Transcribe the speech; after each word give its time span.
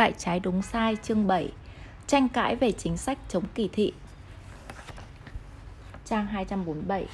Phải 0.00 0.14
trái 0.18 0.40
đúng 0.40 0.62
sai 0.62 0.96
chương 1.02 1.26
7 1.26 1.52
Tranh 2.06 2.28
cãi 2.28 2.56
về 2.56 2.72
chính 2.72 2.96
sách 2.96 3.18
chống 3.28 3.44
kỳ 3.54 3.68
thị. 3.72 3.92
Trang 6.04 6.26
247 6.26 7.06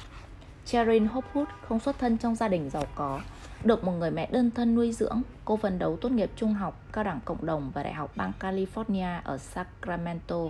Cheryl 0.65 1.07
Hopwood 1.07 1.45
không 1.67 1.79
xuất 1.79 1.99
thân 1.99 2.17
trong 2.17 2.35
gia 2.35 2.47
đình 2.47 2.69
giàu 2.69 2.83
có 2.95 3.21
Được 3.63 3.83
một 3.83 3.91
người 3.91 4.11
mẹ 4.11 4.29
đơn 4.31 4.51
thân 4.51 4.75
nuôi 4.75 4.91
dưỡng. 4.91 5.21
Cô 5.45 5.57
phấn 5.57 5.79
đấu 5.79 5.97
tốt 6.01 6.11
nghiệp 6.11 6.31
trung 6.35 6.53
học, 6.53 6.81
cao 6.91 7.03
đẳng 7.03 7.19
cộng 7.25 7.45
đồng 7.45 7.71
và 7.73 7.83
Đại 7.83 7.93
học 7.93 8.11
bang 8.15 8.31
California 8.39 9.21
ở 9.23 9.37
Sacramento. 9.37 10.41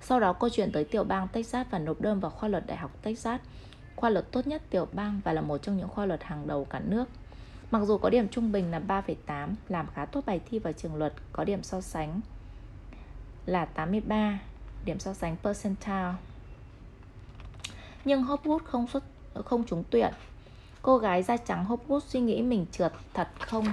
Sau 0.00 0.20
đó 0.20 0.32
cô 0.32 0.48
chuyển 0.48 0.72
tới 0.72 0.84
tiểu 0.84 1.04
bang 1.04 1.28
Texas 1.28 1.66
và 1.70 1.78
nộp 1.78 2.00
đơn 2.00 2.20
vào 2.20 2.30
khoa 2.30 2.48
luật 2.48 2.66
Đại 2.66 2.76
học 2.76 2.90
Texas. 3.02 3.40
Khoa 3.96 4.10
luật 4.10 4.32
tốt 4.32 4.46
nhất 4.46 4.62
tiểu 4.70 4.88
bang 4.92 5.20
và 5.24 5.32
là 5.32 5.40
một 5.40 5.58
trong 5.58 5.76
những 5.76 5.88
khoa 5.88 6.06
luật 6.06 6.22
hàng 6.22 6.46
đầu 6.46 6.64
cả 6.64 6.80
nước. 6.88 7.04
Mặc 7.70 7.82
dù 7.84 7.98
có 7.98 8.10
điểm 8.10 8.28
trung 8.28 8.52
bình 8.52 8.70
là 8.70 8.80
3,8, 8.88 9.48
làm 9.68 9.86
khá 9.94 10.04
tốt 10.04 10.20
bài 10.26 10.40
thi 10.50 10.58
vào 10.58 10.72
trường 10.72 10.94
luật, 10.94 11.14
có 11.32 11.44
điểm 11.44 11.62
so 11.62 11.80
sánh 11.80 12.20
là 13.46 13.64
83, 13.64 14.38
điểm 14.84 14.98
so 14.98 15.14
sánh 15.14 15.36
percentile. 15.36 16.14
Nhưng 18.04 18.22
Hopwood 18.22 18.58
không 18.58 18.86
xuất 18.86 19.04
không 19.44 19.64
trúng 19.64 19.84
tuyển. 19.90 20.12
Cô 20.82 20.98
gái 20.98 21.22
da 21.22 21.36
trắng 21.36 21.66
Hopwood 21.68 22.00
suy 22.00 22.20
nghĩ 22.20 22.42
mình 22.42 22.66
trượt 22.72 22.92
thật 23.14 23.28
không 23.38 23.66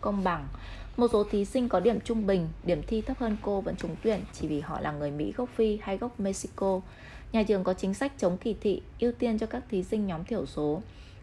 công 0.00 0.24
bằng. 0.24 0.48
Một 0.96 1.08
số 1.12 1.24
thí 1.24 1.44
sinh 1.44 1.68
có 1.68 1.80
điểm 1.80 2.00
trung 2.00 2.26
bình, 2.26 2.48
điểm 2.64 2.82
thi 2.86 3.00
thấp 3.00 3.18
hơn 3.18 3.36
cô 3.42 3.60
vẫn 3.60 3.76
trúng 3.76 3.96
tuyển 4.02 4.20
chỉ 4.32 4.48
vì 4.48 4.60
họ 4.60 4.80
là 4.80 4.92
người 4.92 5.10
Mỹ 5.10 5.32
gốc 5.36 5.48
Phi 5.54 5.78
hay 5.82 5.98
gốc 5.98 6.20
Mexico. 6.20 6.80
Nhà 7.32 7.42
trường 7.42 7.64
có 7.64 7.74
chính 7.74 7.94
sách 7.94 8.12
chống 8.18 8.36
kỳ 8.36 8.54
thị, 8.60 8.82
ưu 9.00 9.12
tiên 9.12 9.38
cho 9.38 9.46
các 9.46 9.62
thí 9.70 9.82
sinh 9.82 10.06
nhóm 10.06 10.24
thiểu 10.24 10.46
số. 10.46 10.82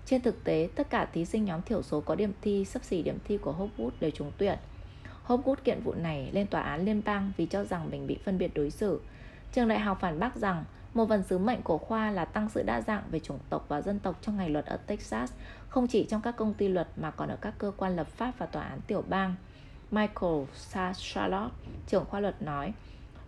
Trên 0.10 0.22
thực 0.22 0.44
tế, 0.44 0.70
tất 0.76 0.90
cả 0.90 1.06
thí 1.06 1.26
sinh 1.26 1.46
nhóm 1.46 1.62
thiểu 1.62 1.82
số 1.82 2.02
có 2.02 2.16
điểm 2.16 2.34
thi 2.42 2.66
sấp 2.66 2.84
xỉ 2.84 3.02
điểm 3.02 3.18
thi 3.24 3.38
của 3.38 3.54
Hopwood 3.54 3.90
đều 4.00 4.12
trúng 4.12 4.32
tuyển. 4.38 4.58
Hopwood 5.28 5.56
kiện 5.64 5.82
vụ 5.84 5.94
này 5.94 6.30
lên 6.34 6.48
tòa 6.48 6.62
án 6.62 6.86
liên 6.86 7.02
bang 7.06 7.32
vì 7.38 7.46
cho 7.46 7.64
rằng 7.64 7.90
mình 7.92 8.08
bị 8.08 8.18
phân 8.26 8.38
biệt 8.38 8.54
đối 8.54 8.70
xử. 8.70 9.02
Trường 9.54 9.68
đại 9.68 9.80
học 9.80 9.98
phản 10.02 10.20
bác 10.20 10.36
rằng 10.36 10.64
một 10.94 11.10
phần 11.10 11.24
sứ 11.24 11.38
mệnh 11.38 11.62
của 11.62 11.78
khoa 11.78 12.12
là 12.12 12.26
tăng 12.26 12.50
sự 12.50 12.64
đa 12.64 12.82
dạng 12.82 13.04
về 13.12 13.20
chủng 13.20 13.40
tộc 13.50 13.66
và 13.68 13.82
dân 13.82 14.00
tộc 14.00 14.18
trong 14.22 14.38
ngành 14.38 14.54
luật 14.54 14.66
ở 14.66 14.78
Texas, 14.78 15.34
không 15.70 15.88
chỉ 15.88 16.06
trong 16.10 16.22
các 16.22 16.36
công 16.36 16.54
ty 16.54 16.68
luật 16.68 16.88
mà 16.96 17.12
còn 17.12 17.30
ở 17.30 17.38
các 17.42 17.54
cơ 17.58 17.72
quan 17.78 17.96
lập 17.96 18.08
pháp 18.08 18.32
và 18.38 18.46
tòa 18.46 18.64
án 18.64 18.80
tiểu 18.88 19.04
bang. 19.10 19.36
Michael 19.92 20.44
Charlotte, 20.98 21.56
trưởng 21.88 22.06
khoa 22.06 22.20
luật 22.20 22.42
nói, 22.42 22.74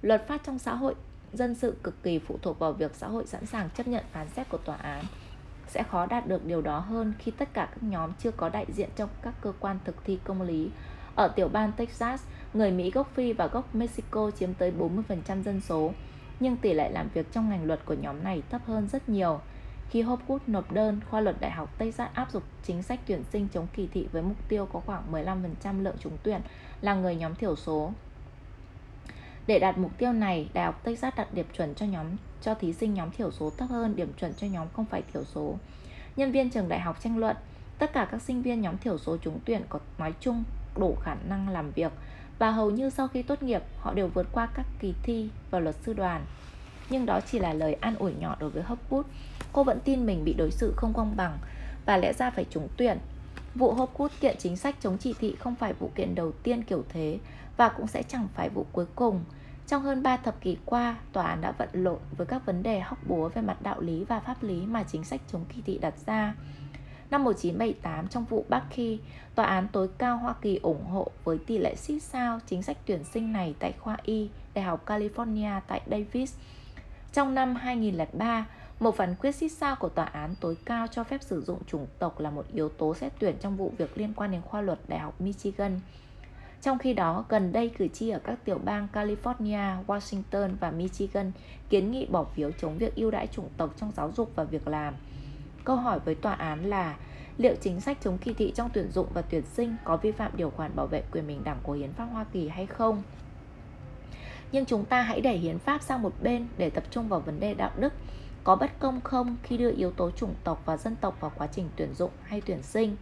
luật 0.02 0.28
pháp 0.28 0.42
trong 0.46 0.60
xã 0.60 0.74
hội 0.74 0.96
dân 1.34 1.56
sự 1.56 1.76
cực 1.84 2.04
kỳ 2.04 2.20
phụ 2.20 2.38
thuộc 2.42 2.60
vào 2.60 2.74
việc 2.74 2.96
xã 2.96 3.08
hội 3.08 3.28
sẵn 3.28 3.46
sàng 3.46 3.70
chấp 3.70 3.88
nhận 3.88 4.04
phán 4.12 4.30
xét 4.30 4.50
của 4.50 4.58
tòa 4.58 4.76
án 4.76 5.06
sẽ 5.72 5.84
khó 5.84 6.06
đạt 6.06 6.28
được 6.28 6.46
điều 6.46 6.62
đó 6.62 6.80
hơn 6.80 7.14
khi 7.20 7.32
tất 7.32 7.54
cả 7.54 7.66
các 7.66 7.84
nhóm 7.84 8.12
chưa 8.20 8.32
có 8.32 8.50
đại 8.50 8.66
diện 8.70 8.90
trong 8.96 9.10
các 9.22 9.34
cơ 9.42 9.54
quan 9.60 9.80
thực 9.86 10.06
thi 10.06 10.20
công 10.24 10.42
lý. 10.42 10.70
Ở 11.16 11.28
tiểu 11.28 11.48
bang 11.48 11.72
Texas, 11.72 12.24
người 12.54 12.72
Mỹ 12.72 12.92
gốc 12.92 13.12
Phi 13.14 13.34
và 13.34 13.48
gốc 13.48 13.76
Mexico 13.76 14.32
chiếm 14.32 14.54
tới 14.54 14.74
40% 15.08 15.44
dân 15.44 15.62
số, 15.62 15.94
nhưng 16.40 16.58
tỷ 16.58 16.74
lệ 16.74 16.90
làm 16.92 17.10
việc 17.14 17.32
trong 17.32 17.50
ngành 17.50 17.66
luật 17.66 17.86
của 17.86 17.94
nhóm 17.94 18.24
này 18.24 18.44
thấp 18.50 18.62
hơn 18.66 18.88
rất 18.88 19.10
nhiều. 19.10 19.40
Khi 19.90 20.04
Hopwood 20.04 20.40
nộp 20.48 20.72
đơn, 20.72 21.00
khoa 21.10 21.22
luật 21.22 21.36
Đại 21.40 21.52
học 21.52 21.78
Texas 21.78 22.10
áp 22.14 22.32
dụng 22.32 22.44
chính 22.64 22.84
sách 22.84 23.00
tuyển 23.08 23.24
sinh 23.24 23.48
chống 23.54 23.68
kỳ 23.74 23.88
thị 23.94 24.08
với 24.12 24.22
mục 24.22 24.38
tiêu 24.50 24.68
có 24.74 24.80
khoảng 24.80 25.12
15% 25.12 25.84
lượng 25.84 25.96
trúng 26.00 26.18
tuyển 26.24 26.42
là 26.82 26.96
người 26.96 27.16
nhóm 27.16 27.36
thiểu 27.36 27.56
số. 27.56 27.94
Để 29.48 29.60
đạt 29.60 29.78
mục 29.78 29.98
tiêu 29.98 30.14
này, 30.14 30.50
Đại 30.54 30.66
học 30.66 30.84
Texas 30.84 31.16
đặt 31.16 31.34
điểm 31.34 31.46
chuẩn 31.54 31.76
cho 31.76 31.86
nhóm 31.86 32.06
cho 32.42 32.54
thí 32.54 32.74
sinh 32.74 32.94
nhóm 32.94 33.12
thiểu 33.12 33.32
số 33.32 33.50
thấp 33.58 33.70
hơn 33.70 33.96
điểm 33.96 34.14
chuẩn 34.20 34.34
cho 34.34 34.48
nhóm 34.48 34.68
không 34.74 34.86
phải 34.86 35.04
thiểu 35.14 35.24
số. 35.24 35.56
Nhân 36.16 36.32
viên 36.32 36.50
trường 36.50 36.70
đại 36.70 36.80
học 36.80 36.98
tranh 37.04 37.18
luận, 37.18 37.36
tất 37.80 37.94
cả 37.94 38.08
các 38.12 38.22
sinh 38.22 38.42
viên 38.42 38.62
nhóm 38.62 38.78
thiểu 38.78 38.98
số 38.98 39.18
trúng 39.18 39.40
tuyển 39.46 39.62
có 39.70 39.80
nói 39.98 40.14
chung 40.20 40.44
đủ 40.78 40.96
khả 41.02 41.16
năng 41.30 41.50
làm 41.50 41.72
việc 41.72 41.92
và 42.40 42.52
hầu 42.52 42.72
như 42.72 42.90
sau 42.90 43.08
khi 43.08 43.22
tốt 43.22 43.44
nghiệp 43.44 43.62
họ 43.80 43.94
đều 43.94 44.08
vượt 44.08 44.28
qua 44.32 44.48
các 44.56 44.66
kỳ 44.80 44.94
thi 45.04 45.30
vào 45.52 45.62
luật 45.62 45.76
sư 45.86 45.94
đoàn. 45.94 46.26
Nhưng 46.90 47.06
đó 47.06 47.20
chỉ 47.32 47.40
là 47.40 47.54
lời 47.54 47.74
an 47.74 47.96
ủi 47.96 48.14
nhỏ 48.20 48.36
đối 48.40 48.50
với 48.50 48.64
Hopwood. 48.64 49.04
Cô 49.54 49.64
vẫn 49.64 49.80
tin 49.80 50.06
mình 50.06 50.24
bị 50.26 50.34
đối 50.34 50.52
xử 50.52 50.74
không 50.78 50.94
công 50.94 51.16
bằng 51.16 51.38
và 51.86 51.98
lẽ 51.98 52.14
ra 52.14 52.30
phải 52.30 52.46
trúng 52.50 52.68
tuyển. 52.78 52.98
Vụ 53.56 53.76
Hopwood 53.76 54.10
kiện 54.20 54.36
chính 54.40 54.58
sách 54.58 54.76
chống 54.82 54.98
chỉ 54.98 55.14
thị 55.20 55.36
không 55.40 55.56
phải 55.56 55.74
vụ 55.74 55.92
kiện 55.96 56.16
đầu 56.16 56.32
tiên 56.32 56.64
kiểu 56.64 56.84
thế 56.90 57.20
và 57.58 57.70
cũng 57.70 57.88
sẽ 57.88 58.04
chẳng 58.04 58.28
phải 58.36 58.50
vụ 58.50 58.66
cuối 58.72 58.86
cùng. 58.96 59.24
Trong 59.72 59.84
hơn 59.84 60.04
3 60.04 60.18
thập 60.18 60.42
kỷ 60.42 60.58
qua, 60.66 60.96
tòa 61.14 61.28
án 61.28 61.42
đã 61.42 61.52
vận 61.52 61.70
lộn 61.74 62.00
với 62.18 62.28
các 62.28 62.46
vấn 62.46 62.64
đề 62.64 62.80
hóc 62.80 62.98
búa 63.08 63.30
về 63.30 63.42
mặt 63.42 63.62
đạo 63.62 63.82
lý 63.82 64.04
và 64.04 64.20
pháp 64.20 64.44
lý 64.44 64.66
mà 64.66 64.84
chính 64.84 65.04
sách 65.04 65.22
chống 65.32 65.46
kỳ 65.56 65.62
thị 65.66 65.78
đặt 65.78 65.94
ra. 66.06 66.36
Năm 67.12 67.24
1978, 67.24 68.08
trong 68.08 68.26
vụ 68.26 68.46
Bucky, 68.50 69.00
tòa 69.36 69.46
án 69.46 69.68
tối 69.72 69.90
cao 69.98 70.18
Hoa 70.18 70.34
Kỳ 70.42 70.60
ủng 70.64 70.86
hộ 70.86 71.12
với 71.24 71.38
tỷ 71.38 71.58
lệ 71.58 71.76
xít 71.76 72.00
sao 72.00 72.40
chính 72.48 72.64
sách 72.64 72.78
tuyển 72.86 73.04
sinh 73.04 73.34
này 73.34 73.56
tại 73.60 73.74
khoa 73.80 73.98
Y, 74.04 74.30
Đại 74.54 74.66
học 74.66 74.86
California 74.86 75.62
tại 75.68 75.82
Davis. 75.92 76.36
Trong 77.14 77.36
năm 77.36 77.56
2003, 77.56 78.46
một 78.80 78.96
phán 78.96 79.16
quyết 79.16 79.32
xít 79.32 79.50
sao 79.50 79.76
của 79.76 79.90
tòa 79.90 80.06
án 80.06 80.36
tối 80.40 80.58
cao 80.66 80.88
cho 80.88 81.04
phép 81.04 81.24
sử 81.24 81.42
dụng 81.42 81.60
chủng 81.68 81.88
tộc 82.00 82.20
là 82.20 82.30
một 82.30 82.46
yếu 82.54 82.70
tố 82.70 82.96
xét 82.96 83.14
tuyển 83.20 83.36
trong 83.42 83.58
vụ 83.58 83.74
việc 83.78 83.98
liên 83.98 84.14
quan 84.14 84.32
đến 84.32 84.42
khoa 84.42 84.62
luật 84.62 84.80
Đại 84.88 85.00
học 85.00 85.22
Michigan. 85.22 85.80
Trong 86.62 86.78
khi 86.78 86.94
đó, 86.94 87.26
gần 87.30 87.52
đây 87.52 87.70
cử 87.70 87.88
tri 87.88 88.10
ở 88.10 88.20
các 88.20 88.46
tiểu 88.46 88.60
bang 88.64 88.88
California, 88.94 89.86
Washington 89.88 90.50
và 90.60 90.72
Michigan 90.72 91.32
kiến 91.70 91.92
nghị 91.92 92.06
bỏ 92.06 92.24
phiếu 92.24 92.52
chống 92.52 92.78
việc 92.78 92.96
ưu 92.96 93.12
đãi 93.12 93.28
chủng 93.28 93.50
tộc 93.58 93.74
trong 93.78 93.92
giáo 93.92 94.12
dục 94.12 94.32
và 94.36 94.44
việc 94.44 94.68
làm. 94.68 94.94
Câu 95.64 95.76
hỏi 95.76 96.00
với 96.00 96.16
tòa 96.16 96.34
án 96.34 96.66
là 96.66 96.96
liệu 97.38 97.56
chính 97.62 97.82
sách 97.82 97.98
chống 98.02 98.18
kỳ 98.18 98.34
thị 98.34 98.52
trong 98.56 98.70
tuyển 98.74 98.92
dụng 98.92 99.08
và 99.14 99.22
tuyển 99.22 99.44
sinh 99.46 99.76
có 99.84 99.98
vi 99.98 100.12
phạm 100.12 100.32
điều 100.38 100.50
khoản 100.50 100.76
bảo 100.76 100.88
vệ 100.88 101.04
quyền 101.12 101.28
bình 101.28 101.44
đẳng 101.44 101.60
của 101.64 101.74
Hiến 101.74 101.94
pháp 101.94 102.06
Hoa 102.06 102.24
Kỳ 102.24 102.48
hay 102.48 102.66
không? 102.66 103.04
Nhưng 104.52 104.66
chúng 104.66 104.86
ta 104.86 105.02
hãy 105.02 105.22
để 105.22 105.38
hiến 105.38 105.60
pháp 105.60 105.82
sang 105.82 106.02
một 106.02 106.14
bên 106.22 106.48
để 106.58 106.70
tập 106.70 106.84
trung 106.92 107.08
vào 107.08 107.20
vấn 107.20 107.40
đề 107.40 107.54
đạo 107.54 107.72
đức 107.78 107.94
có 108.44 108.56
bất 108.56 108.80
công 108.80 109.02
không 109.02 109.38
khi 109.44 109.58
đưa 109.58 109.72
yếu 109.72 109.92
tố 109.92 110.12
chủng 110.12 110.34
tộc 110.44 110.62
và 110.66 110.78
dân 110.78 110.96
tộc 110.96 111.18
vào 111.20 111.32
quá 111.38 111.48
trình 111.48 111.70
tuyển 111.76 111.94
dụng 111.94 112.12
hay 112.24 112.42
tuyển 112.42 112.64
sinh. 112.64 112.96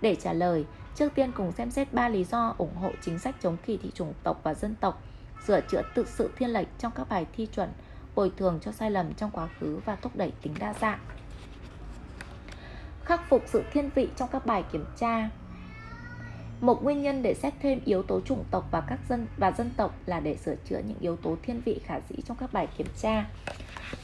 Để 0.00 0.14
trả 0.14 0.32
lời, 0.32 0.64
trước 0.94 1.14
tiên 1.14 1.32
cùng 1.32 1.52
xem 1.52 1.70
xét 1.70 1.92
ba 1.92 2.08
lý 2.08 2.24
do 2.24 2.54
ủng 2.58 2.74
hộ 2.74 2.90
chính 3.02 3.18
sách 3.18 3.34
chống 3.42 3.56
kỳ 3.66 3.76
thị 3.76 3.90
chủng 3.94 4.12
tộc 4.22 4.40
và 4.42 4.54
dân 4.54 4.74
tộc, 4.80 5.02
sửa 5.46 5.60
chữa 5.60 5.82
tự 5.94 6.06
sự 6.08 6.30
thiên 6.36 6.50
lệch 6.50 6.68
trong 6.78 6.92
các 6.94 7.08
bài 7.08 7.26
thi 7.32 7.46
chuẩn, 7.46 7.72
bồi 8.14 8.32
thường 8.36 8.58
cho 8.62 8.72
sai 8.72 8.90
lầm 8.90 9.14
trong 9.14 9.30
quá 9.30 9.48
khứ 9.60 9.80
và 9.84 9.96
thúc 9.96 10.16
đẩy 10.16 10.32
tính 10.42 10.54
đa 10.58 10.74
dạng. 10.80 10.98
Khắc 13.04 13.28
phục 13.28 13.42
sự 13.46 13.62
thiên 13.72 13.90
vị 13.94 14.08
trong 14.16 14.28
các 14.32 14.46
bài 14.46 14.64
kiểm 14.72 14.84
tra 14.96 15.30
một 16.60 16.84
nguyên 16.84 17.02
nhân 17.02 17.22
để 17.22 17.34
xét 17.34 17.54
thêm 17.60 17.80
yếu 17.84 18.02
tố 18.02 18.20
chủng 18.20 18.44
tộc 18.50 18.68
và 18.70 18.80
các 18.80 18.98
dân 19.08 19.26
và 19.36 19.52
dân 19.52 19.70
tộc 19.76 19.94
là 20.06 20.20
để 20.20 20.36
sửa 20.36 20.54
chữa 20.64 20.78
những 20.78 20.98
yếu 21.00 21.16
tố 21.16 21.36
thiên 21.42 21.60
vị 21.64 21.80
khả 21.84 22.00
dĩ 22.08 22.16
trong 22.24 22.36
các 22.36 22.52
bài 22.52 22.68
kiểm 22.76 22.86
tra. 23.00 23.26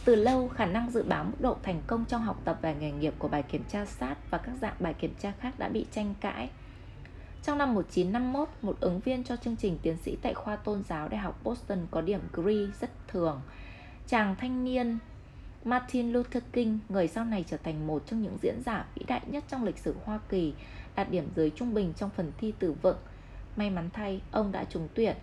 Từ 0.04 0.14
lâu, 0.14 0.48
khả 0.48 0.66
năng 0.66 0.90
dự 0.90 1.02
báo 1.02 1.24
mức 1.24 1.36
độ 1.40 1.56
thành 1.62 1.82
công 1.86 2.04
trong 2.04 2.22
học 2.22 2.40
tập 2.44 2.58
và 2.62 2.72
nghề 2.72 2.90
nghiệp 2.90 3.14
của 3.18 3.28
bài 3.28 3.42
kiểm 3.42 3.64
tra 3.68 3.84
sát 3.84 4.14
và 4.30 4.38
các 4.38 4.52
dạng 4.60 4.74
bài 4.80 4.94
kiểm 4.94 5.14
tra 5.18 5.32
khác 5.40 5.58
đã 5.58 5.68
bị 5.68 5.86
tranh 5.92 6.14
cãi. 6.20 6.50
Trong 7.46 7.58
năm 7.58 7.74
1951, 7.74 8.48
một 8.62 8.76
ứng 8.80 9.00
viên 9.00 9.24
cho 9.24 9.36
chương 9.36 9.56
trình 9.56 9.78
tiến 9.82 9.96
sĩ 9.96 10.16
tại 10.22 10.34
khoa 10.34 10.56
tôn 10.56 10.82
giáo 10.88 11.08
Đại 11.08 11.20
học 11.20 11.40
Boston 11.44 11.78
có 11.90 12.00
điểm 12.00 12.20
GRE 12.32 12.52
rất 12.80 12.90
thường. 13.08 13.40
Chàng 14.08 14.36
thanh 14.38 14.64
niên 14.64 14.98
Martin 15.64 16.12
Luther 16.12 16.42
King, 16.52 16.78
người 16.88 17.08
sau 17.08 17.24
này 17.24 17.44
trở 17.48 17.56
thành 17.56 17.86
một 17.86 18.02
trong 18.06 18.22
những 18.22 18.36
diễn 18.42 18.62
giả 18.66 18.86
vĩ 18.94 19.04
đại 19.06 19.20
nhất 19.26 19.44
trong 19.48 19.64
lịch 19.64 19.78
sử 19.78 19.94
Hoa 20.04 20.18
Kỳ, 20.28 20.54
đạt 20.96 21.10
điểm 21.10 21.28
dưới 21.36 21.50
trung 21.50 21.74
bình 21.74 21.92
trong 21.96 22.10
phần 22.10 22.32
thi 22.38 22.52
tử 22.58 22.72
vựng. 22.82 22.96
May 23.56 23.70
mắn 23.70 23.90
thay, 23.92 24.20
ông 24.30 24.52
đã 24.52 24.64
trúng 24.64 24.88
tuyển. 24.94 25.16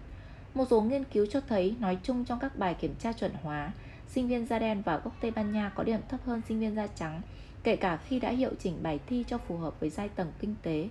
Một 0.53 0.67
số 0.69 0.81
nghiên 0.81 1.03
cứu 1.03 1.25
cho 1.25 1.41
thấy, 1.41 1.75
nói 1.79 1.97
chung 2.03 2.25
trong 2.25 2.40
các 2.40 2.57
bài 2.57 2.73
kiểm 2.73 2.95
tra 3.00 3.13
chuẩn 3.13 3.31
hóa, 3.44 3.72
sinh 4.07 4.28
viên 4.28 4.45
da 4.45 4.59
đen 4.59 4.81
và 4.85 4.97
gốc 4.97 5.13
Tây 5.22 5.31
Ban 5.31 5.51
Nha 5.51 5.72
có 5.75 5.84
điểm 5.84 6.00
thấp 6.09 6.19
hơn 6.25 6.41
sinh 6.47 6.59
viên 6.59 6.75
da 6.75 6.88
trắng, 6.88 7.22
kể 7.63 7.75
cả 7.75 7.97
khi 7.97 8.19
đã 8.19 8.29
hiệu 8.29 8.51
chỉnh 8.59 8.84
bài 8.84 9.00
thi 9.07 9.23
cho 9.28 9.38
phù 9.38 9.57
hợp 9.57 9.79
với 9.79 9.90
giai 9.90 10.09
tầng 10.09 10.31
kinh 10.40 10.55
tế. 10.61 10.90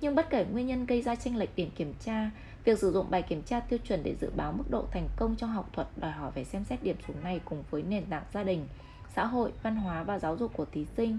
Nhưng 0.00 0.14
bất 0.14 0.30
kể 0.30 0.44
nguyên 0.44 0.66
nhân 0.66 0.86
gây 0.86 1.02
ra 1.02 1.14
tranh 1.14 1.36
lệch 1.36 1.56
điểm 1.56 1.70
kiểm 1.76 1.94
tra, 2.04 2.30
việc 2.64 2.78
sử 2.78 2.92
dụng 2.92 3.10
bài 3.10 3.22
kiểm 3.22 3.42
tra 3.42 3.60
tiêu 3.60 3.78
chuẩn 3.78 4.02
để 4.02 4.14
dự 4.20 4.30
báo 4.36 4.52
mức 4.52 4.64
độ 4.70 4.84
thành 4.90 5.08
công 5.16 5.36
trong 5.36 5.50
học 5.50 5.70
thuật 5.72 5.88
đòi 5.96 6.10
hỏi 6.10 6.30
phải 6.34 6.44
xem 6.44 6.64
xét 6.64 6.82
điểm 6.82 6.96
số 7.08 7.14
này 7.22 7.40
cùng 7.44 7.64
với 7.70 7.82
nền 7.82 8.04
tảng 8.04 8.22
gia 8.34 8.42
đình, 8.42 8.66
xã 9.16 9.26
hội, 9.26 9.52
văn 9.62 9.76
hóa 9.76 10.02
và 10.02 10.18
giáo 10.18 10.36
dục 10.36 10.52
của 10.56 10.64
thí 10.72 10.86
sinh. 10.96 11.18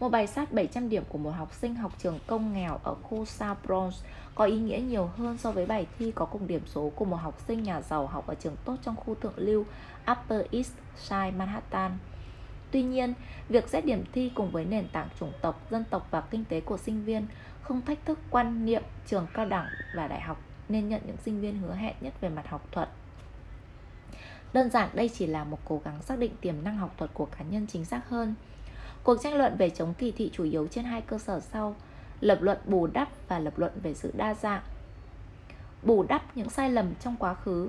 Một 0.00 0.08
bài 0.08 0.26
sát 0.26 0.52
700 0.52 0.88
điểm 0.88 1.02
của 1.08 1.18
một 1.18 1.30
học 1.30 1.54
sinh 1.54 1.74
học 1.74 1.92
trường 1.98 2.18
công 2.26 2.52
nghèo 2.52 2.78
ở 2.82 2.94
khu 2.94 3.24
South 3.24 3.58
Bronx 3.66 3.94
có 4.34 4.44
ý 4.44 4.58
nghĩa 4.58 4.78
nhiều 4.78 5.06
hơn 5.16 5.38
so 5.38 5.52
với 5.52 5.66
bài 5.66 5.86
thi 5.98 6.12
có 6.14 6.26
cùng 6.26 6.46
điểm 6.46 6.62
số 6.66 6.92
của 6.94 7.04
một 7.04 7.16
học 7.16 7.40
sinh 7.48 7.62
nhà 7.62 7.82
giàu 7.82 8.06
học 8.06 8.26
ở 8.26 8.34
trường 8.34 8.56
tốt 8.64 8.76
trong 8.82 8.96
khu 8.96 9.14
thượng 9.14 9.34
lưu 9.36 9.64
Upper 10.12 10.42
East 10.52 10.72
Side 10.96 11.30
Manhattan. 11.30 11.90
Tuy 12.70 12.82
nhiên, 12.82 13.14
việc 13.48 13.68
xét 13.68 13.84
điểm 13.84 14.04
thi 14.12 14.32
cùng 14.34 14.50
với 14.50 14.64
nền 14.64 14.88
tảng 14.88 15.08
chủng 15.20 15.32
tộc, 15.40 15.70
dân 15.70 15.84
tộc 15.90 16.08
và 16.10 16.20
kinh 16.20 16.44
tế 16.44 16.60
của 16.60 16.78
sinh 16.78 17.04
viên 17.04 17.26
không 17.62 17.82
thách 17.82 18.04
thức 18.04 18.18
quan 18.30 18.64
niệm 18.64 18.82
trường 19.06 19.26
cao 19.34 19.46
đẳng 19.46 19.66
và 19.94 20.08
đại 20.08 20.20
học 20.20 20.40
nên 20.68 20.88
nhận 20.88 21.00
những 21.06 21.16
sinh 21.16 21.40
viên 21.40 21.58
hứa 21.58 21.74
hẹn 21.74 21.94
nhất 22.00 22.14
về 22.20 22.28
mặt 22.28 22.48
học 22.48 22.68
thuật. 22.72 22.88
Đơn 24.52 24.70
giản 24.70 24.88
đây 24.94 25.08
chỉ 25.08 25.26
là 25.26 25.44
một 25.44 25.58
cố 25.64 25.80
gắng 25.84 26.02
xác 26.02 26.18
định 26.18 26.32
tiềm 26.40 26.64
năng 26.64 26.76
học 26.76 26.94
thuật 26.98 27.10
của 27.14 27.26
cá 27.26 27.44
nhân 27.44 27.66
chính 27.66 27.84
xác 27.84 28.08
hơn. 28.08 28.34
Cuộc 29.04 29.22
tranh 29.22 29.34
luận 29.34 29.56
về 29.56 29.70
chống 29.70 29.94
kỳ 29.94 30.12
thị 30.12 30.30
chủ 30.32 30.44
yếu 30.44 30.66
trên 30.66 30.84
hai 30.84 31.00
cơ 31.00 31.18
sở 31.18 31.40
sau, 31.40 31.76
lập 32.20 32.38
luận 32.42 32.58
bù 32.66 32.86
đắp 32.86 33.08
và 33.28 33.38
lập 33.38 33.58
luận 33.58 33.72
về 33.82 33.94
sự 33.94 34.12
đa 34.16 34.34
dạng. 34.34 34.62
bù 35.82 36.02
đắp 36.02 36.36
những 36.36 36.50
sai 36.50 36.70
lầm 36.70 36.94
trong 36.94 37.16
quá 37.18 37.34
khứ 37.34 37.68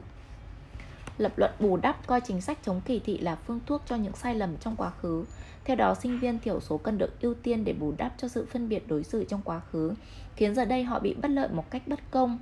lập 1.21 1.37
luận 1.37 1.51
bù 1.59 1.77
đắp 1.77 2.07
coi 2.07 2.21
chính 2.21 2.41
sách 2.41 2.57
chống 2.63 2.81
kỳ 2.85 2.99
thị 2.99 3.17
là 3.17 3.35
phương 3.35 3.59
thuốc 3.65 3.81
cho 3.85 3.95
những 3.95 4.13
sai 4.13 4.35
lầm 4.35 4.57
trong 4.57 4.75
quá 4.75 4.89
khứ. 4.89 5.25
Theo 5.65 5.75
đó, 5.75 5.95
sinh 5.95 6.19
viên 6.19 6.39
thiểu 6.39 6.59
số 6.59 6.77
cần 6.77 6.97
được 6.97 7.21
ưu 7.21 7.33
tiên 7.33 7.63
để 7.63 7.73
bù 7.73 7.93
đắp 7.97 8.13
cho 8.17 8.27
sự 8.27 8.45
phân 8.51 8.69
biệt 8.69 8.87
đối 8.87 9.03
xử 9.03 9.23
trong 9.23 9.41
quá 9.43 9.61
khứ, 9.71 9.93
khiến 10.35 10.55
giờ 10.55 10.65
đây 10.65 10.83
họ 10.83 10.99
bị 10.99 11.13
bất 11.13 11.31
lợi 11.31 11.47
một 11.51 11.71
cách 11.71 11.87
bất 11.87 11.99
công. 12.11 12.39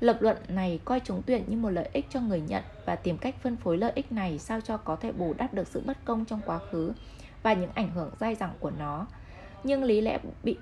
Lập 0.00 0.22
luận 0.22 0.36
này 0.48 0.80
coi 0.84 1.00
trúng 1.00 1.22
tuyển 1.26 1.44
như 1.46 1.56
một 1.56 1.70
lợi 1.70 1.88
ích 1.92 2.06
cho 2.10 2.20
người 2.20 2.40
nhận 2.40 2.62
và 2.86 2.96
tìm 2.96 3.18
cách 3.18 3.34
phân 3.42 3.56
phối 3.56 3.78
lợi 3.78 3.92
ích 3.94 4.12
này 4.12 4.38
sao 4.38 4.60
cho 4.60 4.76
có 4.76 4.96
thể 4.96 5.12
bù 5.12 5.34
đắp 5.38 5.54
được 5.54 5.68
sự 5.68 5.82
bất 5.86 6.04
công 6.04 6.24
trong 6.24 6.40
quá 6.46 6.58
khứ 6.70 6.92
và 7.42 7.52
những 7.52 7.70
ảnh 7.74 7.90
hưởng 7.90 8.10
dai 8.20 8.34
dẳng 8.34 8.54
của 8.60 8.70
nó. 8.78 9.06
Nhưng 9.64 9.84
lý 9.84 10.00
lẽ 10.00 10.18
bị, 10.42 10.56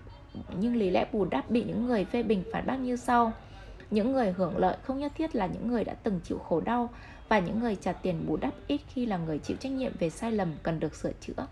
nhưng 0.59 0.77
lý 0.77 0.91
lẽ 0.91 1.07
bù 1.13 1.25
đắp 1.25 1.51
bị 1.51 1.65
những 1.65 1.87
người 1.87 2.05
phê 2.05 2.23
bình 2.23 2.43
phản 2.53 2.67
bác 2.67 2.77
như 2.77 2.97
sau. 2.97 3.33
Những 3.91 4.13
người 4.13 4.33
hưởng 4.33 4.59
lợi 4.59 4.77
không 4.83 4.99
nhất 4.99 5.13
thiết 5.17 5.37
là 5.37 5.47
những 5.47 5.69
người 5.69 5.85
đã 5.85 5.95
từng 5.95 6.21
chịu 6.25 6.39
khổ 6.39 6.61
đau 6.61 6.91
và 7.29 7.39
những 7.39 7.61
người 7.61 7.77
trả 7.77 7.93
tiền 7.93 8.27
bù 8.27 8.37
đắp 8.37 8.55
ít 8.67 8.81
khi 8.89 9.07
là 9.07 9.17
người 9.17 9.39
chịu 9.39 9.57
trách 9.57 9.73
nhiệm 9.73 9.93
về 9.99 10.11
sai 10.11 10.33
lầm 10.33 10.53
cần 10.63 10.81
được 10.81 10.95
sửa 10.95 11.13
chữa. 11.21 11.47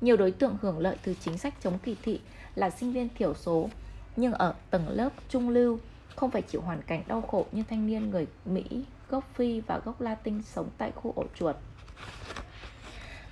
Nhiều 0.00 0.16
đối 0.16 0.30
tượng 0.30 0.56
hưởng 0.62 0.78
lợi 0.78 0.96
từ 1.04 1.14
chính 1.20 1.38
sách 1.38 1.54
chống 1.62 1.78
kỳ 1.78 1.96
thị 2.02 2.20
là 2.54 2.70
sinh 2.70 2.92
viên 2.92 3.08
thiểu 3.18 3.34
số, 3.34 3.68
nhưng 4.16 4.32
ở 4.32 4.54
tầng 4.70 4.88
lớp 4.88 5.10
trung 5.28 5.48
lưu 5.48 5.78
không 6.16 6.30
phải 6.30 6.42
chịu 6.42 6.60
hoàn 6.60 6.82
cảnh 6.82 7.02
đau 7.06 7.20
khổ 7.20 7.46
như 7.52 7.62
thanh 7.70 7.86
niên 7.86 8.10
người 8.10 8.26
Mỹ, 8.44 8.64
gốc 9.10 9.24
Phi 9.34 9.60
và 9.60 9.78
gốc 9.78 10.00
Latin 10.00 10.42
sống 10.42 10.68
tại 10.78 10.92
khu 10.94 11.12
ổ 11.16 11.24
chuột. 11.34 11.56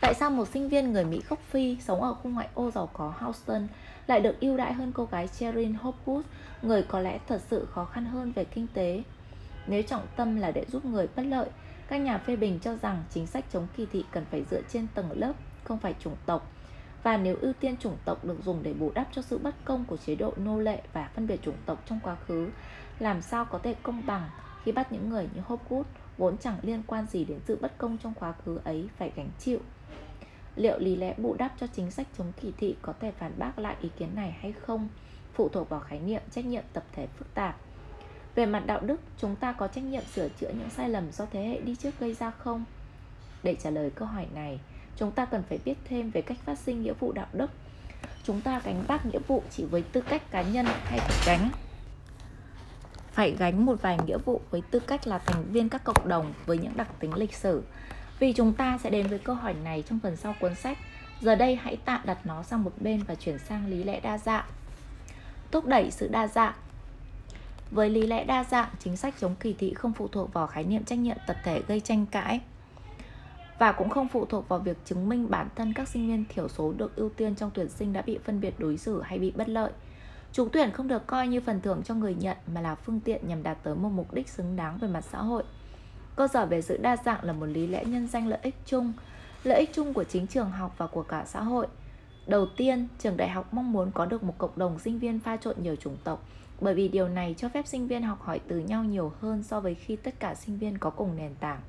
Tại 0.00 0.14
sao 0.14 0.30
một 0.30 0.48
sinh 0.48 0.68
viên 0.68 0.92
người 0.92 1.04
Mỹ 1.04 1.22
gốc 1.28 1.38
Phi 1.50 1.76
sống 1.80 2.02
ở 2.02 2.14
khu 2.14 2.30
ngoại 2.30 2.48
ô 2.54 2.70
giàu 2.70 2.90
có 2.92 3.14
Houston 3.18 3.68
lại 4.06 4.20
được 4.20 4.40
ưu 4.40 4.56
đãi 4.56 4.72
hơn 4.72 4.92
cô 4.92 5.04
gái 5.04 5.28
Sherin 5.28 5.74
Hopwood, 5.74 6.22
người 6.62 6.82
có 6.82 7.00
lẽ 7.00 7.18
thật 7.28 7.42
sự 7.50 7.66
khó 7.70 7.84
khăn 7.84 8.04
hơn 8.04 8.32
về 8.32 8.44
kinh 8.44 8.66
tế? 8.74 9.02
Nếu 9.66 9.82
trọng 9.82 10.06
tâm 10.16 10.36
là 10.36 10.50
để 10.50 10.64
giúp 10.72 10.84
người 10.84 11.08
bất 11.16 11.22
lợi, 11.22 11.48
các 11.90 11.96
nhà 11.96 12.18
phê 12.18 12.36
bình 12.36 12.58
cho 12.62 12.76
rằng 12.76 13.04
chính 13.10 13.26
sách 13.26 13.44
chống 13.52 13.66
kỳ 13.76 13.86
thị 13.92 14.04
cần 14.10 14.24
phải 14.30 14.44
dựa 14.50 14.62
trên 14.68 14.86
tầng 14.94 15.18
lớp, 15.18 15.32
không 15.64 15.78
phải 15.78 15.94
chủng 16.00 16.16
tộc. 16.26 16.52
Và 17.02 17.16
nếu 17.16 17.36
ưu 17.40 17.52
tiên 17.52 17.76
chủng 17.76 17.96
tộc 18.04 18.24
được 18.24 18.44
dùng 18.44 18.62
để 18.62 18.74
bù 18.74 18.90
đắp 18.94 19.08
cho 19.12 19.22
sự 19.22 19.38
bất 19.38 19.54
công 19.64 19.84
của 19.84 19.96
chế 19.96 20.14
độ 20.14 20.32
nô 20.36 20.58
lệ 20.58 20.82
và 20.92 21.10
phân 21.14 21.26
biệt 21.26 21.42
chủng 21.42 21.56
tộc 21.66 21.82
trong 21.86 22.00
quá 22.02 22.16
khứ, 22.26 22.50
làm 22.98 23.22
sao 23.22 23.44
có 23.44 23.58
thể 23.58 23.74
công 23.82 24.06
bằng 24.06 24.30
khi 24.64 24.72
bắt 24.72 24.92
những 24.92 25.08
người 25.08 25.28
như 25.34 25.40
Hopgood 25.44 25.86
vốn 26.18 26.36
chẳng 26.38 26.56
liên 26.62 26.82
quan 26.86 27.06
gì 27.06 27.24
đến 27.24 27.38
sự 27.46 27.58
bất 27.60 27.78
công 27.78 27.98
trong 27.98 28.14
quá 28.14 28.32
khứ 28.44 28.60
ấy 28.64 28.88
phải 28.98 29.12
gánh 29.16 29.30
chịu. 29.38 29.58
Liệu 30.56 30.78
lý 30.78 30.96
lẽ 30.96 31.14
bù 31.18 31.34
đắp 31.34 31.52
cho 31.60 31.66
chính 31.66 31.90
sách 31.90 32.06
chống 32.18 32.32
kỳ 32.40 32.52
thị 32.58 32.76
có 32.82 32.92
thể 33.00 33.10
phản 33.10 33.32
bác 33.38 33.58
lại 33.58 33.76
ý 33.80 33.88
kiến 33.98 34.14
này 34.14 34.36
hay 34.40 34.52
không 34.52 34.88
phụ 35.34 35.48
thuộc 35.48 35.68
vào 35.68 35.80
khái 35.80 36.00
niệm 36.00 36.22
trách 36.30 36.44
nhiệm 36.44 36.64
tập 36.72 36.84
thể 36.92 37.06
phức 37.06 37.34
tạp. 37.34 37.56
Về 38.34 38.46
mặt 38.46 38.62
đạo 38.66 38.80
đức, 38.80 39.00
chúng 39.18 39.36
ta 39.36 39.52
có 39.52 39.68
trách 39.68 39.84
nhiệm 39.84 40.02
sửa 40.14 40.28
chữa 40.28 40.48
những 40.48 40.70
sai 40.70 40.88
lầm 40.88 41.12
do 41.12 41.26
thế 41.32 41.44
hệ 41.44 41.60
đi 41.60 41.76
trước 41.76 42.00
gây 42.00 42.14
ra 42.14 42.30
không? 42.30 42.64
Để 43.42 43.56
trả 43.62 43.70
lời 43.70 43.90
câu 43.94 44.08
hỏi 44.08 44.26
này, 44.34 44.60
chúng 44.96 45.12
ta 45.12 45.24
cần 45.24 45.42
phải 45.48 45.58
biết 45.64 45.74
thêm 45.84 46.10
về 46.10 46.22
cách 46.22 46.38
phát 46.44 46.58
sinh 46.58 46.82
nghĩa 46.82 46.92
vụ 46.92 47.12
đạo 47.12 47.26
đức. 47.32 47.50
Chúng 48.24 48.40
ta 48.40 48.60
gánh 48.64 48.84
vác 48.88 49.06
nghĩa 49.06 49.18
vụ 49.26 49.42
chỉ 49.50 49.64
với 49.64 49.82
tư 49.82 50.00
cách 50.00 50.30
cá 50.30 50.42
nhân 50.42 50.66
hay 50.66 50.98
phải 50.98 51.16
gánh 51.26 51.50
phải 53.12 53.36
gánh 53.38 53.66
một 53.66 53.82
vài 53.82 53.98
nghĩa 54.06 54.18
vụ 54.18 54.40
với 54.50 54.62
tư 54.70 54.78
cách 54.78 55.06
là 55.06 55.18
thành 55.18 55.44
viên 55.52 55.68
các 55.68 55.84
cộng 55.84 56.08
đồng 56.08 56.32
với 56.46 56.58
những 56.58 56.76
đặc 56.76 56.88
tính 57.00 57.14
lịch 57.14 57.34
sử. 57.34 57.62
Vì 58.18 58.32
chúng 58.32 58.52
ta 58.52 58.78
sẽ 58.82 58.90
đến 58.90 59.06
với 59.06 59.18
câu 59.18 59.34
hỏi 59.34 59.54
này 59.64 59.84
trong 59.88 59.98
phần 59.98 60.16
sau 60.16 60.34
cuốn 60.40 60.54
sách. 60.54 60.78
Giờ 61.20 61.34
đây 61.34 61.56
hãy 61.56 61.76
tạm 61.84 62.00
đặt 62.04 62.26
nó 62.26 62.42
sang 62.42 62.62
một 62.62 62.72
bên 62.80 63.02
và 63.02 63.14
chuyển 63.14 63.38
sang 63.38 63.66
lý 63.66 63.84
lẽ 63.84 64.00
đa 64.00 64.18
dạng. 64.18 64.44
Thúc 65.50 65.66
đẩy 65.66 65.90
sự 65.90 66.08
đa 66.08 66.26
dạng 66.26 66.54
với 67.70 67.90
lý 67.90 68.06
lẽ 68.06 68.24
đa 68.24 68.44
dạng, 68.44 68.68
chính 68.78 68.96
sách 68.96 69.14
chống 69.20 69.34
kỳ 69.40 69.52
thị 69.52 69.74
không 69.74 69.92
phụ 69.92 70.08
thuộc 70.08 70.32
vào 70.32 70.46
khái 70.46 70.64
niệm 70.64 70.84
trách 70.84 70.98
nhiệm 70.98 71.16
tập 71.26 71.36
thể 71.44 71.62
gây 71.68 71.80
tranh 71.80 72.06
cãi 72.06 72.40
và 73.60 73.72
cũng 73.72 73.90
không 73.90 74.08
phụ 74.08 74.24
thuộc 74.24 74.48
vào 74.48 74.58
việc 74.58 74.76
chứng 74.84 75.08
minh 75.08 75.30
bản 75.30 75.48
thân 75.56 75.72
các 75.72 75.88
sinh 75.88 76.08
viên 76.08 76.24
thiểu 76.28 76.48
số 76.48 76.72
được 76.72 76.96
ưu 76.96 77.08
tiên 77.08 77.34
trong 77.34 77.50
tuyển 77.54 77.68
sinh 77.68 77.92
đã 77.92 78.02
bị 78.02 78.18
phân 78.24 78.40
biệt 78.40 78.54
đối 78.58 78.76
xử 78.76 79.02
hay 79.02 79.18
bị 79.18 79.30
bất 79.30 79.48
lợi. 79.48 79.72
Trúng 80.32 80.48
tuyển 80.52 80.70
không 80.70 80.88
được 80.88 81.06
coi 81.06 81.28
như 81.28 81.40
phần 81.40 81.60
thưởng 81.60 81.82
cho 81.84 81.94
người 81.94 82.14
nhận 82.14 82.36
mà 82.54 82.60
là 82.60 82.74
phương 82.74 83.00
tiện 83.00 83.28
nhằm 83.28 83.42
đạt 83.42 83.58
tới 83.62 83.74
một 83.74 83.88
mục 83.88 84.14
đích 84.14 84.28
xứng 84.28 84.56
đáng 84.56 84.78
về 84.78 84.88
mặt 84.88 85.04
xã 85.12 85.18
hội. 85.18 85.42
Cơ 86.16 86.28
sở 86.28 86.46
về 86.46 86.62
sự 86.62 86.76
đa 86.76 86.96
dạng 86.96 87.24
là 87.24 87.32
một 87.32 87.46
lý 87.46 87.66
lẽ 87.66 87.84
nhân 87.84 88.08
danh 88.08 88.26
lợi 88.26 88.38
ích 88.42 88.54
chung, 88.66 88.92
lợi 89.44 89.58
ích 89.58 89.70
chung 89.74 89.94
của 89.94 90.04
chính 90.04 90.26
trường 90.26 90.50
học 90.50 90.74
và 90.78 90.86
của 90.86 91.02
cả 91.02 91.24
xã 91.26 91.42
hội. 91.42 91.66
Đầu 92.26 92.46
tiên, 92.56 92.88
trường 92.98 93.16
đại 93.16 93.28
học 93.28 93.54
mong 93.54 93.72
muốn 93.72 93.90
có 93.90 94.06
được 94.06 94.22
một 94.22 94.34
cộng 94.38 94.58
đồng 94.58 94.78
sinh 94.78 94.98
viên 94.98 95.20
pha 95.20 95.36
trộn 95.36 95.56
nhiều 95.62 95.76
chủng 95.76 95.96
tộc, 96.04 96.26
bởi 96.60 96.74
vì 96.74 96.88
điều 96.88 97.08
này 97.08 97.34
cho 97.38 97.48
phép 97.48 97.66
sinh 97.66 97.88
viên 97.88 98.02
học 98.02 98.22
hỏi 98.22 98.40
từ 98.48 98.58
nhau 98.58 98.84
nhiều 98.84 99.12
hơn 99.20 99.42
so 99.42 99.60
với 99.60 99.74
khi 99.74 99.96
tất 99.96 100.14
cả 100.20 100.34
sinh 100.34 100.58
viên 100.58 100.78
có 100.78 100.90
cùng 100.90 101.16
nền 101.16 101.34
tảng. 101.34 101.60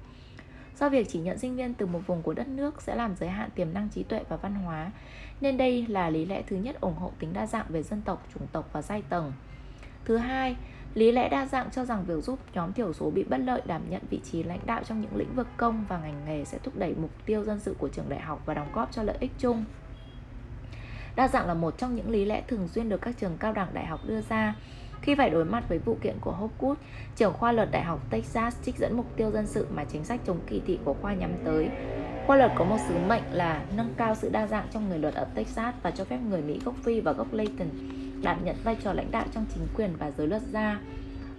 Do 0.79 0.89
việc 0.89 1.09
chỉ 1.09 1.19
nhận 1.19 1.37
sinh 1.37 1.55
viên 1.55 1.73
từ 1.73 1.85
một 1.85 1.99
vùng 2.07 2.21
của 2.21 2.33
đất 2.33 2.47
nước 2.47 2.81
sẽ 2.81 2.95
làm 2.95 3.15
giới 3.15 3.29
hạn 3.29 3.49
tiềm 3.55 3.73
năng 3.73 3.89
trí 3.89 4.03
tuệ 4.03 4.23
và 4.29 4.37
văn 4.37 4.55
hóa, 4.55 4.91
nên 5.41 5.57
đây 5.57 5.85
là 5.87 6.09
lý 6.09 6.25
lẽ 6.25 6.43
thứ 6.47 6.55
nhất 6.55 6.81
ủng 6.81 6.95
hộ 6.95 7.11
tính 7.19 7.33
đa 7.33 7.47
dạng 7.47 7.65
về 7.69 7.83
dân 7.83 8.01
tộc, 8.01 8.27
chủng 8.33 8.47
tộc 8.51 8.69
và 8.73 8.81
giai 8.81 9.01
tầng. 9.09 9.33
Thứ 10.05 10.17
hai, 10.17 10.55
lý 10.93 11.11
lẽ 11.11 11.29
đa 11.29 11.45
dạng 11.45 11.71
cho 11.71 11.85
rằng 11.85 12.05
việc 12.05 12.23
giúp 12.23 12.39
nhóm 12.53 12.73
thiểu 12.73 12.93
số 12.93 13.11
bị 13.11 13.23
bất 13.23 13.37
lợi 13.37 13.61
đảm 13.65 13.81
nhận 13.89 14.01
vị 14.09 14.19
trí 14.31 14.43
lãnh 14.43 14.59
đạo 14.65 14.83
trong 14.83 15.01
những 15.01 15.15
lĩnh 15.15 15.35
vực 15.35 15.47
công 15.57 15.85
và 15.89 15.99
ngành 15.99 16.25
nghề 16.25 16.45
sẽ 16.45 16.57
thúc 16.63 16.77
đẩy 16.77 16.95
mục 16.95 17.11
tiêu 17.25 17.43
dân 17.43 17.59
sự 17.59 17.75
của 17.77 17.89
trường 17.89 18.09
đại 18.09 18.19
học 18.19 18.41
và 18.45 18.53
đóng 18.53 18.71
góp 18.73 18.91
cho 18.91 19.03
lợi 19.03 19.17
ích 19.19 19.31
chung. 19.37 19.65
Đa 21.15 21.27
dạng 21.27 21.47
là 21.47 21.53
một 21.53 21.77
trong 21.77 21.95
những 21.95 22.09
lý 22.09 22.25
lẽ 22.25 22.43
thường 22.47 22.67
xuyên 22.67 22.89
được 22.89 23.01
các 23.01 23.15
trường 23.19 23.37
cao 23.37 23.53
đẳng 23.53 23.73
đại 23.73 23.85
học 23.85 23.99
đưa 24.07 24.21
ra 24.21 24.55
khi 25.01 25.15
phải 25.15 25.29
đối 25.29 25.45
mặt 25.45 25.63
với 25.69 25.79
vụ 25.79 25.97
kiện 26.01 26.15
của 26.21 26.35
Hopwood, 26.39 26.75
trưởng 27.15 27.33
khoa 27.33 27.51
luật 27.51 27.71
Đại 27.71 27.83
học 27.83 27.99
Texas 28.09 28.55
trích 28.63 28.77
dẫn 28.77 28.97
mục 28.97 29.05
tiêu 29.15 29.31
dân 29.31 29.47
sự 29.47 29.67
mà 29.75 29.83
chính 29.83 30.03
sách 30.03 30.19
chống 30.27 30.39
kỳ 30.47 30.61
thị 30.65 30.79
của 30.85 30.95
khoa 31.01 31.13
nhắm 31.13 31.31
tới. 31.45 31.69
Khoa 32.27 32.37
luật 32.37 32.51
có 32.55 32.65
một 32.65 32.77
sứ 32.87 32.95
mệnh 33.07 33.23
là 33.31 33.65
nâng 33.77 33.93
cao 33.97 34.15
sự 34.15 34.29
đa 34.29 34.47
dạng 34.47 34.67
trong 34.71 34.89
người 34.89 34.99
luật 34.99 35.13
ở 35.13 35.27
Texas 35.35 35.75
và 35.83 35.91
cho 35.91 36.03
phép 36.03 36.17
người 36.29 36.41
Mỹ 36.41 36.59
gốc 36.65 36.75
Phi 36.83 37.01
và 37.01 37.11
gốc 37.11 37.33
Latin 37.33 37.67
đảm 38.21 38.45
nhận 38.45 38.55
vai 38.63 38.75
trò 38.83 38.93
lãnh 38.93 39.11
đạo 39.11 39.25
trong 39.33 39.45
chính 39.53 39.67
quyền 39.75 39.95
và 39.99 40.11
giới 40.17 40.27
luật 40.27 40.41
gia. 40.41 40.79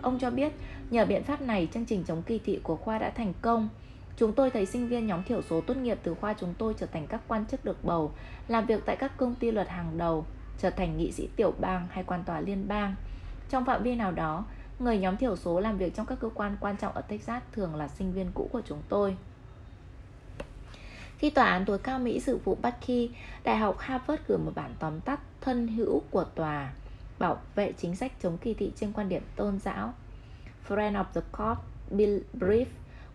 Ông 0.02 0.18
cho 0.18 0.30
biết, 0.30 0.52
nhờ 0.90 1.04
biện 1.04 1.24
pháp 1.24 1.42
này, 1.42 1.68
chương 1.74 1.84
trình 1.84 2.04
chống 2.06 2.22
kỳ 2.22 2.38
thị 2.44 2.60
của 2.62 2.76
khoa 2.76 2.98
đã 2.98 3.10
thành 3.10 3.32
công. 3.42 3.68
Chúng 4.16 4.32
tôi 4.32 4.50
thấy 4.50 4.66
sinh 4.66 4.88
viên 4.88 5.06
nhóm 5.06 5.22
thiểu 5.22 5.42
số 5.42 5.60
tốt 5.60 5.76
nghiệp 5.76 5.98
từ 6.02 6.14
khoa 6.14 6.34
chúng 6.34 6.54
tôi 6.58 6.74
trở 6.78 6.86
thành 6.86 7.06
các 7.06 7.20
quan 7.28 7.46
chức 7.46 7.64
được 7.64 7.84
bầu, 7.84 8.12
làm 8.48 8.66
việc 8.66 8.82
tại 8.86 8.96
các 8.96 9.16
công 9.16 9.34
ty 9.34 9.50
luật 9.50 9.68
hàng 9.68 9.98
đầu, 9.98 10.26
trở 10.58 10.70
thành 10.70 10.96
nghị 10.96 11.12
sĩ 11.12 11.28
tiểu 11.36 11.54
bang 11.60 11.86
hay 11.90 12.04
quan 12.04 12.24
tòa 12.24 12.40
liên 12.40 12.68
bang. 12.68 12.94
Trong 13.52 13.64
phạm 13.64 13.82
vi 13.82 13.94
nào 13.94 14.12
đó, 14.12 14.44
người 14.78 14.98
nhóm 14.98 15.16
thiểu 15.16 15.36
số 15.36 15.60
làm 15.60 15.78
việc 15.78 15.94
trong 15.94 16.06
các 16.06 16.18
cơ 16.20 16.28
quan 16.34 16.56
quan 16.60 16.76
trọng 16.76 16.94
ở 16.94 17.00
Texas 17.00 17.42
thường 17.52 17.74
là 17.74 17.88
sinh 17.88 18.12
viên 18.12 18.30
cũ 18.34 18.48
của 18.52 18.62
chúng 18.66 18.82
tôi. 18.88 19.16
Khi 21.18 21.30
tòa 21.30 21.44
án 21.44 21.64
tối 21.64 21.78
cao 21.78 21.98
Mỹ 21.98 22.20
sự 22.20 22.38
vụ 22.44 22.56
Bucky, 22.62 23.10
Đại 23.44 23.56
học 23.56 23.78
Harvard 23.78 24.22
gửi 24.28 24.38
một 24.38 24.52
bản 24.54 24.74
tóm 24.78 25.00
tắt 25.00 25.20
thân 25.40 25.68
hữu 25.68 26.02
của 26.10 26.24
tòa 26.24 26.72
bảo 27.18 27.38
vệ 27.54 27.72
chính 27.72 27.96
sách 27.96 28.12
chống 28.22 28.38
kỳ 28.38 28.54
thị 28.54 28.72
trên 28.76 28.92
quan 28.92 29.08
điểm 29.08 29.22
tôn 29.36 29.58
giáo. 29.58 29.94
Friend 30.68 30.92
of 30.92 31.04
the 31.14 31.20
Court 31.32 31.58
Bill 31.90 32.22
Brief 32.38 32.66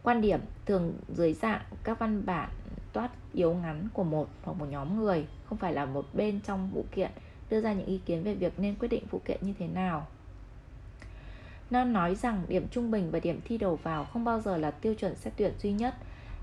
quan 0.03 0.21
điểm 0.21 0.39
thường 0.65 0.93
dưới 1.15 1.33
dạng 1.33 1.61
các 1.83 1.99
văn 1.99 2.25
bản 2.25 2.49
toát 2.93 3.09
yếu 3.33 3.53
ngắn 3.53 3.87
của 3.93 4.03
một 4.03 4.29
hoặc 4.43 4.53
một 4.53 4.65
nhóm 4.69 4.99
người, 4.99 5.27
không 5.45 5.57
phải 5.57 5.73
là 5.73 5.85
một 5.85 6.05
bên 6.13 6.39
trong 6.41 6.69
vụ 6.73 6.85
kiện 6.91 7.11
đưa 7.49 7.61
ra 7.61 7.73
những 7.73 7.87
ý 7.87 7.97
kiến 8.05 8.23
về 8.23 8.35
việc 8.35 8.59
nên 8.59 8.75
quyết 8.75 8.87
định 8.87 9.03
vụ 9.11 9.21
kiện 9.25 9.37
như 9.41 9.53
thế 9.59 9.67
nào. 9.67 10.07
Nó 11.69 11.83
nói 11.83 12.15
rằng 12.15 12.43
điểm 12.47 12.67
trung 12.71 12.91
bình 12.91 13.11
và 13.11 13.19
điểm 13.19 13.41
thi 13.45 13.57
đầu 13.57 13.79
vào 13.83 14.05
không 14.05 14.23
bao 14.23 14.41
giờ 14.41 14.57
là 14.57 14.71
tiêu 14.71 14.93
chuẩn 14.93 15.15
xét 15.15 15.33
tuyển 15.37 15.53
duy 15.59 15.71
nhất. 15.71 15.95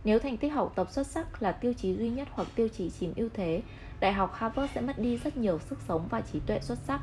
Nếu 0.04 0.19
thành 0.19 0.37
tích 0.37 0.52
học 0.52 0.73
tập 0.75 0.90
xuất 0.90 1.07
sắc 1.07 1.43
là 1.43 1.52
tiêu 1.52 1.73
chí 1.73 1.97
duy 1.97 2.09
nhất 2.11 2.28
hoặc 2.31 2.49
tiêu 2.54 2.69
chí 2.69 2.90
chiếm 2.90 3.11
ưu 3.16 3.28
thế, 3.35 3.62
Đại 4.00 4.12
học 4.12 4.35
Harvard 4.35 4.73
sẽ 4.75 4.81
mất 4.81 4.99
đi 4.99 5.16
rất 5.16 5.37
nhiều 5.37 5.59
sức 5.59 5.78
sống 5.88 6.09
và 6.11 6.21
trí 6.21 6.40
tuệ 6.47 6.61
xuất 6.61 6.78
sắc. 6.87 7.00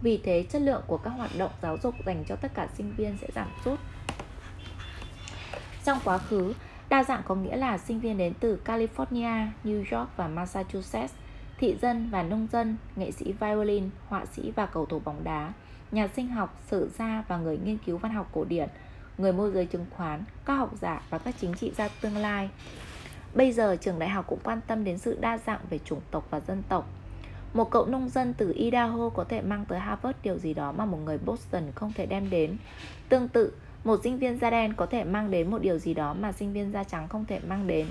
Vì 0.00 0.20
thế, 0.24 0.44
chất 0.50 0.62
lượng 0.62 0.82
của 0.86 0.96
các 0.96 1.10
hoạt 1.10 1.30
động 1.38 1.50
giáo 1.62 1.76
dục 1.82 1.94
dành 2.06 2.24
cho 2.28 2.36
tất 2.36 2.54
cả 2.54 2.68
sinh 2.76 2.92
viên 2.96 3.16
sẽ 3.20 3.28
giảm 3.34 3.48
sút. 3.64 3.78
Trong 5.84 5.98
quá 6.04 6.18
khứ, 6.18 6.54
đa 6.88 7.04
dạng 7.04 7.22
có 7.26 7.34
nghĩa 7.34 7.56
là 7.56 7.78
sinh 7.78 8.00
viên 8.00 8.18
đến 8.18 8.32
từ 8.40 8.58
California, 8.64 9.46
New 9.64 9.98
York 9.98 10.10
và 10.16 10.28
Massachusetts, 10.28 11.14
thị 11.58 11.76
dân 11.82 12.10
và 12.10 12.22
nông 12.22 12.46
dân, 12.52 12.76
nghệ 12.96 13.10
sĩ 13.10 13.32
violin, 13.32 13.90
họa 14.08 14.26
sĩ 14.26 14.52
và 14.56 14.66
cầu 14.66 14.86
thủ 14.86 14.98
bóng 15.04 15.24
đá 15.24 15.52
nhà 15.92 16.08
sinh 16.16 16.28
học, 16.28 16.60
sử 16.66 16.90
gia 16.98 17.24
và 17.28 17.36
người 17.36 17.58
nghiên 17.58 17.78
cứu 17.78 17.98
văn 17.98 18.12
học 18.12 18.28
cổ 18.32 18.44
điển, 18.44 18.68
người 19.18 19.32
môi 19.32 19.50
giới 19.50 19.66
chứng 19.66 19.86
khoán, 19.90 20.24
các 20.44 20.54
học 20.54 20.70
giả 20.80 21.02
và 21.10 21.18
các 21.18 21.34
chính 21.40 21.54
trị 21.54 21.72
gia 21.76 21.88
tương 21.88 22.16
lai. 22.16 22.50
Bây 23.34 23.52
giờ 23.52 23.76
trường 23.76 23.98
đại 23.98 24.08
học 24.08 24.24
cũng 24.28 24.38
quan 24.42 24.60
tâm 24.66 24.84
đến 24.84 24.98
sự 24.98 25.18
đa 25.20 25.38
dạng 25.38 25.60
về 25.70 25.78
chủng 25.78 26.00
tộc 26.10 26.26
và 26.30 26.40
dân 26.40 26.62
tộc. 26.68 26.86
Một 27.54 27.70
cậu 27.70 27.86
nông 27.86 28.08
dân 28.08 28.34
từ 28.34 28.52
Idaho 28.52 29.08
có 29.08 29.24
thể 29.24 29.40
mang 29.40 29.64
tới 29.64 29.78
Harvard 29.78 30.18
điều 30.22 30.38
gì 30.38 30.54
đó 30.54 30.72
mà 30.72 30.84
một 30.84 30.98
người 31.04 31.18
Boston 31.18 31.62
không 31.74 31.92
thể 31.92 32.06
đem 32.06 32.30
đến. 32.30 32.56
Tương 33.08 33.28
tự, 33.28 33.52
một 33.84 34.00
sinh 34.02 34.18
viên 34.18 34.38
da 34.38 34.50
đen 34.50 34.74
có 34.74 34.86
thể 34.86 35.04
mang 35.04 35.30
đến 35.30 35.50
một 35.50 35.62
điều 35.62 35.78
gì 35.78 35.94
đó 35.94 36.14
mà 36.14 36.32
sinh 36.32 36.52
viên 36.52 36.72
da 36.72 36.84
trắng 36.84 37.08
không 37.08 37.24
thể 37.24 37.40
mang 37.48 37.66
đến. 37.66 37.86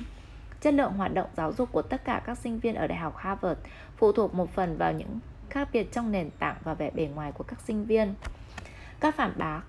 Chất 0.61 0.73
lượng 0.73 0.93
hoạt 0.93 1.13
động 1.13 1.29
giáo 1.37 1.53
dục 1.53 1.71
của 1.71 1.81
tất 1.81 2.05
cả 2.05 2.21
các 2.25 2.37
sinh 2.37 2.59
viên 2.59 2.75
ở 2.75 2.87
Đại 2.87 2.97
học 2.97 3.17
Harvard 3.17 3.59
phụ 3.97 4.11
thuộc 4.11 4.33
một 4.33 4.49
phần 4.49 4.77
vào 4.77 4.93
những 4.93 5.19
khác 5.49 5.69
biệt 5.73 5.91
trong 5.91 6.11
nền 6.11 6.29
tảng 6.39 6.57
và 6.63 6.73
vẻ 6.73 6.91
bề 6.91 7.09
ngoài 7.15 7.31
của 7.31 7.43
các 7.43 7.61
sinh 7.61 7.85
viên. 7.85 8.13
Các 8.99 9.15
phản 9.15 9.33
bác 9.37 9.61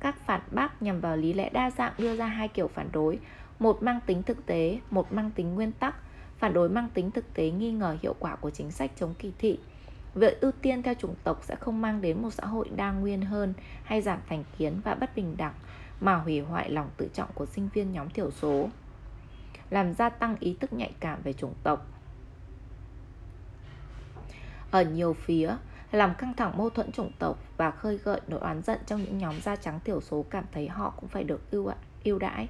Các 0.00 0.16
phản 0.26 0.40
bác 0.50 0.82
nhằm 0.82 1.00
vào 1.00 1.16
lý 1.16 1.32
lẽ 1.32 1.50
đa 1.50 1.70
dạng 1.70 1.92
đưa 1.98 2.16
ra 2.16 2.26
hai 2.26 2.48
kiểu 2.48 2.68
phản 2.68 2.88
đối, 2.92 3.18
một 3.58 3.82
mang 3.82 4.00
tính 4.06 4.22
thực 4.22 4.46
tế, 4.46 4.78
một 4.90 5.12
mang 5.12 5.30
tính 5.30 5.54
nguyên 5.54 5.72
tắc. 5.72 5.94
Phản 6.38 6.52
đối 6.52 6.68
mang 6.68 6.88
tính 6.94 7.10
thực 7.10 7.34
tế 7.34 7.50
nghi 7.50 7.72
ngờ 7.72 7.96
hiệu 8.02 8.14
quả 8.18 8.36
của 8.36 8.50
chính 8.50 8.70
sách 8.70 8.90
chống 8.96 9.14
kỳ 9.18 9.32
thị. 9.38 9.58
Việc 10.14 10.40
ưu 10.40 10.52
tiên 10.52 10.82
theo 10.82 10.94
chủng 10.94 11.14
tộc 11.24 11.40
sẽ 11.44 11.56
không 11.56 11.82
mang 11.82 12.00
đến 12.00 12.22
một 12.22 12.30
xã 12.30 12.46
hội 12.46 12.68
đa 12.76 12.92
nguyên 12.92 13.22
hơn 13.22 13.54
hay 13.84 14.02
giảm 14.02 14.18
thành 14.28 14.44
kiến 14.58 14.80
và 14.84 14.94
bất 14.94 15.16
bình 15.16 15.36
đẳng, 15.36 15.54
mà 16.00 16.16
hủy 16.16 16.40
hoại 16.40 16.70
lòng 16.70 16.90
tự 16.96 17.08
trọng 17.14 17.28
của 17.34 17.46
sinh 17.46 17.68
viên 17.74 17.92
nhóm 17.92 18.10
thiểu 18.10 18.30
số, 18.30 18.68
làm 19.70 19.94
gia 19.94 20.08
tăng 20.08 20.36
ý 20.40 20.56
thức 20.60 20.72
nhạy 20.72 20.92
cảm 21.00 21.22
về 21.22 21.32
chủng 21.32 21.54
tộc. 21.62 21.86
Ở 24.70 24.82
nhiều 24.82 25.12
phía, 25.12 25.56
làm 25.92 26.14
căng 26.14 26.34
thẳng 26.34 26.58
mâu 26.58 26.70
thuẫn 26.70 26.92
chủng 26.92 27.12
tộc 27.18 27.38
và 27.56 27.70
khơi 27.70 27.98
gợi 27.98 28.20
nỗi 28.26 28.40
oán 28.40 28.62
giận 28.62 28.78
trong 28.86 29.02
những 29.02 29.18
nhóm 29.18 29.40
da 29.40 29.56
trắng 29.56 29.80
thiểu 29.84 30.00
số 30.00 30.24
cảm 30.30 30.44
thấy 30.52 30.68
họ 30.68 30.90
cũng 30.90 31.08
phải 31.08 31.24
được 31.24 31.50
ưu 31.50 31.70
ưu 32.04 32.18
đãi. 32.18 32.48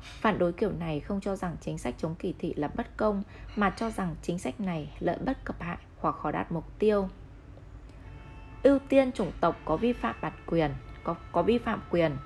Phản 0.00 0.38
đối 0.38 0.52
kiểu 0.52 0.72
này 0.72 1.00
không 1.00 1.20
cho 1.20 1.36
rằng 1.36 1.56
chính 1.60 1.78
sách 1.78 1.94
chống 1.98 2.14
kỳ 2.14 2.34
thị 2.38 2.54
là 2.56 2.68
bất 2.68 2.96
công 2.96 3.22
mà 3.56 3.70
cho 3.70 3.90
rằng 3.90 4.14
chính 4.22 4.38
sách 4.38 4.60
này 4.60 4.92
lợi 4.98 5.18
bất 5.24 5.44
cập 5.44 5.60
hại 5.60 5.78
hoặc 5.98 6.14
khó 6.14 6.30
đạt 6.30 6.52
mục 6.52 6.78
tiêu. 6.78 7.08
Ưu 8.62 8.78
tiên 8.88 9.12
chủng 9.12 9.32
tộc 9.40 9.56
có 9.64 9.76
vi 9.76 9.92
phạm 9.92 10.14
bản 10.20 10.32
quyền, 10.46 10.70
có 11.04 11.14
có 11.32 11.42
vi 11.42 11.58
phạm 11.58 11.82
quyền. 11.90 12.16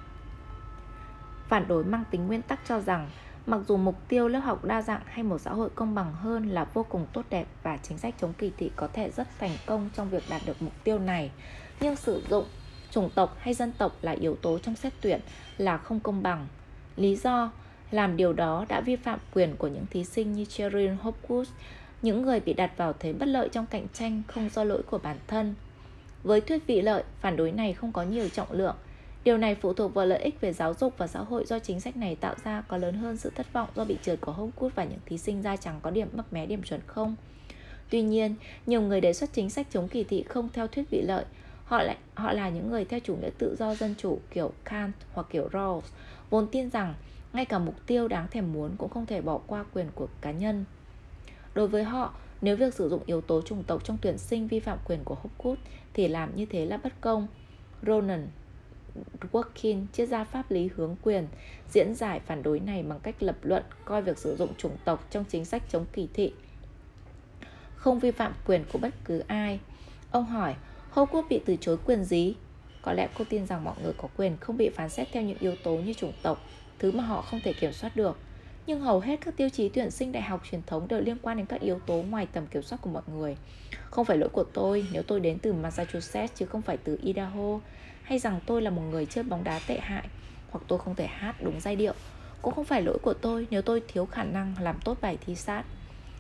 Phản 1.49 1.69
đối 1.69 1.85
mang 1.85 2.04
tính 2.11 2.26
nguyên 2.26 2.42
tắc 2.42 2.61
cho 2.64 2.80
rằng 2.80 3.11
mặc 3.47 3.61
dù 3.68 3.76
mục 3.76 4.09
tiêu 4.09 4.28
lớp 4.28 4.40
học 4.40 4.64
đa 4.64 4.82
dạng 4.82 5.02
hay 5.04 5.23
một 5.23 5.38
xã 5.38 5.50
hội 5.50 5.70
công 5.75 5.94
bằng 5.94 6.12
hơn 6.12 6.49
là 6.49 6.64
vô 6.64 6.87
cùng 6.88 7.06
tốt 7.12 7.25
đẹp 7.30 7.47
và 7.62 7.76
chính 7.76 7.99
sách 7.99 8.14
chống 8.20 8.32
kỳ 8.38 8.52
thị 8.56 8.70
có 8.76 8.88
thể 8.92 9.11
rất 9.11 9.28
thành 9.38 9.56
công 9.66 9.90
trong 9.97 10.11
việc 10.11 10.23
đạt 10.30 10.42
được 10.47 10.62
mục 10.62 10.73
tiêu 10.85 10.99
này, 10.99 11.30
nhưng 11.80 11.97
sử 11.97 12.23
dụng 12.30 12.44
chủng 12.90 13.11
tộc 13.14 13.37
hay 13.38 13.54
dân 13.54 13.73
tộc 13.78 13.92
là 14.02 14.12
yếu 14.12 14.37
tố 14.37 14.59
trong 14.59 14.76
xét 14.76 14.92
tuyển 15.00 15.20
là 15.59 15.78
không 15.78 16.00
công 16.00 16.23
bằng. 16.23 16.47
Lý 16.97 17.16
do 17.16 17.50
làm 17.90 18.16
điều 18.16 18.32
đó 18.32 18.64
đã 18.68 18.80
vi 18.80 18.97
phạm 18.97 19.18
quyền 19.35 19.56
của 19.56 19.68
những 19.68 19.87
thí 19.90 20.04
sinh 20.04 20.32
như 20.32 20.44
Cheryl 20.44 20.90
Hopkins, 21.00 21.50
những 22.02 22.23
người 22.23 22.40
bị 22.40 22.52
đặt 22.52 22.76
vào 22.76 22.92
thế 22.99 23.12
bất 23.12 23.26
lợi 23.26 23.49
trong 23.52 23.66
cạnh 23.66 23.87
tranh 23.92 24.23
không 24.28 24.49
do 24.54 24.64
lỗi 24.64 24.82
của 24.90 24.99
bản 24.99 25.16
thân. 25.26 25.54
Với 26.23 26.40
thuyết 26.40 26.66
vị 26.66 26.80
lợi, 26.80 27.04
phản 27.20 27.37
đối 27.37 27.52
này 27.52 27.73
không 27.73 27.92
có 27.92 28.02
nhiều 28.02 28.28
trọng 28.28 28.52
lượng. 28.52 28.76
Điều 29.24 29.38
này 29.38 29.54
phụ 29.54 29.72
thuộc 29.72 29.94
vào 29.94 30.06
lợi 30.06 30.18
ích 30.18 30.40
về 30.40 30.52
giáo 30.52 30.74
dục 30.74 30.94
và 30.98 31.06
xã 31.06 31.20
hội 31.20 31.44
do 31.46 31.58
chính 31.58 31.80
sách 31.80 31.96
này 31.96 32.16
tạo 32.16 32.34
ra 32.44 32.62
có 32.68 32.76
lớn 32.76 32.94
hơn 32.94 33.16
sự 33.16 33.30
thất 33.34 33.52
vọng 33.52 33.68
do 33.74 33.84
bị 33.84 33.96
trượt 34.02 34.20
của 34.20 34.32
Hopkins 34.32 34.74
và 34.74 34.84
những 34.84 34.98
thí 35.06 35.18
sinh 35.18 35.42
da 35.42 35.56
trắng 35.56 35.80
có 35.82 35.90
điểm 35.90 36.08
mấp 36.12 36.32
mé 36.32 36.46
điểm 36.46 36.62
chuẩn 36.62 36.80
không. 36.86 37.16
Tuy 37.90 38.02
nhiên, 38.02 38.34
nhiều 38.66 38.82
người 38.82 39.00
đề 39.00 39.12
xuất 39.12 39.32
chính 39.32 39.50
sách 39.50 39.66
chống 39.70 39.88
kỳ 39.88 40.04
thị 40.04 40.22
không 40.22 40.48
theo 40.52 40.66
thuyết 40.66 40.90
vị 40.90 41.02
lợi. 41.02 41.24
Họ 41.64 41.82
lại 41.82 41.96
họ 42.14 42.32
là 42.32 42.48
những 42.48 42.70
người 42.70 42.84
theo 42.84 43.00
chủ 43.00 43.16
nghĩa 43.16 43.30
tự 43.38 43.56
do 43.58 43.74
dân 43.74 43.94
chủ 43.98 44.18
kiểu 44.30 44.52
Kant 44.64 44.92
hoặc 45.12 45.26
kiểu 45.30 45.48
Rawls, 45.52 45.80
vốn 46.30 46.46
tin 46.52 46.70
rằng 46.70 46.94
ngay 47.32 47.44
cả 47.44 47.58
mục 47.58 47.74
tiêu 47.86 48.08
đáng 48.08 48.26
thèm 48.30 48.52
muốn 48.52 48.70
cũng 48.78 48.90
không 48.90 49.06
thể 49.06 49.20
bỏ 49.20 49.40
qua 49.46 49.64
quyền 49.74 49.86
của 49.94 50.08
cá 50.20 50.30
nhân. 50.30 50.64
Đối 51.54 51.68
với 51.68 51.84
họ, 51.84 52.14
nếu 52.40 52.56
việc 52.56 52.74
sử 52.74 52.88
dụng 52.88 53.02
yếu 53.06 53.20
tố 53.20 53.42
chủng 53.42 53.64
tộc 53.64 53.84
trong 53.84 53.98
tuyển 54.02 54.18
sinh 54.18 54.48
vi 54.48 54.60
phạm 54.60 54.78
quyền 54.84 55.04
của 55.04 55.14
Hopkins 55.14 55.66
thì 55.94 56.08
làm 56.08 56.36
như 56.36 56.46
thế 56.46 56.66
là 56.66 56.76
bất 56.76 57.00
công. 57.00 57.26
Ronan 57.86 58.28
Dworkin, 59.20 59.87
triết 59.92 60.09
gia 60.09 60.25
pháp 60.25 60.50
lý 60.50 60.68
hướng 60.76 60.97
quyền, 61.02 61.26
diễn 61.70 61.94
giải 61.94 62.20
phản 62.20 62.42
đối 62.42 62.61
này 62.61 62.82
bằng 62.82 63.00
cách 63.00 63.23
lập 63.23 63.37
luận 63.42 63.62
coi 63.85 64.02
việc 64.02 64.18
sử 64.18 64.37
dụng 64.37 64.54
chủng 64.54 64.76
tộc 64.85 65.06
trong 65.11 65.25
chính 65.28 65.44
sách 65.44 65.62
chống 65.68 65.87
kỳ 65.92 66.09
thị 66.14 66.32
không 67.80 67.99
vi 67.99 68.11
phạm 68.11 68.35
quyền 68.47 68.64
của 68.73 68.78
bất 68.78 68.94
cứ 69.04 69.18
ai. 69.18 69.61
Ông 70.11 70.25
hỏi, 70.25 70.54
Hopkins 70.90 71.28
bị 71.28 71.40
từ 71.47 71.56
chối 71.61 71.76
quyền 71.87 72.04
gì? 72.04 72.35
Có 72.82 72.92
lẽ 72.92 73.09
cô 73.18 73.25
tin 73.28 73.47
rằng 73.47 73.64
mọi 73.64 73.75
người 73.82 73.92
có 73.97 74.09
quyền 74.16 74.37
không 74.37 74.56
bị 74.56 74.68
phán 74.68 74.88
xét 74.88 75.09
theo 75.12 75.23
những 75.23 75.38
yếu 75.38 75.54
tố 75.64 75.76
như 75.76 75.92
chủng 75.92 76.12
tộc, 76.23 76.44
thứ 76.78 76.92
mà 76.92 77.02
họ 77.02 77.23
không 77.23 77.40
thể 77.44 77.52
kiểm 77.52 77.73
soát 77.73 77.97
được. 77.97 78.16
Nhưng 78.67 78.81
hầu 78.81 79.00
hết 79.00 79.21
các 79.21 79.37
tiêu 79.37 79.49
chí 79.49 79.69
tuyển 79.69 79.90
sinh 79.90 80.12
đại 80.12 80.23
học 80.23 80.43
truyền 80.50 80.62
thống 80.67 80.88
đều 80.88 81.00
liên 81.00 81.17
quan 81.23 81.37
đến 81.37 81.47
các 81.47 81.61
yếu 81.61 81.79
tố 81.79 81.95
ngoài 81.95 82.26
tầm 82.33 82.47
kiểm 82.47 82.62
soát 82.62 82.79
của 82.83 82.90
mọi 82.90 83.02
người. 83.14 83.37
Không 83.90 84.05
phải 84.05 84.19
lỗi 84.19 84.29
của 84.29 84.45
tôi 84.45 84.87
nếu 84.93 85.02
tôi 85.02 85.21
đến 85.21 85.38
từ 85.38 85.52
Massachusetts 85.52 86.35
chứ 86.35 86.47
không 86.47 86.62
phải 86.62 86.76
từ 86.76 86.99
Idaho, 87.02 87.61
hay 88.02 88.19
rằng 88.19 88.40
tôi 88.47 88.62
là 88.62 88.71
một 88.71 88.83
người 88.90 89.07
chơi 89.07 89.25
bóng 89.25 89.45
đá 89.45 89.61
tệ 89.67 89.79
hại, 89.79 90.09
hoặc 90.50 90.61
tôi 90.69 90.79
không 90.79 90.95
thể 90.95 91.07
hát 91.07 91.37
đúng 91.43 91.61
giai 91.61 91.76
điệu. 91.76 91.93
Cũng 92.43 92.55
không 92.55 92.64
phải 92.64 92.83
lỗi 92.83 92.99
của 93.02 93.14
tôi 93.14 93.47
nếu 93.50 93.62
tôi 93.62 93.83
thiếu 93.88 94.07
khả 94.07 94.25
năng 94.25 94.55
làm 94.61 94.81
tốt 94.85 94.99
bài 95.00 95.19
thi 95.26 95.35
sát. 95.35 95.64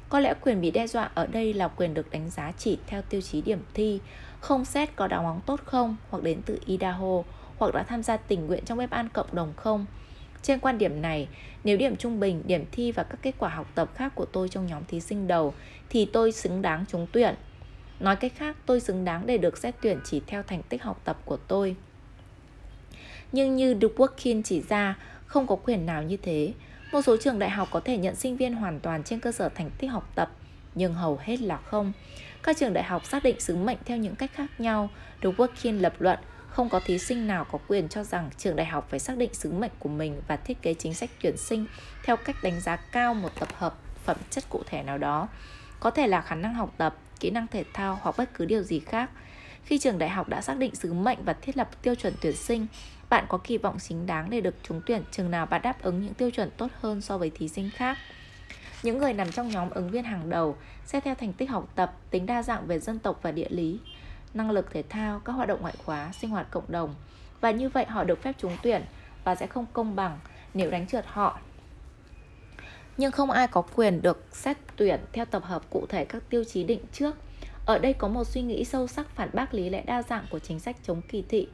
Có 0.08 0.20
lẽ 0.20 0.34
quyền 0.40 0.60
bị 0.60 0.70
đe 0.70 0.86
dọa 0.86 1.10
ở 1.14 1.26
đây 1.26 1.54
là 1.54 1.68
quyền 1.68 1.94
được 1.94 2.10
đánh 2.10 2.30
giá 2.30 2.52
chỉ 2.58 2.78
theo 2.86 3.02
tiêu 3.02 3.20
chí 3.20 3.42
điểm 3.42 3.60
thi, 3.74 4.00
không 4.40 4.64
xét 4.64 4.96
có 4.96 5.06
đá 5.06 5.22
bóng 5.22 5.40
tốt 5.46 5.60
không, 5.64 5.96
hoặc 6.10 6.22
đến 6.22 6.42
từ 6.46 6.58
Idaho, 6.66 7.22
hoặc 7.58 7.74
đã 7.74 7.82
tham 7.82 8.02
gia 8.02 8.16
tình 8.16 8.46
nguyện 8.46 8.64
trong 8.64 8.78
bếp 8.78 8.90
ăn 8.90 9.08
cộng 9.08 9.34
đồng 9.34 9.52
không, 9.56 9.86
trên 10.42 10.58
quan 10.58 10.78
điểm 10.78 11.02
này, 11.02 11.28
nếu 11.64 11.76
điểm 11.76 11.96
trung 11.96 12.20
bình, 12.20 12.42
điểm 12.46 12.64
thi 12.72 12.92
và 12.92 13.02
các 13.02 13.18
kết 13.22 13.34
quả 13.38 13.48
học 13.48 13.70
tập 13.74 13.90
khác 13.94 14.12
của 14.14 14.24
tôi 14.24 14.48
trong 14.48 14.66
nhóm 14.66 14.84
thí 14.84 15.00
sinh 15.00 15.28
đầu 15.28 15.54
thì 15.90 16.04
tôi 16.04 16.32
xứng 16.32 16.62
đáng 16.62 16.84
trúng 16.88 17.06
tuyển. 17.12 17.34
Nói 18.00 18.16
cách 18.16 18.32
khác, 18.36 18.56
tôi 18.66 18.80
xứng 18.80 19.04
đáng 19.04 19.26
để 19.26 19.38
được 19.38 19.58
xét 19.58 19.74
tuyển 19.82 19.98
chỉ 20.04 20.22
theo 20.26 20.42
thành 20.42 20.62
tích 20.62 20.82
học 20.82 21.00
tập 21.04 21.18
của 21.24 21.36
tôi. 21.36 21.76
Nhưng 23.32 23.56
như 23.56 23.74
Dworkin 23.74 24.42
chỉ 24.42 24.62
ra, 24.68 24.98
không 25.26 25.46
có 25.46 25.56
quyền 25.56 25.86
nào 25.86 26.02
như 26.02 26.16
thế. 26.16 26.52
Một 26.92 27.02
số 27.02 27.16
trường 27.16 27.38
đại 27.38 27.50
học 27.50 27.68
có 27.70 27.80
thể 27.80 27.96
nhận 27.96 28.16
sinh 28.16 28.36
viên 28.36 28.54
hoàn 28.54 28.80
toàn 28.80 29.02
trên 29.02 29.20
cơ 29.20 29.32
sở 29.32 29.48
thành 29.48 29.70
tích 29.78 29.90
học 29.90 30.12
tập, 30.14 30.30
nhưng 30.74 30.94
hầu 30.94 31.18
hết 31.22 31.40
là 31.40 31.56
không. 31.56 31.92
Các 32.42 32.56
trường 32.56 32.72
đại 32.72 32.84
học 32.84 33.06
xác 33.06 33.22
định 33.22 33.40
sứ 33.40 33.56
mệnh 33.56 33.78
theo 33.84 33.96
những 33.96 34.14
cách 34.14 34.30
khác 34.34 34.60
nhau. 34.60 34.90
Dworkin 35.22 35.80
lập 35.80 35.94
luận 35.98 36.18
không 36.60 36.68
có 36.68 36.80
thí 36.80 36.98
sinh 36.98 37.26
nào 37.26 37.44
có 37.44 37.58
quyền 37.68 37.88
cho 37.88 38.04
rằng 38.04 38.30
trường 38.38 38.56
đại 38.56 38.66
học 38.66 38.86
phải 38.90 38.98
xác 38.98 39.16
định 39.16 39.34
sứ 39.34 39.52
mệnh 39.52 39.70
của 39.78 39.88
mình 39.88 40.20
và 40.28 40.36
thiết 40.36 40.62
kế 40.62 40.74
chính 40.74 40.94
sách 40.94 41.10
tuyển 41.22 41.36
sinh 41.36 41.66
theo 42.04 42.16
cách 42.16 42.36
đánh 42.42 42.60
giá 42.60 42.76
cao 42.76 43.14
một 43.14 43.28
tập 43.40 43.48
hợp 43.54 43.74
phẩm 44.04 44.16
chất 44.30 44.44
cụ 44.48 44.62
thể 44.66 44.82
nào 44.82 44.98
đó. 44.98 45.28
Có 45.80 45.90
thể 45.90 46.06
là 46.06 46.20
khả 46.20 46.34
năng 46.34 46.54
học 46.54 46.74
tập, 46.76 46.96
kỹ 47.20 47.30
năng 47.30 47.46
thể 47.46 47.64
thao 47.72 47.98
hoặc 48.02 48.16
bất 48.18 48.34
cứ 48.34 48.44
điều 48.44 48.62
gì 48.62 48.80
khác. 48.80 49.10
Khi 49.64 49.78
trường 49.78 49.98
đại 49.98 50.08
học 50.08 50.28
đã 50.28 50.40
xác 50.40 50.58
định 50.58 50.74
sứ 50.74 50.92
mệnh 50.92 51.18
và 51.24 51.32
thiết 51.32 51.56
lập 51.56 51.82
tiêu 51.82 51.94
chuẩn 51.94 52.14
tuyển 52.20 52.36
sinh, 52.36 52.66
bạn 53.10 53.24
có 53.28 53.38
kỳ 53.38 53.58
vọng 53.58 53.76
chính 53.78 54.06
đáng 54.06 54.30
để 54.30 54.40
được 54.40 54.54
trúng 54.62 54.80
tuyển 54.86 55.02
trường 55.10 55.30
nào 55.30 55.46
bạn 55.46 55.62
đáp 55.62 55.82
ứng 55.82 56.02
những 56.02 56.14
tiêu 56.14 56.30
chuẩn 56.30 56.50
tốt 56.56 56.70
hơn 56.80 57.00
so 57.00 57.18
với 57.18 57.30
thí 57.30 57.48
sinh 57.48 57.70
khác. 57.70 57.98
Những 58.82 58.98
người 58.98 59.12
nằm 59.12 59.32
trong 59.32 59.48
nhóm 59.48 59.70
ứng 59.70 59.90
viên 59.90 60.04
hàng 60.04 60.30
đầu 60.30 60.56
sẽ 60.86 61.00
theo 61.00 61.14
thành 61.14 61.32
tích 61.32 61.50
học 61.50 61.68
tập, 61.74 61.96
tính 62.10 62.26
đa 62.26 62.42
dạng 62.42 62.66
về 62.66 62.78
dân 62.78 62.98
tộc 62.98 63.18
và 63.22 63.32
địa 63.32 63.48
lý, 63.50 63.78
năng 64.34 64.50
lực 64.50 64.70
thể 64.70 64.82
thao, 64.88 65.20
các 65.20 65.32
hoạt 65.32 65.48
động 65.48 65.62
ngoại 65.62 65.74
khóa, 65.84 66.12
sinh 66.12 66.30
hoạt 66.30 66.50
cộng 66.50 66.64
đồng 66.68 66.94
và 67.40 67.50
như 67.50 67.68
vậy 67.68 67.84
họ 67.88 68.04
được 68.04 68.22
phép 68.22 68.32
trúng 68.38 68.56
tuyển 68.62 68.82
và 69.24 69.34
sẽ 69.34 69.46
không 69.46 69.66
công 69.72 69.96
bằng 69.96 70.18
nếu 70.54 70.70
đánh 70.70 70.86
trượt 70.86 71.04
họ. 71.06 71.38
Nhưng 72.96 73.12
không 73.12 73.30
ai 73.30 73.46
có 73.46 73.62
quyền 73.62 74.02
được 74.02 74.24
xét 74.32 74.56
tuyển 74.76 75.00
theo 75.12 75.24
tập 75.24 75.42
hợp 75.44 75.62
cụ 75.70 75.86
thể 75.88 76.04
các 76.04 76.22
tiêu 76.30 76.44
chí 76.44 76.64
định 76.64 76.80
trước. 76.92 77.16
Ở 77.66 77.78
đây 77.78 77.92
có 77.92 78.08
một 78.08 78.26
suy 78.26 78.42
nghĩ 78.42 78.64
sâu 78.64 78.86
sắc 78.86 79.08
phản 79.08 79.30
bác 79.32 79.54
lý 79.54 79.70
lẽ 79.70 79.82
đa 79.82 80.02
dạng 80.02 80.26
của 80.30 80.38
chính 80.38 80.60
sách 80.60 80.76
chống 80.82 81.02
kỳ 81.08 81.24
thị. 81.28 81.48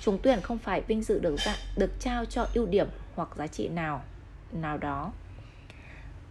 Trúng 0.00 0.18
tuyển 0.22 0.40
không 0.40 0.58
phải 0.58 0.80
vinh 0.80 1.02
dự 1.02 1.18
được 1.18 1.36
dạng, 1.44 1.58
được 1.76 1.90
trao 2.00 2.24
cho 2.24 2.46
ưu 2.54 2.66
điểm 2.66 2.88
hoặc 3.14 3.28
giá 3.36 3.46
trị 3.46 3.68
nào 3.68 4.02
nào 4.52 4.78
đó. 4.78 5.12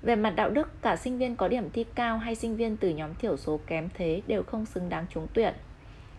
Về 0.01 0.15
mặt 0.15 0.29
đạo 0.29 0.49
đức, 0.49 0.81
cả 0.81 0.95
sinh 0.95 1.17
viên 1.17 1.35
có 1.35 1.47
điểm 1.47 1.69
thi 1.73 1.85
cao 1.95 2.17
hay 2.17 2.35
sinh 2.35 2.55
viên 2.55 2.77
từ 2.77 2.89
nhóm 2.89 3.15
thiểu 3.15 3.37
số 3.37 3.59
kém 3.67 3.89
thế 3.93 4.21
đều 4.27 4.43
không 4.43 4.65
xứng 4.65 4.89
đáng 4.89 5.05
trúng 5.09 5.27
tuyển. 5.33 5.53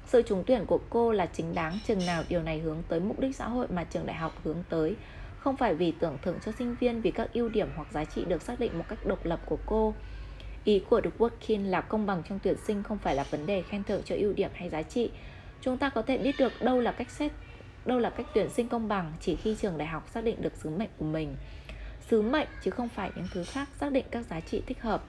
Sự 0.06 0.23
trúng 0.23 0.44
tuyển 0.47 0.66
của 0.66 0.80
cô 0.90 1.12
là 1.12 1.26
chính 1.26 1.54
đáng 1.54 1.78
chừng 1.87 2.06
nào 2.06 2.23
điều 2.28 2.42
này 2.42 2.59
hướng 2.59 2.82
tới 2.88 3.00
mục 3.00 3.21
đích 3.21 3.37
xã 3.37 3.49
hội 3.49 3.66
mà 3.68 3.85
trường 3.85 4.06
đại 4.06 4.16
học 4.16 4.32
hướng 4.44 4.64
tới, 4.68 4.97
không 5.38 5.56
phải 5.56 5.75
vì 5.75 5.92
tưởng 5.92 6.18
thưởng 6.23 6.38
cho 6.44 6.52
sinh 6.52 6.76
viên 6.80 7.00
vì 7.00 7.11
các 7.11 7.32
ưu 7.32 7.49
điểm 7.49 7.68
hoặc 7.76 7.88
giá 7.92 8.04
trị 8.04 8.25
được 8.25 8.42
xác 8.42 8.61
định 8.61 8.78
một 8.78 8.85
cách 8.88 9.06
độc 9.06 9.26
lập 9.26 9.40
của 9.47 9.59
cô. 9.66 9.94
Ý 10.64 10.82
của 10.90 11.00
The 11.00 11.11
Working 11.18 11.71
là 11.71 11.80
công 11.80 12.06
bằng 12.06 12.23
trong 12.28 12.38
tuyển 12.42 12.56
sinh 12.66 12.82
không 12.82 12.99
phải 12.99 13.14
là 13.14 13.25
vấn 13.30 13.47
đề 13.47 13.62
khen 13.62 13.85
thưởng 13.85 14.02
cho 14.04 14.14
ưu 14.18 14.32
điểm 14.32 14.50
hay 14.54 14.68
giá 14.68 14.82
trị. 14.82 15.11
Chúng 15.61 15.78
ta 15.78 15.88
có 15.88 16.02
thể 16.02 16.18
biết 16.18 16.35
được 16.38 16.52
đâu 16.62 16.80
là 16.80 16.92
cách 16.92 17.11
xét 17.11 17.32
đâu 17.85 17.99
là 17.99 18.11
cách 18.11 18.26
tuyển 18.35 18.50
sinh 18.50 18.68
công 18.68 18.88
bằng 18.88 19.12
chỉ 19.21 19.37
khi 19.37 19.56
trường 19.61 19.78
đại 19.78 19.88
học 19.88 20.09
xác 20.14 20.25
định 20.25 20.42
được 20.42 20.52
sứ 20.56 20.71
mệnh 20.71 20.88
của 20.99 21.04
mình. 21.04 21.37
Sứ 22.11 22.23
mệnh 22.23 22.49
chứ 22.62 22.71
không 22.71 22.88
phải 22.88 23.11
những 23.16 23.26
thứ 23.35 23.44
khác 23.44 23.68
xác 23.80 23.92
định 23.92 24.04
các 24.11 24.26
giá 24.26 24.40
trị 24.40 24.62
thích 24.66 24.82
hợp. 24.82 25.04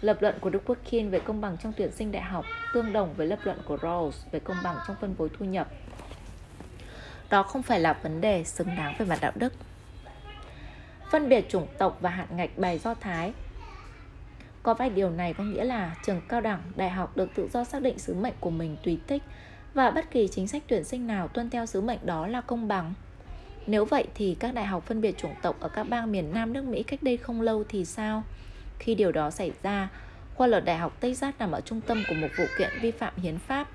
Lập 0.00 0.22
luận 0.22 0.34
của 0.40 0.50
Đức 0.50 0.62
Workin 0.66 1.10
về 1.10 1.18
công 1.18 1.40
bằng 1.40 1.56
trong 1.62 1.72
tuyển 1.76 1.92
sinh 1.92 2.12
đại 2.12 2.22
học 2.22 2.44
tương 2.74 2.92
đồng 2.92 3.14
với 3.14 3.26
lập 3.26 3.38
luận 3.44 3.58
của 3.64 3.76
Rawls 3.76 4.10
về 4.30 4.40
công 4.40 4.56
bằng 4.64 4.76
trong 4.86 4.96
phân 5.00 5.14
phối 5.14 5.28
thu 5.38 5.44
nhập. 5.44 5.68
Đó 7.30 7.42
không 7.42 7.62
phải 7.62 7.80
là 7.80 7.92
vấn 8.02 8.20
đề 8.20 8.44
xứng 8.44 8.68
đáng 8.76 8.94
về 8.98 9.06
mặt 9.06 9.18
đạo 9.20 9.32
đức. 9.34 9.52
Phân 11.10 11.28
biệt 11.28 11.48
chủng 11.48 11.66
tộc 11.78 11.98
và 12.00 12.10
hạn 12.10 12.28
ngạch 12.30 12.58
bài 12.58 12.78
do 12.78 12.94
Thái 12.94 13.32
Có 14.62 14.74
vài 14.74 14.90
điều 14.90 15.10
này 15.10 15.34
có 15.34 15.44
nghĩa 15.44 15.64
là 15.64 15.96
trường 16.06 16.20
cao 16.28 16.40
đẳng, 16.40 16.62
đại 16.76 16.90
học 16.90 17.16
được 17.16 17.30
tự 17.34 17.48
do 17.52 17.64
xác 17.64 17.82
định 17.82 17.98
sứ 17.98 18.14
mệnh 18.14 18.34
của 18.40 18.50
mình 18.50 18.76
tùy 18.84 18.98
thích 19.06 19.22
và 19.74 19.90
bất 19.90 20.10
kỳ 20.10 20.28
chính 20.28 20.48
sách 20.48 20.62
tuyển 20.66 20.84
sinh 20.84 21.06
nào 21.06 21.28
tuân 21.28 21.50
theo 21.50 21.66
sứ 21.66 21.80
mệnh 21.80 21.98
đó 22.02 22.26
là 22.26 22.40
công 22.40 22.68
bằng. 22.68 22.94
Nếu 23.66 23.84
vậy 23.84 24.06
thì 24.14 24.36
các 24.40 24.54
đại 24.54 24.66
học 24.66 24.84
phân 24.86 25.00
biệt 25.00 25.18
chủng 25.18 25.34
tộc 25.42 25.60
ở 25.60 25.68
các 25.68 25.88
bang 25.88 26.12
miền 26.12 26.32
Nam 26.34 26.52
nước 26.52 26.64
Mỹ 26.64 26.82
cách 26.82 27.02
đây 27.02 27.16
không 27.16 27.40
lâu 27.40 27.64
thì 27.68 27.84
sao? 27.84 28.22
Khi 28.78 28.94
điều 28.94 29.12
đó 29.12 29.30
xảy 29.30 29.52
ra, 29.62 29.88
khoa 30.34 30.46
luật 30.46 30.64
Đại 30.64 30.76
học 30.76 31.00
Texas 31.00 31.34
nằm 31.38 31.52
ở 31.52 31.60
trung 31.60 31.80
tâm 31.80 32.02
của 32.08 32.14
một 32.14 32.28
vụ 32.38 32.44
kiện 32.58 32.70
vi 32.80 32.90
phạm 32.90 33.16
hiến 33.16 33.38
pháp. 33.38 33.68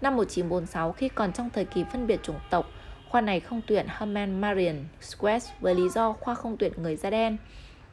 Năm 0.00 0.16
1946, 0.16 0.92
khi 0.92 1.08
còn 1.08 1.32
trong 1.32 1.50
thời 1.50 1.64
kỳ 1.64 1.84
phân 1.92 2.06
biệt 2.06 2.22
chủng 2.22 2.40
tộc, 2.50 2.70
khoa 3.08 3.20
này 3.20 3.40
không 3.40 3.60
tuyển 3.66 3.86
Herman 3.88 4.40
Marion 4.40 4.76
Squares 5.00 5.48
với 5.60 5.74
lý 5.74 5.88
do 5.88 6.12
khoa 6.12 6.34
không 6.34 6.56
tuyển 6.56 6.72
người 6.76 6.96
da 6.96 7.10
đen. 7.10 7.36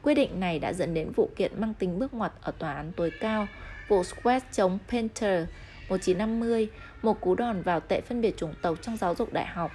Quyết 0.02 0.14
định 0.14 0.40
này 0.40 0.58
đã 0.58 0.72
dẫn 0.72 0.94
đến 0.94 1.12
vụ 1.16 1.30
kiện 1.36 1.60
mang 1.60 1.74
tính 1.74 1.98
bước 1.98 2.14
ngoặt 2.14 2.32
ở 2.40 2.52
tòa 2.52 2.74
án 2.74 2.92
tối 2.92 3.12
cao, 3.20 3.46
vụ 3.88 4.02
Squares 4.04 4.42
chống 4.52 4.78
Painter 4.88 5.46
1950, 5.88 6.68
một 7.02 7.20
cú 7.20 7.34
đòn 7.34 7.62
vào 7.62 7.80
tệ 7.80 8.00
phân 8.00 8.20
biệt 8.20 8.36
chủng 8.36 8.54
tộc 8.62 8.78
trong 8.82 8.96
giáo 8.96 9.14
dục 9.14 9.32
đại 9.32 9.46
học. 9.46 9.70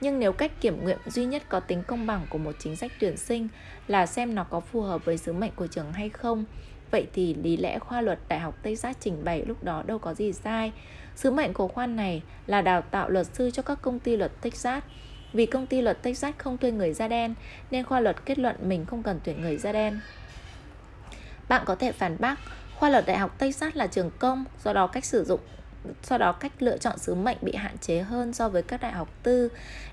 Nhưng 0.00 0.18
nếu 0.18 0.32
cách 0.32 0.60
kiểm 0.60 0.86
nghiệm 0.86 0.98
duy 1.06 1.24
nhất 1.24 1.42
có 1.48 1.60
tính 1.60 1.82
công 1.86 2.06
bằng 2.06 2.26
của 2.30 2.38
một 2.38 2.54
chính 2.58 2.76
sách 2.76 2.92
tuyển 3.00 3.16
sinh 3.16 3.48
là 3.88 4.06
xem 4.06 4.34
nó 4.34 4.44
có 4.44 4.60
phù 4.60 4.80
hợp 4.80 5.04
với 5.04 5.18
sứ 5.18 5.32
mệnh 5.32 5.52
của 5.56 5.66
trường 5.66 5.92
hay 5.92 6.08
không, 6.08 6.44
vậy 6.90 7.06
thì 7.12 7.34
lý 7.34 7.56
lẽ 7.56 7.78
khoa 7.78 8.00
luật 8.00 8.18
Đại 8.28 8.40
học 8.40 8.54
tây 8.62 8.76
giác 8.76 8.96
trình 9.00 9.24
bày 9.24 9.44
lúc 9.46 9.64
đó 9.64 9.82
đâu 9.86 9.98
có 9.98 10.14
gì 10.14 10.32
sai. 10.32 10.72
Sứ 11.16 11.30
mệnh 11.30 11.52
của 11.52 11.68
khoa 11.68 11.86
này 11.86 12.22
là 12.46 12.62
đào 12.62 12.82
tạo 12.82 13.08
luật 13.08 13.26
sư 13.26 13.50
cho 13.50 13.62
các 13.62 13.78
công 13.82 13.98
ty 13.98 14.16
luật 14.16 14.32
Texas. 14.42 14.82
Vì 15.32 15.46
công 15.46 15.66
ty 15.66 15.80
luật 15.80 16.02
Texas 16.02 16.34
không 16.38 16.58
thuê 16.58 16.70
người 16.70 16.92
da 16.92 17.08
đen, 17.08 17.34
nên 17.70 17.84
khoa 17.84 18.00
luật 18.00 18.24
kết 18.24 18.38
luận 18.38 18.56
mình 18.62 18.86
không 18.86 19.02
cần 19.02 19.20
tuyển 19.24 19.42
người 19.42 19.56
da 19.56 19.72
đen. 19.72 20.00
Bạn 21.48 21.62
có 21.66 21.74
thể 21.74 21.92
phản 21.92 22.16
bác, 22.18 22.38
khoa 22.74 22.90
luật 22.90 23.06
Đại 23.06 23.18
học 23.18 23.38
Texas 23.38 23.76
là 23.76 23.86
trường 23.86 24.10
công, 24.18 24.44
do 24.64 24.72
đó 24.72 24.86
cách 24.86 25.04
sử 25.04 25.24
dụng 25.24 25.40
do 26.02 26.18
đó 26.18 26.32
cách 26.32 26.52
lựa 26.58 26.78
chọn 26.78 26.98
sứ 26.98 27.14
mệnh 27.14 27.36
bị 27.42 27.54
hạn 27.54 27.78
chế 27.78 28.00
hơn 28.00 28.32
so 28.32 28.48
với 28.48 28.62
các 28.62 28.80
đại 28.80 28.92
học 28.92 29.08
tư. 29.22 29.48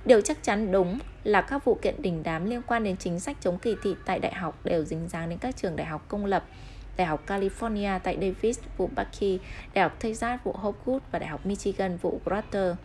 Điều 0.05 0.21
chắc 0.21 0.43
chắn 0.43 0.71
đúng 0.71 0.99
là 1.23 1.41
các 1.41 1.65
vụ 1.65 1.79
kiện 1.81 2.01
đình 2.01 2.23
đám 2.23 2.45
liên 2.45 2.61
quan 2.61 2.83
đến 2.83 2.97
chính 2.97 3.19
sách 3.19 3.37
chống 3.41 3.57
kỳ 3.57 3.75
thị 3.83 3.95
tại 4.05 4.19
đại 4.19 4.33
học 4.33 4.65
đều 4.65 4.83
dính 4.83 5.07
dáng 5.07 5.29
đến 5.29 5.39
các 5.39 5.55
trường 5.57 5.75
đại 5.75 5.87
học 5.87 6.05
công 6.07 6.25
lập. 6.25 6.45
Đại 6.97 7.07
học 7.07 7.23
California 7.27 7.99
tại 7.99 8.17
Davis, 8.21 8.59
vụ 8.77 8.89
Bucky, 8.95 9.39
Đại 9.73 9.83
học 9.83 9.99
Texas, 9.99 10.39
vụ 10.43 10.51
Hopgood 10.53 11.01
và 11.11 11.19
Đại 11.19 11.29
học 11.29 11.45
Michigan, 11.45 11.97
vụ 11.97 12.21
Grutter. 12.25 12.75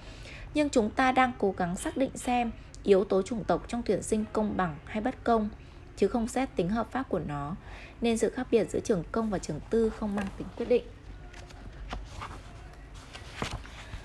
Nhưng 0.54 0.70
chúng 0.70 0.90
ta 0.90 1.12
đang 1.12 1.32
cố 1.38 1.54
gắng 1.56 1.76
xác 1.76 1.96
định 1.96 2.10
xem 2.14 2.50
yếu 2.82 3.04
tố 3.04 3.22
chủng 3.22 3.44
tộc 3.44 3.64
trong 3.68 3.82
tuyển 3.82 4.02
sinh 4.02 4.24
công 4.32 4.56
bằng 4.56 4.76
hay 4.84 5.02
bất 5.02 5.24
công, 5.24 5.48
chứ 5.96 6.08
không 6.08 6.28
xét 6.28 6.48
tính 6.56 6.68
hợp 6.68 6.90
pháp 6.90 7.08
của 7.08 7.18
nó, 7.18 7.56
nên 8.00 8.18
sự 8.18 8.30
khác 8.30 8.46
biệt 8.50 8.70
giữa 8.70 8.80
trường 8.80 9.04
công 9.12 9.30
và 9.30 9.38
trường 9.38 9.60
tư 9.70 9.90
không 9.90 10.16
mang 10.16 10.26
tính 10.38 10.46
quyết 10.56 10.68
định. 10.68 10.82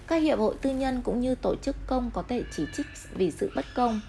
Các 0.07 0.15
hiệp 0.15 0.39
hội 0.39 0.55
tư 0.61 0.71
nhân 0.71 1.01
cũng 1.01 1.19
như 1.19 1.35
tổ 1.35 1.55
chức 1.55 1.75
công 1.87 2.11
có 2.13 2.21
thể 2.21 2.43
chỉ 2.51 2.65
trích 2.73 2.85
vì 3.13 3.31
sự 3.31 3.51
bất 3.55 3.65
công. 3.75 4.01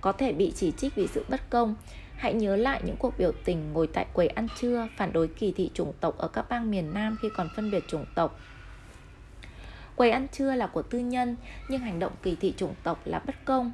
Có 0.00 0.12
thể 0.12 0.32
bị 0.32 0.52
chỉ 0.56 0.72
trích 0.76 0.94
vì 0.94 1.06
sự 1.06 1.24
bất 1.28 1.50
công. 1.50 1.74
Hãy 2.16 2.34
nhớ 2.34 2.56
lại 2.56 2.82
những 2.84 2.96
cuộc 2.96 3.18
biểu 3.18 3.32
tình 3.44 3.72
ngồi 3.72 3.86
tại 3.86 4.06
quầy 4.12 4.28
ăn 4.28 4.48
trưa 4.60 4.88
phản 4.96 5.12
đối 5.12 5.28
kỳ 5.28 5.52
thị 5.52 5.70
chủng 5.74 5.92
tộc 6.00 6.18
ở 6.18 6.28
các 6.28 6.48
bang 6.48 6.70
miền 6.70 6.94
Nam 6.94 7.16
khi 7.22 7.28
còn 7.36 7.48
phân 7.56 7.70
biệt 7.70 7.84
chủng 7.88 8.04
tộc. 8.14 8.40
Quầy 9.96 10.10
ăn 10.10 10.26
trưa 10.28 10.54
là 10.54 10.66
của 10.66 10.82
tư 10.82 10.98
nhân, 10.98 11.36
nhưng 11.68 11.80
hành 11.80 11.98
động 11.98 12.12
kỳ 12.22 12.36
thị 12.36 12.54
chủng 12.56 12.74
tộc 12.82 13.00
là 13.04 13.18
bất 13.18 13.44
công. 13.44 13.72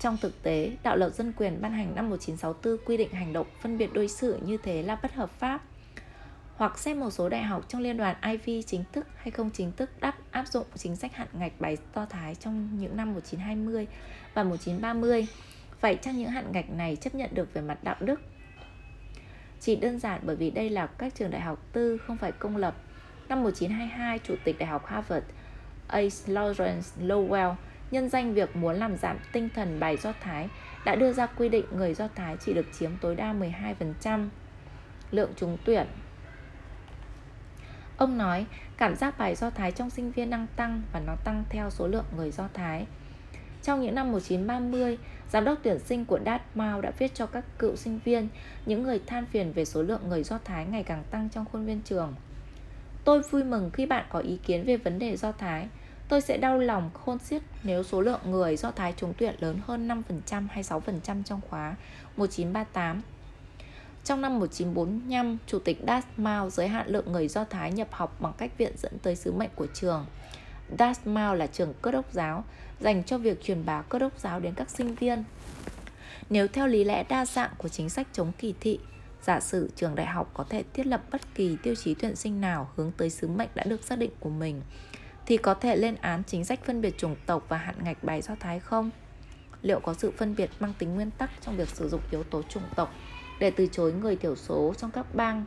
Trong 0.00 0.16
thực 0.16 0.42
tế, 0.42 0.70
đạo 0.82 0.96
luật 0.96 1.14
dân 1.14 1.32
quyền 1.36 1.62
ban 1.62 1.72
hành 1.72 1.94
năm 1.94 2.10
1964 2.10 2.86
quy 2.86 2.96
định 2.96 3.12
hành 3.12 3.32
động 3.32 3.46
phân 3.62 3.78
biệt 3.78 3.92
đối 3.92 4.08
xử 4.08 4.38
như 4.44 4.56
thế 4.56 4.82
là 4.82 4.96
bất 5.02 5.14
hợp 5.14 5.30
pháp 5.30 5.62
hoặc 6.56 6.78
xem 6.78 7.00
một 7.00 7.10
số 7.10 7.28
đại 7.28 7.42
học 7.42 7.64
trong 7.68 7.82
liên 7.82 7.96
đoàn 7.96 8.16
Ivy 8.22 8.62
chính 8.62 8.84
thức 8.92 9.06
hay 9.16 9.30
không 9.30 9.50
chính 9.50 9.72
thức 9.72 9.90
đáp 10.00 10.14
áp 10.32 10.48
dụng 10.48 10.66
chính 10.74 10.96
sách 10.96 11.16
hạn 11.16 11.28
ngạch 11.32 11.60
bài 11.60 11.78
do 11.94 12.06
Thái 12.06 12.34
trong 12.34 12.78
những 12.78 12.96
năm 12.96 13.14
1920 13.14 13.86
và 14.34 14.42
1930. 14.42 15.26
Vậy 15.80 15.98
chăng 16.02 16.16
những 16.16 16.30
hạn 16.30 16.52
ngạch 16.52 16.70
này 16.70 16.96
chấp 16.96 17.14
nhận 17.14 17.30
được 17.34 17.54
về 17.54 17.60
mặt 17.60 17.84
đạo 17.84 17.96
đức? 18.00 18.20
Chỉ 19.60 19.76
đơn 19.76 19.98
giản 19.98 20.20
bởi 20.22 20.36
vì 20.36 20.50
đây 20.50 20.70
là 20.70 20.86
các 20.86 21.14
trường 21.14 21.30
đại 21.30 21.40
học 21.40 21.58
tư 21.72 21.98
không 21.98 22.16
phải 22.16 22.32
công 22.32 22.56
lập. 22.56 22.74
Năm 23.28 23.42
1922, 23.42 24.18
Chủ 24.18 24.34
tịch 24.44 24.58
Đại 24.58 24.68
học 24.68 24.86
Harvard 24.86 25.26
A. 25.88 26.00
Lawrence 26.26 27.06
Lowell 27.06 27.54
nhân 27.90 28.08
danh 28.08 28.34
việc 28.34 28.56
muốn 28.56 28.76
làm 28.76 28.96
giảm 28.96 29.18
tinh 29.32 29.48
thần 29.54 29.80
bài 29.80 29.96
Do 29.96 30.12
Thái 30.20 30.48
đã 30.84 30.94
đưa 30.94 31.12
ra 31.12 31.26
quy 31.26 31.48
định 31.48 31.64
người 31.76 31.94
Do 31.94 32.08
Thái 32.14 32.36
chỉ 32.44 32.54
được 32.54 32.66
chiếm 32.78 32.90
tối 33.00 33.14
đa 33.16 33.34
12% 34.02 34.28
lượng 35.10 35.30
trúng 35.36 35.56
tuyển 35.64 35.86
Ông 38.02 38.18
nói, 38.18 38.46
cảm 38.76 38.96
giác 38.96 39.18
bài 39.18 39.34
Do 39.34 39.50
Thái 39.50 39.72
trong 39.72 39.90
sinh 39.90 40.12
viên 40.12 40.30
đang 40.30 40.46
tăng 40.56 40.82
và 40.92 41.00
nó 41.00 41.16
tăng 41.24 41.44
theo 41.48 41.70
số 41.70 41.86
lượng 41.86 42.04
người 42.16 42.30
Do 42.30 42.48
Thái. 42.54 42.86
Trong 43.62 43.80
những 43.80 43.94
năm 43.94 44.12
1930, 44.12 44.98
giám 45.30 45.44
đốc 45.44 45.58
tuyển 45.62 45.78
sinh 45.78 46.04
của 46.04 46.18
Dartmouth 46.26 46.82
đã 46.82 46.92
viết 46.98 47.14
cho 47.14 47.26
các 47.26 47.44
cựu 47.58 47.76
sinh 47.76 48.00
viên 48.04 48.28
những 48.66 48.82
người 48.82 49.00
than 49.06 49.26
phiền 49.26 49.52
về 49.52 49.64
số 49.64 49.82
lượng 49.82 50.00
người 50.08 50.22
Do 50.22 50.38
Thái 50.44 50.66
ngày 50.66 50.82
càng 50.82 51.04
tăng 51.10 51.28
trong 51.28 51.44
khuôn 51.52 51.66
viên 51.66 51.80
trường. 51.80 52.14
Tôi 53.04 53.22
vui 53.22 53.44
mừng 53.44 53.70
khi 53.70 53.86
bạn 53.86 54.04
có 54.10 54.18
ý 54.18 54.38
kiến 54.46 54.64
về 54.64 54.76
vấn 54.76 54.98
đề 54.98 55.16
Do 55.16 55.32
Thái. 55.32 55.68
Tôi 56.08 56.20
sẽ 56.20 56.36
đau 56.36 56.58
lòng 56.58 56.90
khôn 56.94 57.18
xiết 57.18 57.42
nếu 57.62 57.82
số 57.82 58.00
lượng 58.00 58.20
người 58.26 58.56
Do 58.56 58.70
Thái 58.70 58.94
trúng 58.96 59.14
tuyển 59.18 59.34
lớn 59.40 59.60
hơn 59.66 59.88
5% 60.28 60.46
hay 60.50 60.62
6% 60.62 61.22
trong 61.22 61.40
khóa 61.48 61.76
1938 62.16 63.02
trong 64.04 64.20
năm 64.20 64.38
1945, 64.38 65.38
Chủ 65.46 65.58
tịch 65.58 65.78
Dartmouth 65.86 66.52
giới 66.52 66.68
hạn 66.68 66.88
lượng 66.88 67.12
người 67.12 67.28
Do 67.28 67.44
Thái 67.44 67.72
nhập 67.72 67.88
học 67.90 68.20
bằng 68.20 68.32
cách 68.38 68.58
viện 68.58 68.72
dẫn 68.76 68.98
tới 68.98 69.16
sứ 69.16 69.32
mệnh 69.32 69.50
của 69.54 69.66
trường. 69.74 70.06
Dartmouth 70.78 71.36
là 71.36 71.46
trường 71.46 71.74
cơ 71.82 71.90
đốc 71.90 72.12
giáo, 72.12 72.44
dành 72.80 73.04
cho 73.04 73.18
việc 73.18 73.42
truyền 73.42 73.64
bá 73.64 73.82
cơ 73.82 73.98
đốc 73.98 74.18
giáo 74.18 74.40
đến 74.40 74.54
các 74.54 74.70
sinh 74.70 74.94
viên. 74.94 75.24
Nếu 76.30 76.48
theo 76.48 76.66
lý 76.66 76.84
lẽ 76.84 77.04
đa 77.08 77.26
dạng 77.26 77.50
của 77.58 77.68
chính 77.68 77.88
sách 77.88 78.06
chống 78.12 78.32
kỳ 78.38 78.54
thị, 78.60 78.78
giả 79.22 79.40
sử 79.40 79.70
trường 79.76 79.94
đại 79.94 80.06
học 80.06 80.30
có 80.34 80.44
thể 80.44 80.62
thiết 80.72 80.86
lập 80.86 81.02
bất 81.12 81.34
kỳ 81.34 81.56
tiêu 81.62 81.74
chí 81.74 81.94
tuyển 81.94 82.16
sinh 82.16 82.40
nào 82.40 82.70
hướng 82.76 82.92
tới 82.96 83.10
sứ 83.10 83.28
mệnh 83.28 83.48
đã 83.54 83.64
được 83.64 83.84
xác 83.84 83.98
định 83.98 84.10
của 84.20 84.30
mình, 84.30 84.62
thì 85.26 85.36
có 85.36 85.54
thể 85.54 85.76
lên 85.76 85.94
án 85.94 86.22
chính 86.26 86.44
sách 86.44 86.64
phân 86.64 86.80
biệt 86.80 86.98
chủng 86.98 87.16
tộc 87.26 87.46
và 87.48 87.56
hạn 87.56 87.74
ngạch 87.84 88.04
bài 88.04 88.22
Do 88.22 88.34
Thái 88.40 88.60
không? 88.60 88.90
Liệu 89.62 89.80
có 89.80 89.94
sự 89.94 90.12
phân 90.16 90.36
biệt 90.36 90.50
mang 90.60 90.72
tính 90.78 90.94
nguyên 90.94 91.10
tắc 91.10 91.30
trong 91.40 91.56
việc 91.56 91.68
sử 91.68 91.88
dụng 91.88 92.00
yếu 92.10 92.22
tố 92.22 92.42
chủng 92.42 92.62
tộc 92.76 92.94
để 93.42 93.50
từ 93.50 93.66
chối 93.66 93.92
người 93.92 94.16
thiểu 94.16 94.36
số 94.36 94.74
trong 94.78 94.90
các 94.90 95.14
bang 95.14 95.44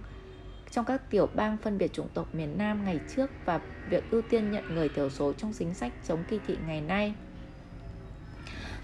trong 0.71 0.85
các 0.85 1.09
tiểu 1.09 1.29
bang 1.35 1.57
phân 1.57 1.77
biệt 1.77 1.93
chủng 1.93 2.07
tộc 2.13 2.35
miền 2.35 2.57
Nam 2.57 2.85
ngày 2.85 2.99
trước 3.15 3.31
và 3.45 3.59
việc 3.89 4.03
ưu 4.11 4.21
tiên 4.21 4.51
nhận 4.51 4.75
người 4.75 4.89
thiểu 4.89 5.09
số 5.09 5.33
trong 5.33 5.53
chính 5.59 5.73
sách 5.73 5.91
chống 6.07 6.23
kỳ 6.29 6.39
thị 6.47 6.57
ngày 6.67 6.81
nay. 6.81 7.13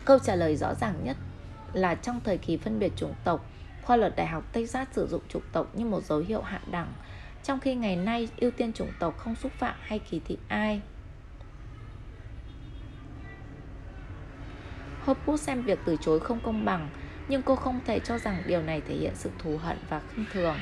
Câu 0.06 0.20
trả 0.20 0.36
lời 0.36 0.56
rõ 0.56 0.74
ràng 0.74 0.96
nhất 1.04 1.18
là 1.74 1.96
trong 1.96 2.20
thời 2.24 2.38
kỳ 2.38 2.58
phân 2.58 2.80
biệt 2.80 2.92
chủng 2.96 3.14
tộc, 3.24 3.46
khoa 3.82 3.96
luật 3.96 4.16
Đại 4.16 4.28
học 4.28 4.44
Texas 4.54 4.88
sử 4.92 5.08
dụng 5.08 5.22
chủng 5.30 5.44
tộc 5.52 5.68
như 5.76 5.86
một 5.86 6.04
dấu 6.04 6.20
hiệu 6.20 6.42
hạ 6.42 6.62
đẳng, 6.72 6.94
trong 7.44 7.60
khi 7.60 7.76
ngày 7.76 7.96
nay 7.96 8.30
ưu 8.38 8.52
tiên 8.52 8.74
chủng 8.74 8.92
tộc 9.00 9.18
không 9.18 9.36
xúc 9.36 9.52
phạm 9.52 9.76
hay 9.82 10.00
kỳ 10.00 10.22
thị 10.28 10.38
ai. 10.48 10.82
Hopwood 15.06 15.38
xem 15.38 15.62
việc 15.62 15.80
từ 15.86 15.98
chối 16.02 16.20
không 16.20 16.40
công 16.44 16.66
bằng 16.66 16.90
nhưng 17.28 17.42
cô 17.42 17.56
không 17.56 17.80
thể 17.86 18.00
cho 18.00 18.18
rằng 18.18 18.44
điều 18.46 18.62
này 18.62 18.82
thể 18.88 18.96
hiện 18.96 19.14
sự 19.16 19.30
thù 19.40 19.58
hận 19.58 19.78
và 19.90 20.02
khinh 20.16 20.26
thường. 20.34 20.58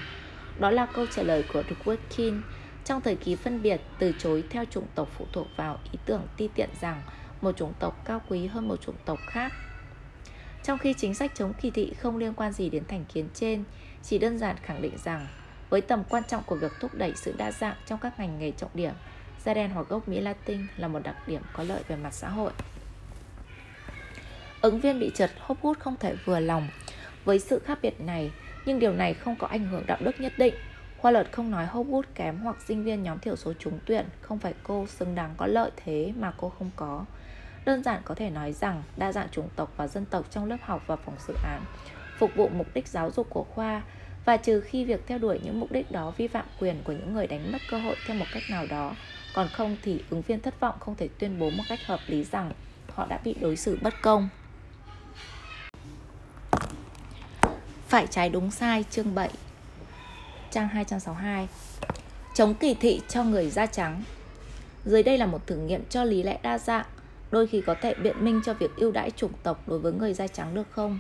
Đó 0.60 0.69
là 0.69 0.86
câu 0.86 1.06
trả 1.06 1.24
lời 1.24 1.43
của 1.54 1.63
Dworkin. 1.86 2.41
Trong 2.86 3.02
thời 3.02 3.15
kỳ 3.15 3.36
phân 3.36 3.62
biệt, 3.62 3.82
từ 4.00 4.13
chối 4.19 4.43
theo 4.50 4.65
chủng 4.65 4.88
tộc 4.95 5.10
phụ 5.17 5.26
thuộc 5.34 5.48
vào 5.56 5.78
ý 5.91 6.00
tưởng 6.06 6.22
ti 6.38 6.50
tiện 6.56 6.69
rằng 6.82 7.02
một 7.41 7.58
chủng 7.58 7.74
tộc 7.80 8.06
cao 8.06 8.22
quý 8.30 8.48
hơn 8.48 8.67
một 8.67 8.82
chủng 8.82 8.95
tộc 9.06 9.19
khác. 9.28 9.54
Trong 10.63 10.78
khi 10.78 10.93
chính 10.93 11.13
sách 11.13 11.32
chống 11.36 11.54
kỳ 11.62 11.72
thị 11.72 11.93
không 12.00 12.17
liên 12.17 12.34
quan 12.34 12.52
gì 12.52 12.69
đến 12.69 12.84
thành 12.88 13.06
kiến 13.13 13.28
trên, 13.34 13.63
chỉ 14.04 14.17
đơn 14.17 14.38
giản 14.38 14.56
khẳng 14.63 14.82
định 14.82 14.98
rằng 15.04 15.28
với 15.69 15.82
tầm 15.82 16.04
quan 16.10 16.24
trọng 16.24 16.43
của 16.43 16.56
việc 16.56 16.72
thúc 16.80 16.93
đẩy 16.93 17.13
sự 17.15 17.34
đa 17.38 17.52
dạng 17.52 17.76
trong 17.86 18.00
các 18.00 18.19
ngành 18.19 18.39
nghề 18.39 18.52
trọng 18.52 18.72
điểm, 18.74 18.93
da 19.45 19.54
đen 19.54 19.69
hoặc 19.69 19.89
gốc 19.89 20.08
Mỹ 20.08 20.19
Latin 20.19 20.67
là 20.78 20.88
một 20.88 21.00
đặc 21.04 21.28
điểm 21.28 21.41
có 21.54 21.63
lợi 21.63 21.84
về 21.88 21.95
mặt 21.95 22.13
xã 22.13 22.30
hội. 22.30 22.52
Ứng 24.62 24.80
viên 24.80 25.00
bị 25.00 25.12
trượt 25.15 25.32
hút 25.39 25.80
không 25.80 25.95
thể 26.00 26.15
vừa 26.26 26.39
lòng 26.39 26.67
với 27.26 27.39
sự 27.39 27.60
khác 27.65 27.80
biệt 27.82 28.02
này, 28.02 28.32
nhưng 28.65 28.80
điều 28.80 28.93
này 28.93 29.13
không 29.13 29.36
có 29.36 29.48
ảnh 29.48 29.67
hưởng 29.67 29.84
đạo 29.88 29.98
đức 30.02 30.22
nhất 30.22 30.34
định. 30.38 30.54
Khoa 30.98 31.12
luật 31.12 31.32
không 31.32 31.52
nói 31.52 31.67
Hopwood 31.72 32.04
kém 32.15 32.38
hoặc 32.38 32.56
sinh 32.67 32.84
viên 32.84 33.04
nhóm 33.04 33.19
thiểu 33.19 33.36
số 33.36 33.54
trúng 33.54 33.80
tuyển, 33.86 34.06
không 34.22 34.39
phải 34.39 34.54
cô 34.63 34.88
xứng 34.88 35.15
đáng 35.15 35.34
có 35.38 35.48
lợi 35.48 35.72
thế 35.76 36.13
mà 36.19 36.34
cô 36.38 36.50
không 36.50 36.69
có. 36.76 37.06
Đơn 37.65 37.84
giản 37.84 38.02
có 38.06 38.15
thể 38.15 38.30
nói 38.30 38.54
rằng 38.54 38.84
đa 38.98 39.12
dạng 39.12 39.30
chủng 39.32 39.50
tộc 39.56 39.74
và 39.78 39.88
dân 39.88 40.06
tộc 40.06 40.26
trong 40.32 40.45
lớp 40.45 40.58
học 40.62 40.84
và 40.88 40.95
phòng 40.95 41.15
dự 41.28 41.34
án 41.43 41.62
phục 42.17 42.36
vụ 42.36 42.50
mục 42.50 42.67
đích 42.74 42.88
giáo 42.88 43.12
dục 43.12 43.28
của 43.30 43.43
khoa 43.43 43.82
và 44.26 44.38
trừ 44.38 44.62
khi 44.62 44.86
việc 44.86 45.08
theo 45.08 45.17
đuổi 45.17 45.39
những 45.43 45.60
mục 45.60 45.72
đích 45.72 45.91
đó 45.91 46.13
vi 46.17 46.28
phạm 46.28 46.45
quyền 46.60 46.76
của 46.84 46.91
những 46.91 47.13
người 47.13 47.28
đánh 47.28 47.52
mất 47.52 47.58
cơ 47.69 47.78
hội 47.78 47.95
theo 48.08 48.17
một 48.17 48.26
cách 48.34 48.43
nào 48.52 48.65
đó, 48.69 48.95
còn 49.36 49.48
không 49.48 49.78
thì 49.82 50.04
ứng 50.10 50.22
viên 50.22 50.39
thất 50.39 50.60
vọng 50.60 50.76
không 50.80 50.95
thể 50.95 51.10
tuyên 51.19 51.39
bố 51.39 51.50
một 51.50 51.63
cách 51.69 51.80
hợp 51.86 52.00
lý 52.08 52.24
rằng 52.24 52.52
họ 52.93 53.06
đã 53.10 53.19
bị 53.24 53.36
đối 53.41 53.56
xử 53.56 53.78
bất 53.82 53.93
công. 54.02 54.30
Phải 57.89 58.08
trái 58.08 58.30
đúng 58.30 58.52
sai 58.52 58.86
chương 58.91 59.15
7 59.15 59.30
Trang 60.52 60.67
262 60.67 61.47
Chống 62.34 62.54
kỳ 62.54 62.73
thị 62.73 63.02
cho 63.08 63.23
người 63.23 63.49
da 63.49 63.65
trắng 63.65 64.04
Dưới 64.86 65.04
đây 65.04 65.17
là 65.17 65.25
một 65.25 65.47
thử 65.47 65.56
nghiệm 65.56 65.82
cho 65.89 66.04
lý 66.04 66.23
lẽ 66.23 66.39
đa 66.43 66.58
dạng 66.58 66.86
Đôi 67.32 67.47
khi 67.47 67.62
có 67.62 67.75
thể 67.82 67.93
biện 67.93 68.25
minh 68.25 68.41
cho 68.45 68.54
việc 68.54 68.75
ưu 68.75 68.91
đãi 68.91 69.12
chủng 69.12 69.32
tộc 69.43 69.67
đối 69.67 69.80
với 69.80 69.93
người 69.93 70.13
da 70.13 70.28
trắng 70.28 70.56
được 70.56 70.67
không? 70.71 70.99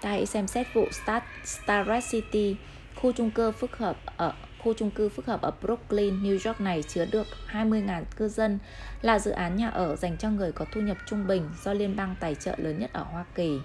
Ta 0.00 0.10
hãy 0.10 0.26
xem 0.26 0.46
xét 0.46 0.66
vụ 0.74 0.84
Star, 1.04 1.22
Star 1.44 1.88
Red 1.88 2.04
City, 2.10 2.56
khu 2.96 3.12
trung 3.12 3.30
cư 3.30 3.52
phức 3.52 3.76
hợp 3.76 3.96
ở 4.16 4.32
khu 4.58 4.72
chung 4.72 4.90
cư 4.90 5.08
phức 5.08 5.26
hợp 5.26 5.42
ở 5.42 5.52
Brooklyn, 5.62 6.22
New 6.22 6.38
York 6.44 6.60
này 6.60 6.82
chứa 6.82 7.04
được 7.04 7.26
20.000 7.52 8.02
cư 8.16 8.28
dân, 8.28 8.58
là 9.02 9.18
dự 9.18 9.30
án 9.30 9.56
nhà 9.56 9.68
ở 9.68 9.96
dành 9.96 10.16
cho 10.16 10.30
người 10.30 10.52
có 10.52 10.64
thu 10.72 10.80
nhập 10.80 10.96
trung 11.06 11.26
bình 11.26 11.48
do 11.64 11.72
liên 11.72 11.96
bang 11.96 12.14
tài 12.20 12.34
trợ 12.34 12.54
lớn 12.58 12.78
nhất 12.78 12.90
ở 12.92 13.02
Hoa 13.02 13.24
Kỳ. 13.34 13.58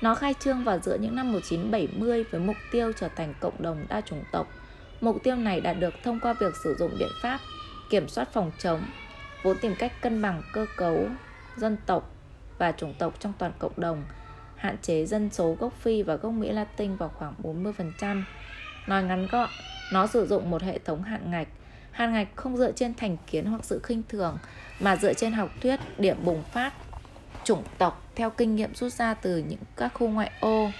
Nó 0.00 0.14
khai 0.14 0.34
trương 0.40 0.64
vào 0.64 0.78
giữa 0.78 0.96
những 0.96 1.14
năm 1.14 1.32
1970 1.32 2.24
với 2.30 2.40
mục 2.40 2.56
tiêu 2.70 2.92
trở 2.92 3.08
thành 3.08 3.34
cộng 3.40 3.62
đồng 3.62 3.86
đa 3.88 4.00
chủng 4.00 4.24
tộc. 4.32 4.48
Mục 5.00 5.16
tiêu 5.22 5.36
này 5.36 5.60
đạt 5.60 5.76
được 5.80 5.94
thông 6.04 6.20
qua 6.20 6.32
việc 6.32 6.56
sử 6.64 6.74
dụng 6.78 6.90
biện 6.98 7.08
pháp 7.22 7.40
kiểm 7.90 8.08
soát 8.08 8.28
phòng 8.32 8.50
chống, 8.58 8.82
vốn 9.42 9.56
tìm 9.60 9.74
cách 9.78 9.92
cân 10.00 10.22
bằng 10.22 10.42
cơ 10.52 10.66
cấu 10.76 11.06
dân 11.56 11.76
tộc 11.86 12.10
và 12.58 12.72
chủng 12.72 12.94
tộc 12.98 13.14
trong 13.20 13.32
toàn 13.38 13.52
cộng 13.58 13.72
đồng, 13.76 14.04
hạn 14.56 14.76
chế 14.82 15.06
dân 15.06 15.30
số 15.30 15.56
gốc 15.60 15.72
Phi 15.80 16.02
và 16.02 16.16
gốc 16.16 16.32
Mỹ 16.32 16.50
Latin 16.50 16.96
vào 16.96 17.08
khoảng 17.08 17.34
40%. 17.42 18.22
Nói 18.86 19.02
ngắn 19.02 19.28
gọn, 19.32 19.48
nó 19.92 20.06
sử 20.06 20.26
dụng 20.26 20.50
một 20.50 20.62
hệ 20.62 20.78
thống 20.78 21.02
hạn 21.02 21.30
ngạch. 21.30 21.48
Hạn 21.90 22.12
ngạch 22.12 22.28
không 22.36 22.56
dựa 22.56 22.72
trên 22.72 22.94
thành 22.94 23.16
kiến 23.26 23.46
hoặc 23.46 23.64
sự 23.64 23.80
khinh 23.82 24.02
thường, 24.08 24.38
mà 24.80 24.96
dựa 24.96 25.14
trên 25.14 25.32
học 25.32 25.50
thuyết 25.60 25.80
điểm 25.98 26.16
bùng 26.24 26.42
phát 26.52 26.72
chủng 27.44 27.62
tộc 27.78 28.02
theo 28.14 28.30
kinh 28.30 28.56
nghiệm 28.56 28.74
rút 28.74 28.92
ra 28.92 29.14
từ 29.14 29.38
những 29.38 29.60
các 29.76 29.88
khu 29.94 30.08
ngoại 30.08 30.30
ô. 30.40 30.70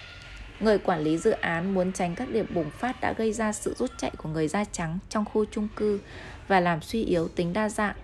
Người 0.61 0.79
quản 0.79 1.01
lý 1.01 1.19
dự 1.19 1.31
án 1.31 1.75
muốn 1.75 1.93
tránh 1.93 2.15
các 2.15 2.29
điểm 2.31 2.47
bùng 2.55 2.71
phát 2.71 3.01
đã 3.01 3.13
gây 3.13 3.33
ra 3.33 3.53
sự 3.53 3.75
rút 3.79 3.91
chạy 3.99 4.11
của 4.17 4.29
người 4.29 4.49
da 4.49 4.65
trắng 4.65 4.99
trong 5.09 5.25
khu 5.25 5.45
chung 5.45 5.69
cư 5.77 6.01
và 6.49 6.61
làm 6.61 6.83
suy 6.83 7.05
yếu 7.05 7.29
tính 7.29 7.53
đa 7.53 7.69
dạng. 7.69 7.97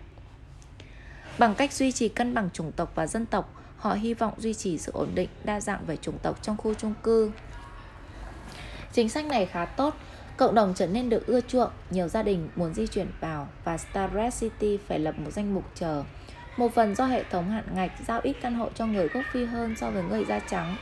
Bằng 1.38 1.54
cách 1.54 1.72
duy 1.72 1.92
trì 1.92 2.08
cân 2.08 2.34
bằng 2.34 2.50
chủng 2.52 2.72
tộc 2.72 2.92
và 2.94 3.06
dân 3.06 3.26
tộc, 3.26 3.54
họ 3.76 3.92
hy 3.92 4.14
vọng 4.14 4.34
duy 4.38 4.54
trì 4.54 4.78
sự 4.78 4.92
ổn 4.92 5.08
định 5.14 5.28
đa 5.44 5.60
dạng 5.60 5.84
về 5.86 5.96
chủng 5.96 6.18
tộc 6.18 6.42
trong 6.42 6.56
khu 6.56 6.74
chung 6.74 6.94
cư. 7.02 7.30
Chính 8.92 9.08
sách 9.08 9.26
này 9.26 9.46
khá 9.46 9.64
tốt, 9.64 9.94
cộng 10.36 10.54
đồng 10.54 10.74
trở 10.76 10.86
nên 10.86 11.08
được 11.08 11.26
ưa 11.26 11.40
chuộng, 11.40 11.70
nhiều 11.90 12.08
gia 12.08 12.22
đình 12.22 12.48
muốn 12.56 12.74
di 12.74 12.86
chuyển 12.86 13.08
vào 13.20 13.48
và 13.64 13.78
Starrett 13.78 14.40
City 14.40 14.78
phải 14.86 14.98
lập 14.98 15.18
một 15.18 15.30
danh 15.30 15.54
mục 15.54 15.64
chờ. 15.74 16.04
Một 16.56 16.74
phần 16.74 16.94
do 16.94 17.06
hệ 17.06 17.24
thống 17.24 17.50
hạn 17.50 17.64
ngạch 17.74 17.92
giao 18.06 18.20
ít 18.22 18.36
căn 18.40 18.54
hộ 18.54 18.68
cho 18.74 18.86
người 18.86 19.08
gốc 19.08 19.24
Phi 19.32 19.44
hơn 19.44 19.76
so 19.76 19.90
với 19.90 20.02
người 20.02 20.24
da 20.24 20.38
trắng. 20.38 20.76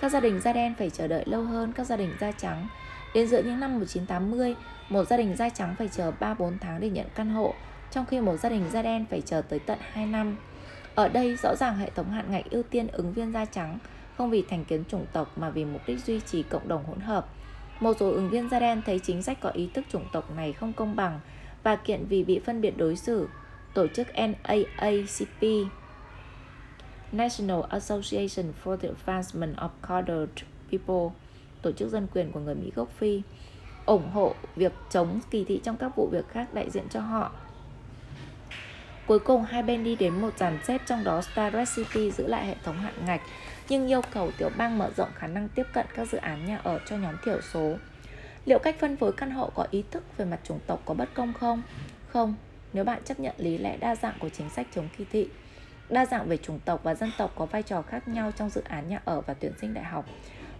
Các 0.00 0.12
gia 0.12 0.20
đình 0.20 0.40
da 0.40 0.52
đen 0.52 0.74
phải 0.78 0.90
chờ 0.90 1.08
đợi 1.08 1.24
lâu 1.26 1.42
hơn 1.42 1.72
các 1.72 1.84
gia 1.84 1.96
đình 1.96 2.10
da 2.20 2.32
trắng. 2.32 2.68
Đến 3.14 3.26
giữa 3.26 3.42
những 3.42 3.60
năm 3.60 3.74
1980, 3.74 4.54
một 4.88 5.04
gia 5.04 5.16
đình 5.16 5.36
da 5.36 5.48
trắng 5.48 5.74
phải 5.78 5.88
chờ 5.88 6.12
3-4 6.20 6.52
tháng 6.60 6.80
để 6.80 6.90
nhận 6.90 7.06
căn 7.14 7.30
hộ, 7.30 7.54
trong 7.90 8.06
khi 8.06 8.20
một 8.20 8.36
gia 8.36 8.48
đình 8.48 8.64
da 8.72 8.82
đen 8.82 9.04
phải 9.10 9.20
chờ 9.20 9.42
tới 9.48 9.58
tận 9.58 9.78
2 9.92 10.06
năm. 10.06 10.36
Ở 10.94 11.08
đây, 11.08 11.36
rõ 11.36 11.56
ràng 11.56 11.76
hệ 11.76 11.90
thống 11.90 12.10
hạn 12.10 12.24
ngạch 12.30 12.50
ưu 12.50 12.62
tiên 12.62 12.86
ứng 12.88 13.12
viên 13.12 13.32
da 13.32 13.44
trắng, 13.44 13.78
không 14.18 14.30
vì 14.30 14.44
thành 14.50 14.64
kiến 14.64 14.84
chủng 14.88 15.06
tộc 15.12 15.38
mà 15.38 15.50
vì 15.50 15.64
mục 15.64 15.82
đích 15.86 16.04
duy 16.04 16.20
trì 16.20 16.42
cộng 16.42 16.68
đồng 16.68 16.84
hỗn 16.84 17.00
hợp. 17.00 17.28
Một 17.80 17.96
số 18.00 18.10
ứng 18.10 18.30
viên 18.30 18.48
da 18.48 18.60
đen 18.60 18.82
thấy 18.86 18.98
chính 18.98 19.22
sách 19.22 19.40
có 19.40 19.50
ý 19.50 19.70
thức 19.74 19.84
chủng 19.90 20.04
tộc 20.12 20.30
này 20.36 20.52
không 20.52 20.72
công 20.72 20.96
bằng 20.96 21.20
và 21.62 21.76
kiện 21.76 22.06
vì 22.08 22.24
bị 22.24 22.40
phân 22.46 22.60
biệt 22.60 22.76
đối 22.76 22.96
xử. 22.96 23.28
Tổ 23.74 23.86
chức 23.86 24.06
NAACP 24.14 25.42
National 27.12 27.60
Association 27.68 28.52
for 28.64 28.76
the 28.76 28.88
Advancement 28.88 29.56
of 29.56 29.68
Colored 29.88 30.44
People 30.70 31.08
tổ 31.62 31.72
chức 31.72 31.90
dân 31.90 32.06
quyền 32.14 32.32
của 32.32 32.40
người 32.40 32.54
Mỹ 32.54 32.72
gốc 32.74 32.88
Phi 32.98 33.22
ủng 33.86 34.10
hộ 34.10 34.34
việc 34.56 34.72
chống 34.90 35.20
kỳ 35.30 35.44
thị 35.44 35.60
trong 35.64 35.76
các 35.76 35.96
vụ 35.96 36.08
việc 36.12 36.28
khác 36.28 36.54
đại 36.54 36.70
diện 36.70 36.84
cho 36.90 37.00
họ 37.00 37.32
Cuối 39.06 39.18
cùng 39.18 39.42
hai 39.44 39.62
bên 39.62 39.84
đi 39.84 39.96
đến 39.96 40.20
một 40.20 40.38
dàn 40.38 40.58
xếp 40.64 40.80
trong 40.86 41.04
đó 41.04 41.22
Star 41.22 41.54
City 41.76 42.10
giữ 42.10 42.26
lại 42.26 42.46
hệ 42.46 42.56
thống 42.64 42.78
hạn 42.78 42.94
ngạch 43.06 43.20
nhưng 43.68 43.86
yêu 43.86 44.00
cầu 44.12 44.30
tiểu 44.38 44.50
bang 44.56 44.78
mở 44.78 44.90
rộng 44.96 45.08
khả 45.14 45.26
năng 45.26 45.48
tiếp 45.48 45.66
cận 45.72 45.86
các 45.94 46.08
dự 46.12 46.18
án 46.18 46.46
nhà 46.46 46.60
ở 46.64 46.80
cho 46.86 46.96
nhóm 46.96 47.14
thiểu 47.24 47.40
số. 47.52 47.74
Liệu 48.44 48.58
cách 48.58 48.76
phân 48.80 48.96
phối 48.96 49.12
căn 49.12 49.30
hộ 49.30 49.50
có 49.54 49.66
ý 49.70 49.84
thức 49.90 50.04
về 50.16 50.24
mặt 50.24 50.40
chủng 50.44 50.58
tộc 50.66 50.82
có 50.84 50.94
bất 50.94 51.14
công 51.14 51.32
không? 51.32 51.62
Không, 52.08 52.34
nếu 52.74 52.84
bạn 52.84 53.02
chấp 53.04 53.20
nhận 53.20 53.34
lý 53.38 53.58
lẽ 53.58 53.76
đa 53.76 53.96
dạng 53.96 54.14
của 54.18 54.28
chính 54.28 54.50
sách 54.50 54.66
chống 54.74 54.88
kỳ 54.98 55.04
thị. 55.12 55.28
Đa 55.88 56.06
dạng 56.06 56.28
về 56.28 56.36
chủng 56.36 56.60
tộc 56.64 56.80
và 56.82 56.94
dân 56.94 57.10
tộc 57.18 57.32
có 57.36 57.46
vai 57.46 57.62
trò 57.62 57.82
khác 57.82 58.08
nhau 58.08 58.30
trong 58.30 58.50
dự 58.50 58.62
án 58.64 58.88
nhà 58.88 59.00
ở 59.04 59.20
và 59.20 59.34
tuyển 59.34 59.52
sinh 59.60 59.74
đại 59.74 59.84
học 59.84 60.06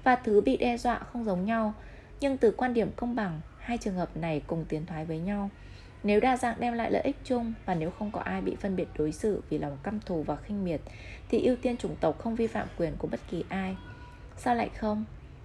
và 0.05 0.17
thứ 0.17 0.41
bị 0.41 0.57
đe 0.57 0.77
dọa 0.77 0.99
không 0.99 1.25
giống 1.25 1.45
nhau, 1.45 1.75
nhưng 2.21 2.37
từ 2.37 2.51
quan 2.51 2.75
điểm 2.75 2.91
công 2.97 3.15
bằng, 3.15 3.41
hai 3.59 3.79
trường 3.79 3.95
hợp 3.95 4.17
này 4.17 4.43
cùng 4.47 4.65
tiến 4.69 4.87
thoái 4.87 5.05
với 5.05 5.19
nhau. 5.19 5.51
Nếu 6.03 6.21
đa 6.21 6.37
dạng 6.37 6.61
đem 6.61 6.75
lại 6.75 6.91
lợi 6.91 7.03
ích 7.03 7.17
chung 7.25 7.53
và 7.67 7.75
nếu 7.75 7.91
không 7.91 8.11
có 8.11 8.21
ai 8.21 8.41
bị 8.41 8.57
phân 8.61 8.77
biệt 8.77 8.89
đối 8.99 9.13
xử 9.13 9.43
vì 9.51 9.59
lòng 9.59 9.79
căm 9.83 10.01
thù 10.01 10.23
và 10.23 10.37
khinh 10.37 10.65
miệt 10.65 10.81
thì 11.29 11.45
ưu 11.45 11.57
tiên 11.57 11.77
chủng 11.77 11.97
tộc 11.97 12.19
không 12.19 12.35
vi 12.35 12.47
phạm 12.47 12.69
quyền 12.79 12.97
của 12.99 13.09
bất 13.09 13.21
kỳ 13.31 13.45
ai. 13.49 13.77
Sao 14.37 14.55
lại 14.55 14.71
không? 14.79 15.05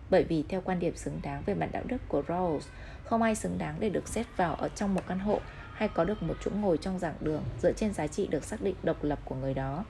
Bởi 0.09 0.23
vì 0.23 0.43
theo 0.49 0.61
quan 0.61 0.79
điểm 0.79 0.95
xứng 0.95 1.19
đáng 1.23 1.43
về 1.45 1.53
mặt 1.53 1.69
đạo 1.71 1.83
đức 1.85 1.97
của 2.07 2.23
Rawls, 2.27 2.59
không 3.03 3.21
ai 3.21 3.35
xứng 3.35 3.57
đáng 3.57 3.75
để 3.79 3.89
được 3.89 4.07
xếp 4.07 4.25
vào 4.35 4.55
ở 4.55 4.69
trong 4.69 4.93
một 4.93 5.01
căn 5.07 5.19
hộ 5.19 5.39
hay 5.79 5.89
có 5.89 6.03
được 6.03 6.23
một 6.23 6.35
chỗ 6.45 6.51
ngồi 6.51 6.77
trong 6.77 6.99
giảng 6.99 7.15
đường 7.19 7.43
dựa 7.61 7.71
trên 7.73 7.93
giá 7.93 8.07
trị 8.07 8.27
được 8.27 8.43
xác 8.43 8.61
định 8.61 8.75
độc 8.83 9.03
lập 9.03 9.19
của 9.25 9.35
người 9.35 9.53
đó. 9.53 9.85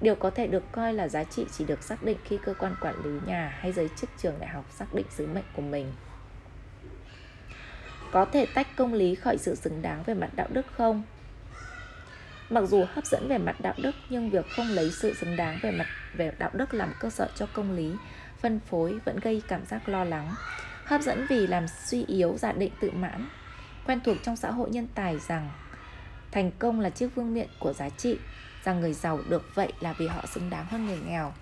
Điều 0.00 0.14
có 0.14 0.30
thể 0.30 0.46
được 0.46 0.72
coi 0.72 0.92
là 0.92 1.08
giá 1.08 1.24
trị 1.24 1.46
chỉ 1.52 1.64
được 1.64 1.82
xác 1.82 2.02
định 2.02 2.18
khi 2.24 2.38
cơ 2.44 2.54
quan 2.54 2.74
quản 2.80 3.04
lý 3.04 3.20
nhà 3.26 3.56
hay 3.58 3.72
giới 3.72 3.88
chức 3.96 4.10
trường 4.18 4.34
đại 4.40 4.48
học 4.48 4.64
xác 4.70 4.94
định 4.94 5.06
sứ 5.16 5.26
mệnh 5.26 5.44
của 5.56 5.62
mình 5.62 5.92
có 8.14 8.24
thể 8.24 8.46
tách 8.54 8.76
công 8.76 8.92
lý 8.92 9.14
khỏi 9.14 9.38
sự 9.38 9.54
xứng 9.54 9.82
đáng 9.82 10.02
về 10.02 10.14
mặt 10.14 10.30
đạo 10.36 10.48
đức 10.52 10.66
không? 10.76 11.02
Mặc 12.50 12.64
dù 12.68 12.84
hấp 12.88 13.06
dẫn 13.06 13.28
về 13.28 13.38
mặt 13.38 13.56
đạo 13.60 13.74
đức 13.82 13.94
nhưng 14.08 14.30
việc 14.30 14.46
không 14.56 14.66
lấy 14.66 14.90
sự 14.90 15.14
xứng 15.14 15.36
đáng 15.36 15.58
về 15.62 15.70
mặt 15.70 15.86
về 16.16 16.32
đạo 16.38 16.50
đức 16.52 16.74
làm 16.74 16.92
cơ 17.00 17.10
sở 17.10 17.28
cho 17.34 17.46
công 17.52 17.72
lý, 17.72 17.92
phân 18.40 18.60
phối 18.60 18.98
vẫn 19.04 19.20
gây 19.20 19.42
cảm 19.48 19.66
giác 19.66 19.88
lo 19.88 20.04
lắng. 20.04 20.34
Hấp 20.84 21.00
dẫn 21.00 21.26
vì 21.28 21.46
làm 21.46 21.66
suy 21.68 22.04
yếu 22.04 22.36
giả 22.38 22.52
định 22.52 22.72
tự 22.80 22.90
mãn. 22.90 23.26
Quen 23.86 24.00
thuộc 24.04 24.16
trong 24.22 24.36
xã 24.36 24.50
hội 24.50 24.70
nhân 24.70 24.88
tài 24.94 25.18
rằng 25.18 25.50
thành 26.32 26.50
công 26.58 26.80
là 26.80 26.90
chiếc 26.90 27.14
vương 27.14 27.34
miện 27.34 27.48
của 27.60 27.72
giá 27.72 27.88
trị, 27.88 28.18
rằng 28.64 28.80
người 28.80 28.92
giàu 28.92 29.18
được 29.28 29.54
vậy 29.54 29.72
là 29.80 29.92
vì 29.92 30.06
họ 30.06 30.26
xứng 30.26 30.50
đáng 30.50 30.66
hơn 30.66 30.86
người 30.86 30.98
nghèo. 31.06 31.32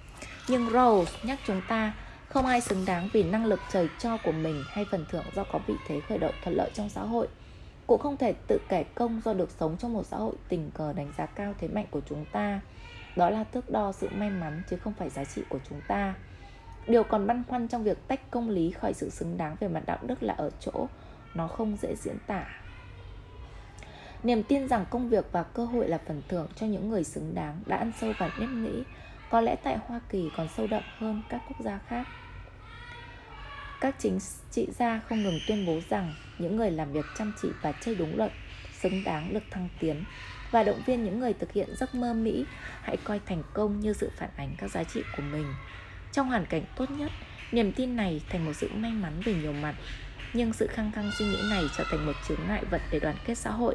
Nhưng 0.48 0.68
Rawls 0.68 1.06
nhắc 1.22 1.38
chúng 1.46 1.60
ta 1.68 1.92
không 2.28 2.46
ai 2.46 2.60
xứng 2.60 2.84
đáng 2.84 3.08
vì 3.12 3.22
năng 3.22 3.46
lực 3.46 3.60
trời 3.72 3.88
cho 3.98 4.16
của 4.24 4.32
mình 4.32 4.64
hay 4.68 4.86
phần 4.90 5.04
thưởng 5.10 5.24
do 5.34 5.44
có 5.52 5.60
vị 5.66 5.74
thế 5.86 6.00
khởi 6.08 6.18
động 6.18 6.34
thuận 6.44 6.56
lợi 6.56 6.70
trong 6.74 6.88
xã 6.88 7.02
hội. 7.02 7.28
Cũng 7.86 8.00
không 8.00 8.16
thể 8.16 8.34
tự 8.48 8.58
kể 8.68 8.84
công 8.94 9.20
do 9.24 9.34
được 9.34 9.50
sống 9.60 9.76
trong 9.78 9.92
một 9.92 10.06
xã 10.06 10.16
hội 10.16 10.34
tình 10.48 10.70
cờ 10.74 10.92
đánh 10.92 11.12
giá 11.18 11.26
cao 11.26 11.54
thế 11.58 11.68
mạnh 11.68 11.86
của 11.90 12.00
chúng 12.08 12.24
ta. 12.32 12.60
Đó 13.16 13.30
là 13.30 13.44
thước 13.44 13.70
đo 13.70 13.92
sự 13.92 14.08
may 14.12 14.30
mắn 14.30 14.62
chứ 14.70 14.76
không 14.76 14.94
phải 14.98 15.10
giá 15.10 15.24
trị 15.24 15.42
của 15.48 15.58
chúng 15.68 15.80
ta. 15.88 16.14
Điều 16.86 17.02
còn 17.02 17.26
băn 17.26 17.42
khoăn 17.48 17.68
trong 17.68 17.84
việc 17.84 18.08
tách 18.08 18.30
công 18.30 18.50
lý 18.50 18.70
khỏi 18.70 18.94
sự 18.94 19.10
xứng 19.10 19.36
đáng 19.36 19.56
về 19.60 19.68
mặt 19.68 19.82
đạo 19.86 19.98
đức 20.02 20.22
là 20.22 20.34
ở 20.34 20.50
chỗ 20.60 20.86
nó 21.34 21.48
không 21.48 21.76
dễ 21.76 21.94
diễn 21.96 22.16
tả. 22.26 22.44
Niềm 24.22 24.42
tin 24.42 24.68
rằng 24.68 24.84
công 24.90 25.08
việc 25.08 25.24
và 25.32 25.42
cơ 25.42 25.64
hội 25.64 25.88
là 25.88 25.98
phần 26.06 26.22
thưởng 26.28 26.48
cho 26.56 26.66
những 26.66 26.88
người 26.88 27.04
xứng 27.04 27.34
đáng 27.34 27.62
đã 27.66 27.76
ăn 27.76 27.92
sâu 28.00 28.12
vào 28.18 28.30
nếp 28.38 28.48
nghĩ, 28.48 28.82
có 29.30 29.40
lẽ 29.40 29.56
tại 29.56 29.78
Hoa 29.86 30.00
Kỳ 30.08 30.30
còn 30.36 30.48
sâu 30.56 30.66
đậm 30.66 30.82
hơn 30.98 31.22
các 31.28 31.40
quốc 31.48 31.56
gia 31.60 31.78
khác. 31.78 32.06
Các 33.80 33.94
chính 33.98 34.18
trị 34.50 34.68
gia 34.78 35.00
không 35.08 35.22
ngừng 35.22 35.38
tuyên 35.48 35.66
bố 35.66 35.80
rằng 35.88 36.14
những 36.38 36.56
người 36.56 36.70
làm 36.70 36.92
việc 36.92 37.04
chăm 37.18 37.32
chỉ 37.42 37.48
và 37.62 37.72
chơi 37.72 37.94
đúng 37.94 38.16
luật 38.16 38.32
xứng 38.80 39.04
đáng 39.04 39.34
được 39.34 39.42
thăng 39.50 39.68
tiến 39.80 40.04
và 40.50 40.62
động 40.62 40.82
viên 40.86 41.04
những 41.04 41.20
người 41.20 41.32
thực 41.32 41.52
hiện 41.52 41.68
giấc 41.76 41.94
mơ 41.94 42.14
Mỹ 42.14 42.44
hãy 42.82 42.96
coi 43.04 43.20
thành 43.26 43.42
công 43.52 43.80
như 43.80 43.92
sự 43.92 44.10
phản 44.16 44.30
ánh 44.36 44.54
các 44.58 44.70
giá 44.70 44.84
trị 44.84 45.02
của 45.16 45.22
mình. 45.22 45.46
Trong 46.12 46.28
hoàn 46.28 46.46
cảnh 46.46 46.62
tốt 46.76 46.90
nhất, 46.90 47.10
niềm 47.52 47.72
tin 47.72 47.96
này 47.96 48.22
thành 48.28 48.44
một 48.44 48.52
sự 48.52 48.68
may 48.74 48.90
mắn 48.90 49.20
về 49.24 49.34
nhiều 49.34 49.52
mặt, 49.52 49.74
nhưng 50.34 50.52
sự 50.52 50.66
khăng 50.66 50.92
khăng 50.92 51.10
suy 51.18 51.24
nghĩ 51.24 51.38
này 51.50 51.64
trở 51.76 51.84
thành 51.90 52.06
một 52.06 52.12
chướng 52.28 52.40
ngại 52.48 52.64
vật 52.70 52.82
để 52.90 53.00
đoàn 53.00 53.16
kết 53.24 53.34
xã 53.34 53.50
hội. 53.50 53.74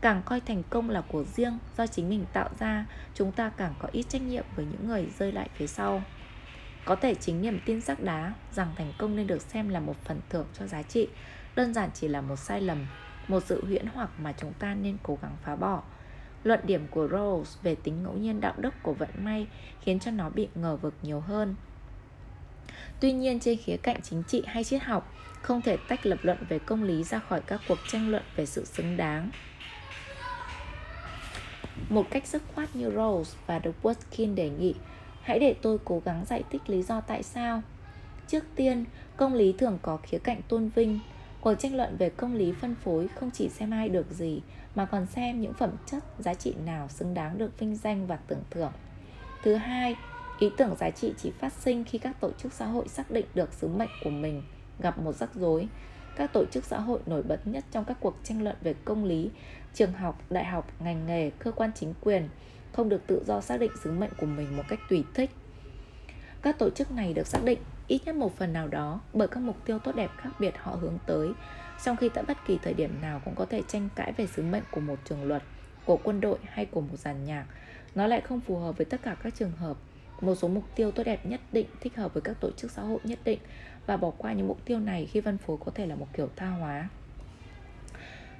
Càng 0.00 0.22
coi 0.24 0.40
thành 0.40 0.62
công 0.70 0.90
là 0.90 1.00
của 1.00 1.24
riêng 1.24 1.58
do 1.78 1.86
chính 1.86 2.08
mình 2.08 2.24
tạo 2.32 2.48
ra, 2.58 2.86
chúng 3.14 3.32
ta 3.32 3.50
càng 3.56 3.74
có 3.78 3.88
ít 3.92 4.06
trách 4.08 4.22
nhiệm 4.22 4.44
với 4.56 4.64
những 4.64 4.88
người 4.88 5.06
rơi 5.18 5.32
lại 5.32 5.48
phía 5.54 5.66
sau. 5.66 6.02
Có 6.84 6.96
thể 6.96 7.14
chính 7.14 7.42
niềm 7.42 7.60
tin 7.66 7.80
sắc 7.80 8.02
đá 8.02 8.32
rằng 8.52 8.72
thành 8.76 8.92
công 8.98 9.16
nên 9.16 9.26
được 9.26 9.42
xem 9.42 9.68
là 9.68 9.80
một 9.80 9.96
phần 10.04 10.20
thưởng 10.30 10.46
cho 10.58 10.66
giá 10.66 10.82
trị 10.82 11.08
đơn 11.54 11.74
giản 11.74 11.90
chỉ 11.94 12.08
là 12.08 12.20
một 12.20 12.36
sai 12.36 12.60
lầm, 12.60 12.86
một 13.28 13.42
sự 13.46 13.64
huyễn 13.64 13.86
hoặc 13.94 14.10
mà 14.18 14.32
chúng 14.32 14.52
ta 14.52 14.74
nên 14.74 14.96
cố 15.02 15.18
gắng 15.22 15.36
phá 15.42 15.56
bỏ. 15.56 15.82
Luận 16.44 16.60
điểm 16.64 16.86
của 16.90 17.06
Rawls 17.06 17.44
về 17.62 17.74
tính 17.74 18.02
ngẫu 18.02 18.12
nhiên 18.12 18.40
đạo 18.40 18.54
đức 18.56 18.74
của 18.82 18.92
vận 18.92 19.08
may 19.18 19.46
khiến 19.80 20.00
cho 20.00 20.10
nó 20.10 20.30
bị 20.30 20.48
ngờ 20.54 20.76
vực 20.76 20.94
nhiều 21.02 21.20
hơn. 21.20 21.54
Tuy 23.00 23.12
nhiên 23.12 23.40
trên 23.40 23.58
khía 23.58 23.76
cạnh 23.76 24.02
chính 24.02 24.22
trị 24.22 24.42
hay 24.46 24.64
triết 24.64 24.82
học, 24.82 25.12
không 25.42 25.62
thể 25.62 25.76
tách 25.88 26.06
lập 26.06 26.18
luận 26.22 26.38
về 26.48 26.58
công 26.58 26.82
lý 26.82 27.04
ra 27.04 27.18
khỏi 27.18 27.40
các 27.40 27.60
cuộc 27.68 27.78
tranh 27.88 28.10
luận 28.10 28.22
về 28.36 28.46
sự 28.46 28.64
xứng 28.64 28.96
đáng. 28.96 29.30
Một 31.88 32.06
cách 32.10 32.26
dứt 32.26 32.42
khoát 32.54 32.76
như 32.76 32.90
Rawls 32.90 33.34
và 33.46 33.60
Dworkin 33.82 34.34
đề 34.34 34.50
nghị 34.50 34.74
Hãy 35.24 35.38
để 35.38 35.54
tôi 35.62 35.78
cố 35.84 36.02
gắng 36.04 36.24
giải 36.24 36.42
thích 36.50 36.62
lý 36.66 36.82
do 36.82 37.00
tại 37.00 37.22
sao. 37.22 37.62
Trước 38.28 38.44
tiên, 38.54 38.84
công 39.16 39.34
lý 39.34 39.54
thường 39.58 39.78
có 39.82 39.96
khía 39.96 40.18
cạnh 40.18 40.40
tôn 40.48 40.68
vinh. 40.68 41.00
Cuộc 41.40 41.54
tranh 41.54 41.76
luận 41.76 41.96
về 41.98 42.10
công 42.10 42.34
lý 42.34 42.52
phân 42.52 42.74
phối 42.74 43.08
không 43.08 43.30
chỉ 43.30 43.48
xem 43.48 43.70
ai 43.70 43.88
được 43.88 44.10
gì, 44.10 44.40
mà 44.74 44.84
còn 44.84 45.06
xem 45.06 45.40
những 45.40 45.54
phẩm 45.54 45.70
chất, 45.86 46.04
giá 46.18 46.34
trị 46.34 46.54
nào 46.66 46.88
xứng 46.88 47.14
đáng 47.14 47.38
được 47.38 47.58
vinh 47.58 47.76
danh 47.76 48.06
và 48.06 48.16
tưởng 48.16 48.42
thưởng. 48.50 48.72
Thứ 49.42 49.54
hai, 49.54 49.96
ý 50.38 50.50
tưởng 50.56 50.76
giá 50.76 50.90
trị 50.90 51.12
chỉ 51.18 51.30
phát 51.30 51.52
sinh 51.52 51.84
khi 51.84 51.98
các 51.98 52.20
tổ 52.20 52.30
chức 52.32 52.52
xã 52.52 52.66
hội 52.66 52.88
xác 52.88 53.10
định 53.10 53.26
được 53.34 53.52
sứ 53.52 53.68
mệnh 53.68 53.90
của 54.04 54.10
mình 54.10 54.42
gặp 54.78 54.98
một 54.98 55.12
rắc 55.12 55.34
rối. 55.34 55.68
các 56.16 56.32
tổ 56.32 56.44
chức 56.44 56.64
xã 56.64 56.80
hội 56.80 57.00
nổi 57.06 57.22
bật 57.22 57.46
nhất 57.46 57.64
trong 57.72 57.84
các 57.84 57.96
cuộc 58.00 58.16
tranh 58.24 58.42
luận 58.42 58.56
về 58.62 58.74
công 58.84 59.04
lý, 59.04 59.30
trường 59.74 59.92
học, 59.92 60.20
đại 60.30 60.44
học, 60.44 60.70
ngành 60.80 61.06
nghề, 61.06 61.30
cơ 61.30 61.52
quan 61.52 61.70
chính 61.74 61.94
quyền 62.00 62.28
không 62.72 62.88
được 62.88 63.06
tự 63.06 63.24
do 63.26 63.40
xác 63.40 63.60
định 63.60 63.70
sứ 63.82 63.92
mệnh 63.92 64.10
của 64.20 64.26
mình 64.26 64.56
một 64.56 64.62
cách 64.68 64.78
tùy 64.90 65.04
thích. 65.14 65.30
Các 66.42 66.58
tổ 66.58 66.70
chức 66.70 66.90
này 66.90 67.14
được 67.14 67.26
xác 67.26 67.44
định 67.44 67.58
ít 67.88 68.00
nhất 68.04 68.14
một 68.14 68.36
phần 68.36 68.52
nào 68.52 68.68
đó 68.68 69.00
bởi 69.12 69.28
các 69.28 69.40
mục 69.40 69.56
tiêu 69.64 69.78
tốt 69.78 69.96
đẹp 69.96 70.10
khác 70.16 70.30
biệt 70.38 70.54
họ 70.58 70.72
hướng 70.72 70.98
tới, 71.06 71.28
trong 71.84 71.96
khi 71.96 72.08
tại 72.08 72.24
bất 72.28 72.36
kỳ 72.46 72.58
thời 72.62 72.74
điểm 72.74 73.00
nào 73.02 73.20
cũng 73.24 73.34
có 73.34 73.44
thể 73.44 73.62
tranh 73.68 73.88
cãi 73.94 74.12
về 74.12 74.26
sứ 74.26 74.42
mệnh 74.42 74.62
của 74.70 74.80
một 74.80 74.98
trường 75.04 75.24
luật, 75.24 75.42
của 75.84 75.96
quân 75.96 76.20
đội 76.20 76.38
hay 76.44 76.66
của 76.66 76.80
một 76.80 76.98
dàn 76.98 77.24
nhạc. 77.24 77.46
Nó 77.94 78.06
lại 78.06 78.20
không 78.20 78.40
phù 78.40 78.58
hợp 78.58 78.76
với 78.76 78.84
tất 78.84 79.02
cả 79.02 79.16
các 79.22 79.34
trường 79.34 79.52
hợp. 79.52 79.76
Một 80.20 80.34
số 80.34 80.48
mục 80.48 80.64
tiêu 80.74 80.90
tốt 80.90 81.02
đẹp 81.02 81.26
nhất 81.26 81.40
định 81.52 81.66
thích 81.80 81.96
hợp 81.96 82.14
với 82.14 82.20
các 82.20 82.40
tổ 82.40 82.50
chức 82.50 82.70
xã 82.70 82.82
hội 82.82 82.98
nhất 83.04 83.18
định 83.24 83.38
và 83.86 83.96
bỏ 83.96 84.10
qua 84.18 84.32
những 84.32 84.48
mục 84.48 84.64
tiêu 84.64 84.78
này 84.80 85.06
khi 85.06 85.20
phân 85.20 85.38
phối 85.38 85.56
có 85.64 85.72
thể 85.74 85.86
là 85.86 85.94
một 85.94 86.06
kiểu 86.12 86.28
tha 86.36 86.48
hóa. 86.48 86.88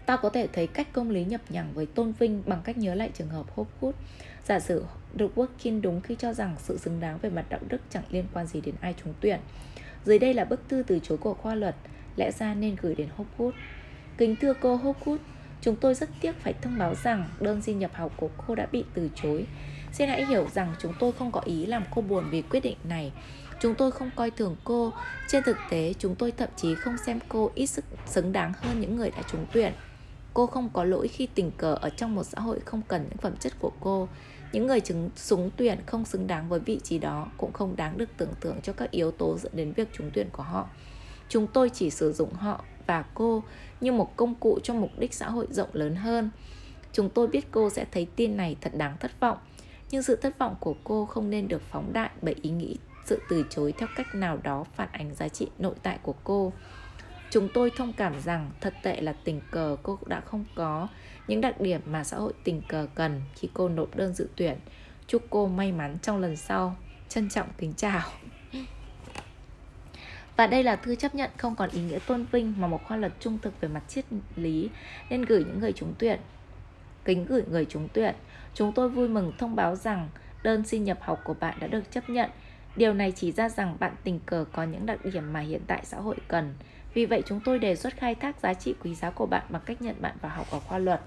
Ta 0.06 0.16
có 0.16 0.28
thể 0.28 0.46
thấy 0.52 0.66
cách 0.66 0.88
công 0.92 1.10
lý 1.10 1.24
nhập 1.24 1.40
nhằng 1.48 1.72
với 1.74 1.86
tôn 1.86 2.12
vinh 2.12 2.42
bằng 2.46 2.60
cách 2.64 2.78
nhớ 2.78 2.94
lại 2.94 3.10
trường 3.14 3.28
hợp 3.28 3.46
Hopgood. 3.54 3.94
Giả 4.44 4.60
sử 4.60 4.84
được 5.14 5.32
Workin 5.36 5.80
đúng 5.80 6.00
khi 6.00 6.16
cho 6.18 6.32
rằng 6.32 6.56
sự 6.58 6.78
xứng 6.78 7.00
đáng 7.00 7.18
về 7.18 7.30
mặt 7.30 7.44
đạo 7.48 7.60
đức 7.68 7.80
chẳng 7.90 8.02
liên 8.10 8.24
quan 8.32 8.46
gì 8.46 8.60
đến 8.60 8.74
ai 8.80 8.94
trúng 9.04 9.14
tuyển. 9.20 9.40
Dưới 10.04 10.18
đây 10.18 10.34
là 10.34 10.44
bức 10.44 10.68
thư 10.68 10.82
từ 10.86 10.98
chối 10.98 11.18
của 11.18 11.34
khoa 11.34 11.54
luật, 11.54 11.74
lẽ 12.16 12.30
ra 12.32 12.54
nên 12.54 12.76
gửi 12.80 12.94
đến 12.94 13.08
Hopgood. 13.16 13.54
Kính 14.18 14.36
thưa 14.36 14.54
cô 14.54 14.76
Hopgood, 14.76 15.20
chúng 15.60 15.76
tôi 15.76 15.94
rất 15.94 16.08
tiếc 16.20 16.32
phải 16.32 16.52
thông 16.62 16.78
báo 16.78 16.94
rằng 16.94 17.28
đơn 17.40 17.62
xin 17.62 17.78
nhập 17.78 17.90
học 17.94 18.12
của 18.16 18.28
cô 18.46 18.54
đã 18.54 18.66
bị 18.72 18.84
từ 18.94 19.10
chối. 19.14 19.46
Xin 19.94 20.08
hãy 20.08 20.26
hiểu 20.26 20.48
rằng 20.54 20.74
chúng 20.78 20.92
tôi 20.98 21.12
không 21.12 21.32
có 21.32 21.40
ý 21.44 21.66
làm 21.66 21.82
cô 21.94 22.02
buồn 22.02 22.24
vì 22.30 22.42
quyết 22.42 22.60
định 22.60 22.76
này. 22.84 23.12
Chúng 23.60 23.74
tôi 23.74 23.90
không 23.90 24.10
coi 24.16 24.30
thường 24.30 24.56
cô. 24.64 24.92
Trên 25.28 25.42
thực 25.42 25.56
tế, 25.70 25.94
chúng 25.98 26.14
tôi 26.14 26.32
thậm 26.32 26.48
chí 26.56 26.74
không 26.74 26.96
xem 27.06 27.18
cô 27.28 27.50
ít 27.54 27.66
sức 27.66 27.84
xứng 28.06 28.32
đáng 28.32 28.52
hơn 28.56 28.80
những 28.80 28.96
người 28.96 29.10
đã 29.10 29.22
trúng 29.30 29.46
tuyển. 29.52 29.72
Cô 30.34 30.46
không 30.46 30.70
có 30.72 30.84
lỗi 30.84 31.08
khi 31.08 31.28
tình 31.34 31.50
cờ 31.50 31.74
ở 31.74 31.90
trong 31.90 32.14
một 32.14 32.24
xã 32.24 32.40
hội 32.40 32.60
không 32.60 32.82
cần 32.88 33.02
những 33.02 33.18
phẩm 33.18 33.36
chất 33.40 33.52
của 33.58 33.70
cô. 33.80 34.08
Những 34.52 34.66
người 34.66 34.80
chứng 34.80 35.10
súng 35.16 35.50
tuyển 35.56 35.78
không 35.86 36.04
xứng 36.04 36.26
đáng 36.26 36.48
với 36.48 36.60
vị 36.60 36.80
trí 36.82 36.98
đó 36.98 37.28
cũng 37.36 37.52
không 37.52 37.76
đáng 37.76 37.98
được 37.98 38.08
tưởng 38.16 38.32
tượng 38.40 38.60
cho 38.62 38.72
các 38.72 38.90
yếu 38.90 39.10
tố 39.10 39.38
dẫn 39.38 39.52
đến 39.54 39.72
việc 39.72 39.88
trúng 39.92 40.10
tuyển 40.14 40.28
của 40.32 40.42
họ. 40.42 40.68
Chúng 41.28 41.46
tôi 41.46 41.70
chỉ 41.70 41.90
sử 41.90 42.12
dụng 42.12 42.32
họ 42.32 42.64
và 42.86 43.04
cô 43.14 43.42
như 43.80 43.92
một 43.92 44.16
công 44.16 44.34
cụ 44.34 44.58
cho 44.62 44.74
mục 44.74 44.90
đích 44.98 45.14
xã 45.14 45.28
hội 45.28 45.46
rộng 45.50 45.68
lớn 45.72 45.94
hơn. 45.94 46.30
Chúng 46.92 47.10
tôi 47.10 47.26
biết 47.26 47.46
cô 47.50 47.70
sẽ 47.70 47.86
thấy 47.92 48.06
tin 48.16 48.36
này 48.36 48.56
thật 48.60 48.74
đáng 48.74 48.96
thất 49.00 49.20
vọng, 49.20 49.38
nhưng 49.94 50.02
sự 50.02 50.16
thất 50.16 50.38
vọng 50.38 50.56
của 50.60 50.74
cô 50.84 51.06
không 51.06 51.30
nên 51.30 51.48
được 51.48 51.62
phóng 51.70 51.92
đại 51.92 52.10
bởi 52.22 52.34
ý 52.42 52.50
nghĩ 52.50 52.76
sự 53.04 53.20
từ 53.28 53.44
chối 53.50 53.74
theo 53.78 53.88
cách 53.96 54.14
nào 54.14 54.38
đó 54.42 54.64
phản 54.74 54.88
ánh 54.92 55.14
giá 55.14 55.28
trị 55.28 55.48
nội 55.58 55.74
tại 55.82 55.98
của 56.02 56.14
cô. 56.24 56.52
Chúng 57.30 57.48
tôi 57.54 57.70
thông 57.76 57.92
cảm 57.92 58.20
rằng 58.20 58.50
thật 58.60 58.74
tệ 58.82 59.00
là 59.00 59.14
tình 59.24 59.40
cờ 59.50 59.76
cô 59.82 59.98
đã 60.06 60.20
không 60.20 60.44
có 60.54 60.88
những 61.28 61.40
đặc 61.40 61.60
điểm 61.60 61.80
mà 61.86 62.04
xã 62.04 62.16
hội 62.16 62.32
tình 62.44 62.62
cờ 62.68 62.86
cần 62.94 63.22
khi 63.34 63.48
cô 63.54 63.68
nộp 63.68 63.96
đơn 63.96 64.14
dự 64.14 64.28
tuyển. 64.36 64.56
Chúc 65.06 65.22
cô 65.30 65.46
may 65.46 65.72
mắn 65.72 65.96
trong 66.02 66.20
lần 66.20 66.36
sau. 66.36 66.76
Trân 67.08 67.28
trọng 67.28 67.48
kính 67.58 67.74
chào. 67.76 68.02
Và 70.36 70.46
đây 70.46 70.64
là 70.64 70.76
thư 70.76 70.94
chấp 70.94 71.14
nhận 71.14 71.30
không 71.36 71.56
còn 71.56 71.70
ý 71.70 71.80
nghĩa 71.80 71.98
tôn 72.06 72.26
vinh 72.32 72.54
mà 72.58 72.66
một 72.66 72.80
khoa 72.84 72.96
luật 72.96 73.12
trung 73.20 73.38
thực 73.42 73.60
về 73.60 73.68
mặt 73.68 73.82
triết 73.88 74.04
lý 74.36 74.70
nên 75.10 75.22
gửi 75.22 75.44
những 75.44 75.60
người 75.60 75.72
trúng 75.72 75.94
tuyển. 75.98 76.20
Kính 77.04 77.24
gửi 77.24 77.42
người 77.50 77.64
trúng 77.64 77.88
tuyển, 77.92 78.14
chúng 78.54 78.72
tôi 78.72 78.88
vui 78.88 79.08
mừng 79.08 79.32
thông 79.38 79.56
báo 79.56 79.76
rằng 79.76 80.08
đơn 80.42 80.64
xin 80.64 80.84
nhập 80.84 80.98
học 81.00 81.20
của 81.24 81.34
bạn 81.40 81.56
đã 81.60 81.66
được 81.66 81.90
chấp 81.90 82.10
nhận. 82.10 82.30
Điều 82.76 82.94
này 82.94 83.12
chỉ 83.12 83.32
ra 83.32 83.48
rằng 83.48 83.76
bạn 83.80 83.92
tình 84.04 84.20
cờ 84.26 84.44
có 84.52 84.64
những 84.64 84.86
đặc 84.86 85.04
điểm 85.04 85.32
mà 85.32 85.40
hiện 85.40 85.60
tại 85.66 85.80
xã 85.84 85.96
hội 85.96 86.16
cần. 86.28 86.54
Vì 86.94 87.06
vậy 87.06 87.22
chúng 87.26 87.40
tôi 87.44 87.58
đề 87.58 87.76
xuất 87.76 87.96
khai 87.96 88.14
thác 88.14 88.40
giá 88.40 88.54
trị 88.54 88.74
quý 88.82 88.94
giá 88.94 89.10
của 89.10 89.26
bạn 89.26 89.42
bằng 89.48 89.62
cách 89.66 89.82
nhận 89.82 89.96
bạn 90.00 90.16
vào 90.20 90.32
học 90.36 90.46
ở 90.50 90.60
khoa 90.60 90.78
luật. 90.78 91.00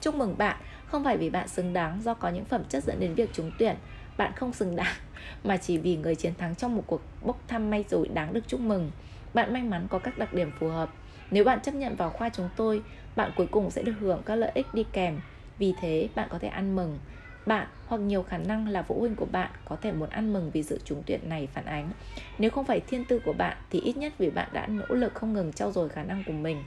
Chúc 0.00 0.14
mừng 0.14 0.38
bạn, 0.38 0.56
không 0.86 1.04
phải 1.04 1.16
vì 1.16 1.30
bạn 1.30 1.48
xứng 1.48 1.72
đáng 1.72 2.00
do 2.02 2.14
có 2.14 2.28
những 2.28 2.44
phẩm 2.44 2.62
chất 2.68 2.84
dẫn 2.84 3.00
đến 3.00 3.14
việc 3.14 3.30
trúng 3.32 3.50
tuyển, 3.58 3.76
bạn 4.16 4.32
không 4.36 4.52
xứng 4.52 4.76
đáng 4.76 4.94
mà 5.44 5.56
chỉ 5.56 5.78
vì 5.78 5.96
người 5.96 6.14
chiến 6.14 6.34
thắng 6.38 6.54
trong 6.54 6.76
một 6.76 6.82
cuộc 6.86 7.02
bốc 7.22 7.40
thăm 7.48 7.70
may 7.70 7.84
rủi 7.88 8.08
đáng 8.08 8.32
được 8.32 8.48
chúc 8.48 8.60
mừng. 8.60 8.90
Bạn 9.34 9.52
may 9.52 9.62
mắn 9.62 9.86
có 9.90 9.98
các 9.98 10.18
đặc 10.18 10.34
điểm 10.34 10.50
phù 10.60 10.68
hợp. 10.68 10.90
Nếu 11.30 11.44
bạn 11.44 11.60
chấp 11.60 11.74
nhận 11.74 11.96
vào 11.96 12.10
khoa 12.10 12.28
chúng 12.28 12.48
tôi, 12.56 12.82
bạn 13.16 13.32
cuối 13.36 13.46
cùng 13.46 13.70
sẽ 13.70 13.82
được 13.82 13.94
hưởng 14.00 14.22
các 14.26 14.36
lợi 14.36 14.50
ích 14.54 14.74
đi 14.74 14.84
kèm. 14.92 15.20
Vì 15.58 15.74
thế, 15.80 16.08
bạn 16.14 16.28
có 16.30 16.38
thể 16.38 16.48
ăn 16.48 16.76
mừng. 16.76 16.98
Bạn 17.46 17.66
hoặc 17.86 17.98
nhiều 17.98 18.22
khả 18.22 18.38
năng 18.38 18.68
là 18.68 18.82
phụ 18.82 19.00
huynh 19.00 19.16
của 19.16 19.26
bạn 19.26 19.50
có 19.64 19.76
thể 19.76 19.92
muốn 19.92 20.08
ăn 20.08 20.32
mừng 20.32 20.50
vì 20.50 20.62
sự 20.62 20.80
trúng 20.84 21.02
tuyển 21.06 21.28
này 21.28 21.48
phản 21.54 21.64
ánh. 21.64 21.90
Nếu 22.38 22.50
không 22.50 22.64
phải 22.64 22.80
thiên 22.80 23.04
tư 23.04 23.20
của 23.24 23.32
bạn 23.32 23.56
thì 23.70 23.80
ít 23.80 23.96
nhất 23.96 24.12
vì 24.18 24.30
bạn 24.30 24.48
đã 24.52 24.66
nỗ 24.66 24.86
lực 24.88 25.14
không 25.14 25.32
ngừng 25.32 25.52
trau 25.52 25.72
dồi 25.72 25.88
khả 25.88 26.02
năng 26.02 26.24
của 26.26 26.32
mình. 26.32 26.62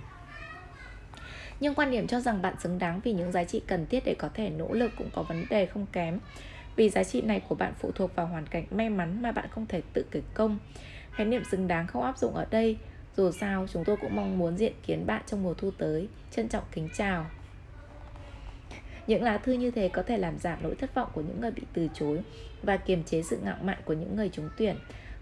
Nhưng 1.59 1.73
quan 1.73 1.91
điểm 1.91 2.07
cho 2.07 2.19
rằng 2.19 2.41
bạn 2.41 2.55
xứng 2.59 2.79
đáng 2.79 2.99
vì 3.03 3.13
những 3.13 3.31
giá 3.31 3.43
trị 3.43 3.61
cần 3.67 3.85
thiết 3.85 4.05
để 4.05 4.15
có 4.19 4.29
thể 4.33 4.49
nỗ 4.49 4.73
lực 4.73 4.91
cũng 4.97 5.09
có 5.13 5.23
vấn 5.23 5.45
đề 5.49 5.65
không 5.65 5.85
kém. 5.91 6.19
Vì 6.75 6.89
giá 6.89 7.03
trị 7.03 7.21
này 7.21 7.41
của 7.47 7.55
bạn 7.55 7.73
phụ 7.79 7.91
thuộc 7.95 8.15
vào 8.15 8.25
hoàn 8.25 8.47
cảnh 8.47 8.65
may 8.71 8.89
mắn 8.89 9.21
mà 9.21 9.31
bạn 9.31 9.45
không 9.51 9.65
thể 9.65 9.81
tự 9.93 10.05
kể 10.11 10.21
công. 10.33 10.59
Khái 11.11 11.25
niệm 11.25 11.43
xứng 11.51 11.67
đáng 11.67 11.87
không 11.87 12.03
áp 12.03 12.17
dụng 12.17 12.35
ở 12.35 12.45
đây. 12.51 12.77
Dù 13.17 13.31
sao, 13.31 13.67
chúng 13.73 13.83
tôi 13.83 13.97
cũng 13.97 14.15
mong 14.15 14.37
muốn 14.37 14.57
diện 14.57 14.73
kiến 14.85 15.05
bạn 15.05 15.21
trong 15.27 15.43
mùa 15.43 15.53
thu 15.53 15.71
tới. 15.77 16.07
Trân 16.31 16.49
trọng 16.49 16.63
kính 16.71 16.89
chào. 16.97 17.25
Những 19.11 19.23
lá 19.23 19.37
thư 19.37 19.51
như 19.51 19.71
thế 19.71 19.89
có 19.89 20.03
thể 20.03 20.17
làm 20.17 20.39
giảm 20.39 20.59
nỗi 20.63 20.75
thất 20.75 20.95
vọng 20.95 21.09
của 21.13 21.21
những 21.21 21.41
người 21.41 21.51
bị 21.51 21.61
từ 21.73 21.87
chối 21.93 22.21
và 22.63 22.77
kiềm 22.77 23.03
chế 23.03 23.21
sự 23.21 23.37
ngạo 23.43 23.55
mạn 23.61 23.77
của 23.85 23.93
những 23.93 24.15
người 24.15 24.29
trúng 24.29 24.49
tuyển. 24.57 24.75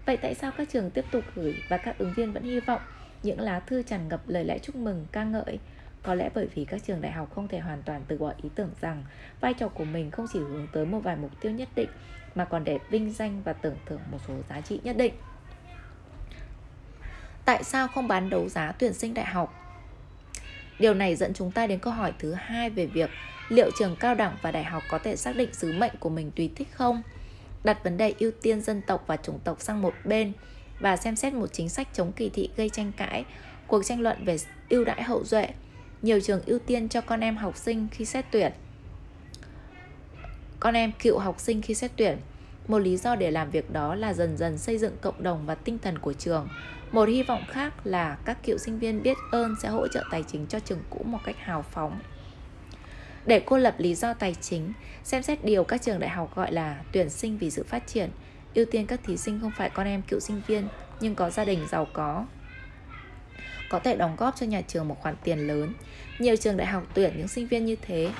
Vậy 0.06 0.16
tại 0.16 0.34
sao 0.34 0.50
các 0.56 0.68
trường 0.72 0.90
tiếp 0.90 1.04
tục 1.10 1.24
gửi 1.34 1.54
và 1.68 1.76
các 1.76 1.98
ứng 1.98 2.12
viên 2.16 2.32
vẫn 2.32 2.42
hy 2.42 2.60
vọng 2.60 2.80
những 3.22 3.40
lá 3.40 3.60
thư 3.60 3.82
tràn 3.82 4.08
ngập 4.08 4.28
lời 4.28 4.44
lẽ 4.44 4.58
chúc 4.58 4.76
mừng, 4.76 5.06
ca 5.12 5.24
ngợi 5.24 5.58
có 6.02 6.14
lẽ 6.14 6.30
bởi 6.34 6.48
vì 6.54 6.64
các 6.64 6.80
trường 6.86 7.00
đại 7.00 7.12
học 7.12 7.34
không 7.34 7.48
thể 7.48 7.58
hoàn 7.58 7.82
toàn 7.82 8.02
từ 8.08 8.18
bỏ 8.18 8.32
ý 8.42 8.48
tưởng 8.54 8.70
rằng 8.80 9.04
vai 9.40 9.54
trò 9.54 9.68
của 9.68 9.84
mình 9.84 10.10
không 10.10 10.26
chỉ 10.32 10.38
hướng 10.38 10.66
tới 10.72 10.86
một 10.86 11.00
vài 11.00 11.16
mục 11.16 11.30
tiêu 11.40 11.52
nhất 11.52 11.68
định 11.74 11.88
mà 12.34 12.44
còn 12.44 12.64
để 12.64 12.78
vinh 12.90 13.12
danh 13.12 13.42
và 13.44 13.52
tưởng 13.52 13.76
thưởng 13.86 14.00
một 14.10 14.18
số 14.28 14.34
giá 14.48 14.60
trị 14.60 14.80
nhất 14.84 14.96
định. 14.96 15.14
Tại 17.44 17.64
sao 17.64 17.88
không 17.88 18.08
bán 18.08 18.30
đấu 18.30 18.48
giá 18.48 18.72
tuyển 18.72 18.92
sinh 18.92 19.14
đại 19.14 19.26
học? 19.26 19.54
Điều 20.78 20.94
này 20.94 21.16
dẫn 21.16 21.34
chúng 21.34 21.50
ta 21.50 21.66
đến 21.66 21.78
câu 21.78 21.92
hỏi 21.92 22.12
thứ 22.18 22.32
hai 22.32 22.70
về 22.70 22.86
việc 22.86 23.10
liệu 23.50 23.70
trường 23.78 23.96
cao 23.96 24.14
đẳng 24.14 24.36
và 24.42 24.50
đại 24.50 24.64
học 24.64 24.82
có 24.90 24.98
thể 24.98 25.16
xác 25.16 25.36
định 25.36 25.54
sứ 25.54 25.72
mệnh 25.72 25.92
của 26.00 26.08
mình 26.08 26.30
tùy 26.30 26.50
thích 26.56 26.68
không? 26.72 27.02
Đặt 27.64 27.84
vấn 27.84 27.96
đề 27.96 28.14
ưu 28.18 28.30
tiên 28.42 28.60
dân 28.60 28.82
tộc 28.82 29.04
và 29.06 29.16
chủng 29.16 29.38
tộc 29.44 29.60
sang 29.60 29.82
một 29.82 29.94
bên 30.04 30.32
và 30.80 30.96
xem 30.96 31.16
xét 31.16 31.32
một 31.32 31.46
chính 31.52 31.68
sách 31.68 31.88
chống 31.92 32.12
kỳ 32.12 32.28
thị 32.28 32.50
gây 32.56 32.68
tranh 32.68 32.92
cãi, 32.96 33.24
cuộc 33.66 33.84
tranh 33.84 34.00
luận 34.00 34.24
về 34.24 34.36
ưu 34.68 34.84
đãi 34.84 35.02
hậu 35.02 35.24
duệ. 35.24 35.48
Nhiều 36.02 36.20
trường 36.20 36.40
ưu 36.46 36.58
tiên 36.58 36.88
cho 36.88 37.00
con 37.00 37.20
em 37.20 37.36
học 37.36 37.56
sinh 37.56 37.88
khi 37.90 38.04
xét 38.04 38.24
tuyển. 38.30 38.52
Con 40.60 40.74
em 40.74 40.92
cựu 41.02 41.18
học 41.18 41.40
sinh 41.40 41.62
khi 41.62 41.74
xét 41.74 41.90
tuyển. 41.96 42.18
Một 42.68 42.78
lý 42.78 42.96
do 42.96 43.16
để 43.16 43.30
làm 43.30 43.50
việc 43.50 43.72
đó 43.72 43.94
là 43.94 44.12
dần 44.12 44.36
dần 44.36 44.58
xây 44.58 44.78
dựng 44.78 44.96
cộng 45.00 45.22
đồng 45.22 45.46
và 45.46 45.54
tinh 45.54 45.78
thần 45.78 45.98
của 45.98 46.12
trường. 46.12 46.48
Một 46.92 47.08
hy 47.08 47.22
vọng 47.22 47.42
khác 47.48 47.74
là 47.84 48.18
các 48.24 48.38
cựu 48.42 48.58
sinh 48.58 48.78
viên 48.78 49.02
biết 49.02 49.16
ơn 49.32 49.54
sẽ 49.62 49.68
hỗ 49.68 49.88
trợ 49.88 50.04
tài 50.10 50.22
chính 50.22 50.46
cho 50.46 50.60
trường 50.60 50.82
cũ 50.90 51.02
một 51.04 51.18
cách 51.24 51.36
hào 51.38 51.62
phóng 51.62 51.98
để 53.26 53.42
cô 53.46 53.58
lập 53.58 53.74
lý 53.78 53.94
do 53.94 54.14
tài 54.14 54.34
chính, 54.40 54.72
xem 55.04 55.22
xét 55.22 55.44
điều 55.44 55.64
các 55.64 55.82
trường 55.82 55.98
đại 55.98 56.10
học 56.10 56.36
gọi 56.36 56.52
là 56.52 56.80
tuyển 56.92 57.10
sinh 57.10 57.38
vì 57.38 57.50
sự 57.50 57.64
phát 57.64 57.86
triển 57.86 58.10
ưu 58.54 58.64
tiên 58.64 58.86
các 58.86 59.00
thí 59.04 59.16
sinh 59.16 59.40
không 59.40 59.52
phải 59.56 59.70
con 59.70 59.86
em 59.86 60.02
cựu 60.02 60.20
sinh 60.20 60.42
viên, 60.46 60.68
nhưng 61.00 61.14
có 61.14 61.30
gia 61.30 61.44
đình 61.44 61.66
giàu 61.70 61.86
có 61.92 62.24
có 63.70 63.78
thể 63.78 63.96
đóng 63.96 64.16
góp 64.16 64.36
cho 64.36 64.46
nhà 64.46 64.60
trường 64.60 64.88
một 64.88 64.96
khoản 65.00 65.14
tiền 65.24 65.38
lớn. 65.38 65.72
Nhiều 66.18 66.36
trường 66.36 66.56
đại 66.56 66.66
học 66.66 66.82
tuyển 66.94 67.12
những 67.16 67.28
sinh 67.28 67.46
viên 67.46 67.64
như 67.64 67.76
thế. 67.82 68.10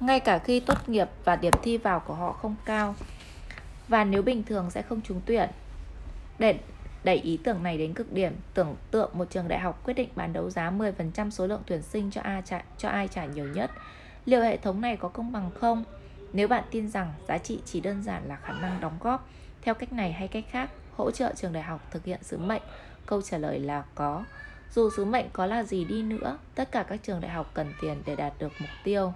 Ngay 0.00 0.20
cả 0.20 0.38
khi 0.38 0.60
tốt 0.60 0.88
nghiệp 0.88 1.08
và 1.24 1.36
điểm 1.36 1.52
thi 1.62 1.76
vào 1.76 2.00
của 2.00 2.14
họ 2.14 2.32
không 2.32 2.56
cao. 2.64 2.94
Và 3.88 4.04
nếu 4.04 4.22
bình 4.22 4.42
thường 4.42 4.70
sẽ 4.70 4.82
không 4.82 5.00
trúng 5.00 5.20
tuyển. 5.26 5.48
Để 6.38 6.58
đẩy 7.04 7.16
ý 7.16 7.38
tưởng 7.44 7.62
này 7.62 7.78
đến 7.78 7.94
cực 7.94 8.12
điểm, 8.12 8.32
tưởng 8.54 8.76
tượng 8.90 9.10
một 9.12 9.30
trường 9.30 9.48
đại 9.48 9.58
học 9.58 9.84
quyết 9.84 9.94
định 9.94 10.08
bán 10.16 10.32
đấu 10.32 10.50
giá 10.50 10.70
10% 10.70 11.30
số 11.30 11.46
lượng 11.46 11.62
tuyển 11.66 11.82
sinh 11.82 12.10
cho 12.10 12.20
ai 12.20 12.42
trả, 12.44 12.62
cho 12.78 12.88
ai 12.88 13.08
trả 13.08 13.24
nhiều 13.24 13.48
nhất. 13.48 13.70
Liệu 14.24 14.42
hệ 14.42 14.56
thống 14.56 14.80
này 14.80 14.96
có 14.96 15.08
công 15.08 15.32
bằng 15.32 15.50
không? 15.60 15.84
Nếu 16.32 16.48
bạn 16.48 16.64
tin 16.70 16.88
rằng 16.88 17.12
giá 17.28 17.38
trị 17.38 17.60
chỉ 17.64 17.80
đơn 17.80 18.02
giản 18.02 18.22
là 18.28 18.36
khả 18.36 18.52
năng 18.52 18.80
đóng 18.80 18.98
góp 19.00 19.28
theo 19.62 19.74
cách 19.74 19.92
này 19.92 20.12
hay 20.12 20.28
cách 20.28 20.44
khác, 20.50 20.70
hỗ 20.96 21.10
trợ 21.10 21.32
trường 21.36 21.52
đại 21.52 21.62
học 21.62 21.88
thực 21.90 22.04
hiện 22.04 22.22
sứ 22.22 22.38
mệnh? 22.38 22.62
Câu 23.06 23.22
trả 23.22 23.38
lời 23.38 23.58
là 23.58 23.84
có. 23.94 24.24
Dù 24.74 24.90
sứ 24.96 25.04
mệnh 25.04 25.26
có 25.32 25.46
là 25.46 25.62
gì 25.62 25.84
đi 25.84 26.02
nữa, 26.02 26.38
tất 26.54 26.72
cả 26.72 26.82
các 26.82 27.00
trường 27.02 27.20
đại 27.20 27.30
học 27.30 27.50
cần 27.54 27.72
tiền 27.80 28.02
để 28.06 28.16
đạt 28.16 28.32
được 28.38 28.52
mục 28.60 28.70
tiêu. 28.84 29.12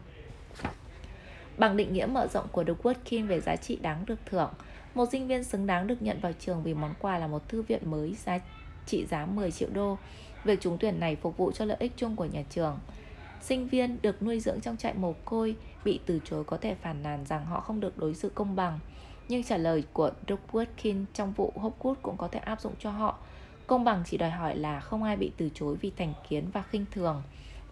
Bằng 1.59 1.77
định 1.77 1.93
nghĩa 1.93 2.07
mở 2.07 2.27
rộng 2.27 2.47
của 2.53 2.65
The 2.65 2.73
Watkin 2.83 3.27
về 3.27 3.41
giá 3.41 3.57
trị 3.57 3.77
đáng 3.77 4.05
được 4.07 4.19
thưởng, 4.27 4.51
một 4.95 5.09
sinh 5.13 5.27
viên 5.27 5.45
xứng 5.45 5.67
đáng 5.67 5.87
được 5.87 6.03
nhận 6.03 6.21
vào 6.21 6.33
trường 6.41 6.63
vì 6.63 6.75
món 6.75 6.95
quà 6.99 7.19
là 7.19 7.27
một 7.27 7.49
thư 7.49 7.63
viện 7.63 7.91
mới 7.91 8.15
giá 8.15 8.39
trị 8.87 9.07
giá 9.07 9.27
10 9.27 9.51
triệu 9.51 9.69
đô. 9.73 9.99
Việc 10.45 10.61
trúng 10.61 10.79
tuyển 10.79 11.01
này 11.01 11.17
phục 11.17 11.37
vụ 11.37 11.53
cho 11.53 11.65
lợi 11.65 11.77
ích 11.81 11.93
chung 11.97 12.17
của 12.17 12.25
nhà 12.25 12.43
trường. 12.51 12.79
Sinh 13.43 13.69
viên 13.69 13.99
được 14.03 14.23
nuôi 14.23 14.41
dưỡng 14.41 14.61
trong 14.61 14.77
trại 14.77 14.95
mồ 14.95 15.15
côi 15.25 15.57
bị 15.85 16.01
từ 16.07 16.21
chối 16.25 16.45
có 16.45 16.57
thể 16.57 16.75
phản 16.75 17.03
nàn 17.03 17.27
rằng 17.27 17.47
họ 17.47 17.61
không 17.61 17.81
được 17.81 17.99
đối 17.99 18.15
xử 18.15 18.29
công 18.29 18.57
bằng. 18.57 18.79
Nhưng 19.29 19.43
trả 19.43 19.57
lời 19.57 19.85
của 19.93 20.11
Doug 20.29 20.39
Watkin 20.53 21.05
trong 21.15 21.33
vụ 21.33 21.53
Hopwood 21.57 21.95
cũng 22.03 22.17
có 22.17 22.29
thể 22.29 22.39
áp 22.39 22.61
dụng 22.61 22.75
cho 22.79 22.91
họ. 22.91 23.19
Công 23.67 23.85
bằng 23.85 24.03
chỉ 24.07 24.17
đòi 24.17 24.31
hỏi 24.31 24.57
là 24.57 24.81
không 24.81 25.03
ai 25.03 25.17
bị 25.17 25.33
từ 25.37 25.51
chối 25.55 25.77
vì 25.81 25.93
thành 25.97 26.13
kiến 26.29 26.45
và 26.53 26.63
khinh 26.63 26.85
thường 26.91 27.23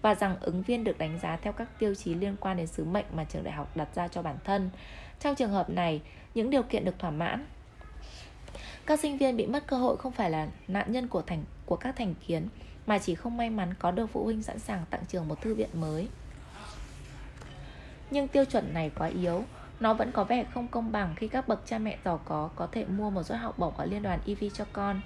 và 0.03 0.15
rằng 0.15 0.37
ứng 0.41 0.63
viên 0.63 0.85
được 0.85 0.99
đánh 0.99 1.19
giá 1.23 1.37
theo 1.37 1.53
các 1.53 1.79
tiêu 1.79 1.95
chí 1.95 2.15
liên 2.15 2.37
quan 2.41 2.57
đến 2.57 2.67
sứ 2.67 2.85
mệnh 2.85 3.05
mà 3.15 3.25
trường 3.25 3.45
đại 3.45 3.55
học 3.55 3.77
đặt 3.77 3.89
ra 3.95 4.09
cho 4.09 4.23
bản 4.23 4.37
thân. 4.45 4.71
Trong 5.21 5.35
trường 5.35 5.51
hợp 5.51 5.71
này, 5.71 6.01
những 6.35 6.51
điều 6.51 6.63
kiện 6.63 6.85
được 6.85 6.99
thỏa 6.99 7.11
mãn. 7.11 7.47
Các 8.87 9.01
sinh 9.01 9.19
viên 9.19 9.37
bị 9.37 9.47
mất 9.47 9.67
cơ 9.67 9.77
hội 9.77 9.97
không 9.97 10.13
phải 10.13 10.31
là 10.31 10.49
nạn 10.69 10.93
nhân 10.93 11.09
của 11.09 11.23
thành 11.23 11.45
của 11.67 11.77
các 11.77 11.97
thành 11.97 12.15
kiến 12.27 12.49
mà 12.87 12.99
chỉ 12.99 13.15
không 13.15 13.37
may 13.37 13.51
mắn 13.51 13.75
có 13.79 13.91
được 13.91 14.07
phụ 14.07 14.25
huynh 14.25 14.43
sẵn 14.43 14.59
sàng 14.59 14.85
tặng 14.91 15.03
trường 15.09 15.29
một 15.29 15.41
thư 15.41 15.55
viện 15.55 15.69
mới. 15.75 16.09
Nhưng 18.11 18.29
tiêu 18.29 18.45
chuẩn 18.45 18.75
này 18.75 18.91
quá 18.99 19.07
yếu, 19.07 19.45
nó 19.81 19.95
vẫn 19.95 20.13
có 20.13 20.25
vẻ 20.25 20.45
không 20.55 20.69
công 20.69 20.93
bằng 20.93 21.15
khi 21.17 21.29
các 21.29 21.49
bậc 21.49 21.63
cha 21.67 21.79
mẹ 21.79 21.99
giàu 22.05 22.21
có 22.25 22.51
có 22.57 22.67
thể 22.67 22.85
mua 22.85 23.11
một 23.11 23.23
suất 23.23 23.39
học 23.39 23.59
bổng 23.59 23.77
ở 23.77 23.85
liên 23.85 24.03
đoàn 24.03 24.21
EV 24.27 24.45
cho 24.55 24.65
con. 24.73 25.01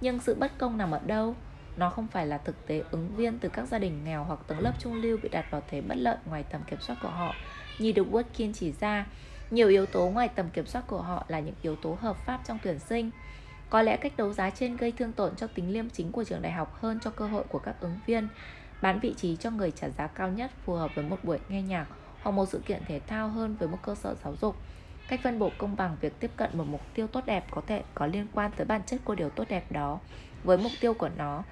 Nhưng 0.00 0.20
sự 0.20 0.34
bất 0.34 0.58
công 0.58 0.78
nằm 0.78 0.90
ở 0.90 1.00
đâu? 1.06 1.34
Nó 1.76 1.90
không 1.90 2.06
phải 2.06 2.26
là 2.26 2.38
thực 2.38 2.66
tế 2.66 2.82
ứng 2.90 3.16
viên 3.16 3.38
từ 3.38 3.48
các 3.48 3.68
gia 3.68 3.78
đình 3.78 4.04
nghèo 4.04 4.24
hoặc 4.24 4.40
tầng 4.46 4.60
lớp 4.60 4.72
trung 4.80 4.94
lưu 4.94 5.18
bị 5.22 5.28
đặt 5.28 5.50
vào 5.50 5.62
thế 5.68 5.80
bất 5.80 5.94
lợi 5.94 6.16
ngoài 6.26 6.42
tầm 6.42 6.60
kiểm 6.70 6.80
soát 6.80 6.96
của 7.02 7.08
họ. 7.08 7.34
Như 7.78 7.92
được 7.92 8.06
Watkin 8.10 8.52
chỉ 8.52 8.72
ra, 8.72 9.06
nhiều 9.50 9.68
yếu 9.68 9.86
tố 9.86 10.08
ngoài 10.08 10.28
tầm 10.28 10.50
kiểm 10.50 10.66
soát 10.66 10.86
của 10.86 11.02
họ 11.02 11.24
là 11.28 11.40
những 11.40 11.54
yếu 11.62 11.76
tố 11.76 11.96
hợp 12.00 12.16
pháp 12.26 12.40
trong 12.44 12.58
tuyển 12.62 12.78
sinh. 12.78 13.10
Có 13.70 13.82
lẽ 13.82 13.96
cách 13.96 14.12
đấu 14.16 14.32
giá 14.32 14.50
trên 14.50 14.76
gây 14.76 14.92
thương 14.92 15.12
tổn 15.12 15.36
cho 15.36 15.46
tính 15.46 15.72
liêm 15.72 15.90
chính 15.90 16.12
của 16.12 16.24
trường 16.24 16.42
đại 16.42 16.52
học 16.52 16.78
hơn 16.80 16.98
cho 17.02 17.10
cơ 17.10 17.26
hội 17.26 17.44
của 17.48 17.58
các 17.58 17.74
ứng 17.80 17.98
viên. 18.06 18.28
Bán 18.82 19.00
vị 19.00 19.14
trí 19.16 19.36
cho 19.36 19.50
người 19.50 19.70
trả 19.70 19.88
giá 19.88 20.06
cao 20.06 20.28
nhất 20.28 20.50
phù 20.64 20.74
hợp 20.74 20.90
với 20.94 21.04
một 21.04 21.24
buổi 21.24 21.38
nghe 21.48 21.62
nhạc 21.62 21.86
hoặc 22.22 22.32
một 22.32 22.48
sự 22.48 22.60
kiện 22.66 22.82
thể 22.88 23.00
thao 23.06 23.28
hơn 23.28 23.56
với 23.58 23.68
một 23.68 23.78
cơ 23.82 23.94
sở 23.94 24.14
giáo 24.24 24.34
dục. 24.40 24.56
Cách 25.08 25.20
phân 25.22 25.38
bổ 25.38 25.50
công 25.58 25.76
bằng 25.76 25.96
việc 26.00 26.20
tiếp 26.20 26.30
cận 26.36 26.50
một 26.52 26.64
mục 26.68 26.80
tiêu 26.94 27.06
tốt 27.06 27.26
đẹp 27.26 27.44
có 27.50 27.62
thể 27.66 27.82
có 27.94 28.06
liên 28.06 28.26
quan 28.32 28.50
tới 28.56 28.66
bản 28.66 28.80
chất 28.86 29.00
của 29.04 29.14
điều 29.14 29.30
tốt 29.30 29.44
đẹp 29.48 29.72
đó 29.72 29.98
với 30.44 30.58
mục 30.58 30.72
tiêu 30.80 30.94
của 30.94 31.10
nó. 31.16 31.42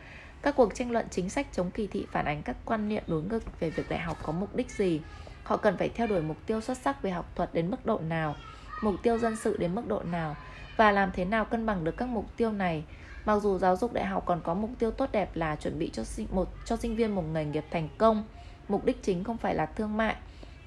Các 0.42 0.56
cuộc 0.56 0.74
tranh 0.74 0.90
luận 0.90 1.06
chính 1.10 1.28
sách 1.28 1.46
chống 1.52 1.70
kỳ 1.70 1.86
thị 1.86 2.06
phản 2.12 2.24
ánh 2.24 2.42
các 2.42 2.56
quan 2.64 2.88
niệm 2.88 3.02
đối 3.06 3.22
ngược 3.22 3.60
về 3.60 3.70
việc 3.70 3.88
đại 3.88 3.98
học 3.98 4.18
có 4.22 4.32
mục 4.32 4.56
đích 4.56 4.70
gì. 4.70 5.00
Họ 5.48 5.56
cần 5.56 5.76
phải 5.76 5.88
theo 5.88 6.06
đuổi 6.06 6.22
mục 6.22 6.36
tiêu 6.46 6.60
xuất 6.60 6.78
sắc 6.78 7.02
về 7.02 7.10
học 7.10 7.26
thuật 7.34 7.54
đến 7.54 7.70
mức 7.70 7.86
độ 7.86 7.98
nào, 7.98 8.34
mục 8.82 8.94
tiêu 9.02 9.18
dân 9.18 9.36
sự 9.36 9.56
đến 9.56 9.74
mức 9.74 9.86
độ 9.88 10.02
nào 10.02 10.36
và 10.76 10.90
làm 10.90 11.10
thế 11.12 11.24
nào 11.24 11.44
cân 11.44 11.66
bằng 11.66 11.84
được 11.84 11.96
các 11.96 12.08
mục 12.08 12.36
tiêu 12.36 12.52
này. 12.52 12.84
Mặc 13.24 13.42
dù 13.42 13.58
giáo 13.58 13.76
dục 13.76 13.92
đại 13.92 14.04
học 14.04 14.22
còn 14.26 14.40
có 14.44 14.54
mục 14.54 14.70
tiêu 14.78 14.90
tốt 14.90 15.08
đẹp 15.12 15.36
là 15.36 15.56
chuẩn 15.56 15.78
bị 15.78 15.90
cho 15.92 16.04
sinh 16.04 16.26
một 16.30 16.48
cho 16.64 16.76
sinh 16.76 16.96
viên 16.96 17.14
một 17.14 17.22
nghề 17.32 17.44
nghiệp 17.44 17.64
thành 17.70 17.88
công, 17.98 18.24
mục 18.68 18.84
đích 18.84 19.02
chính 19.02 19.24
không 19.24 19.36
phải 19.36 19.54
là 19.54 19.66
thương 19.66 19.96
mại 19.96 20.16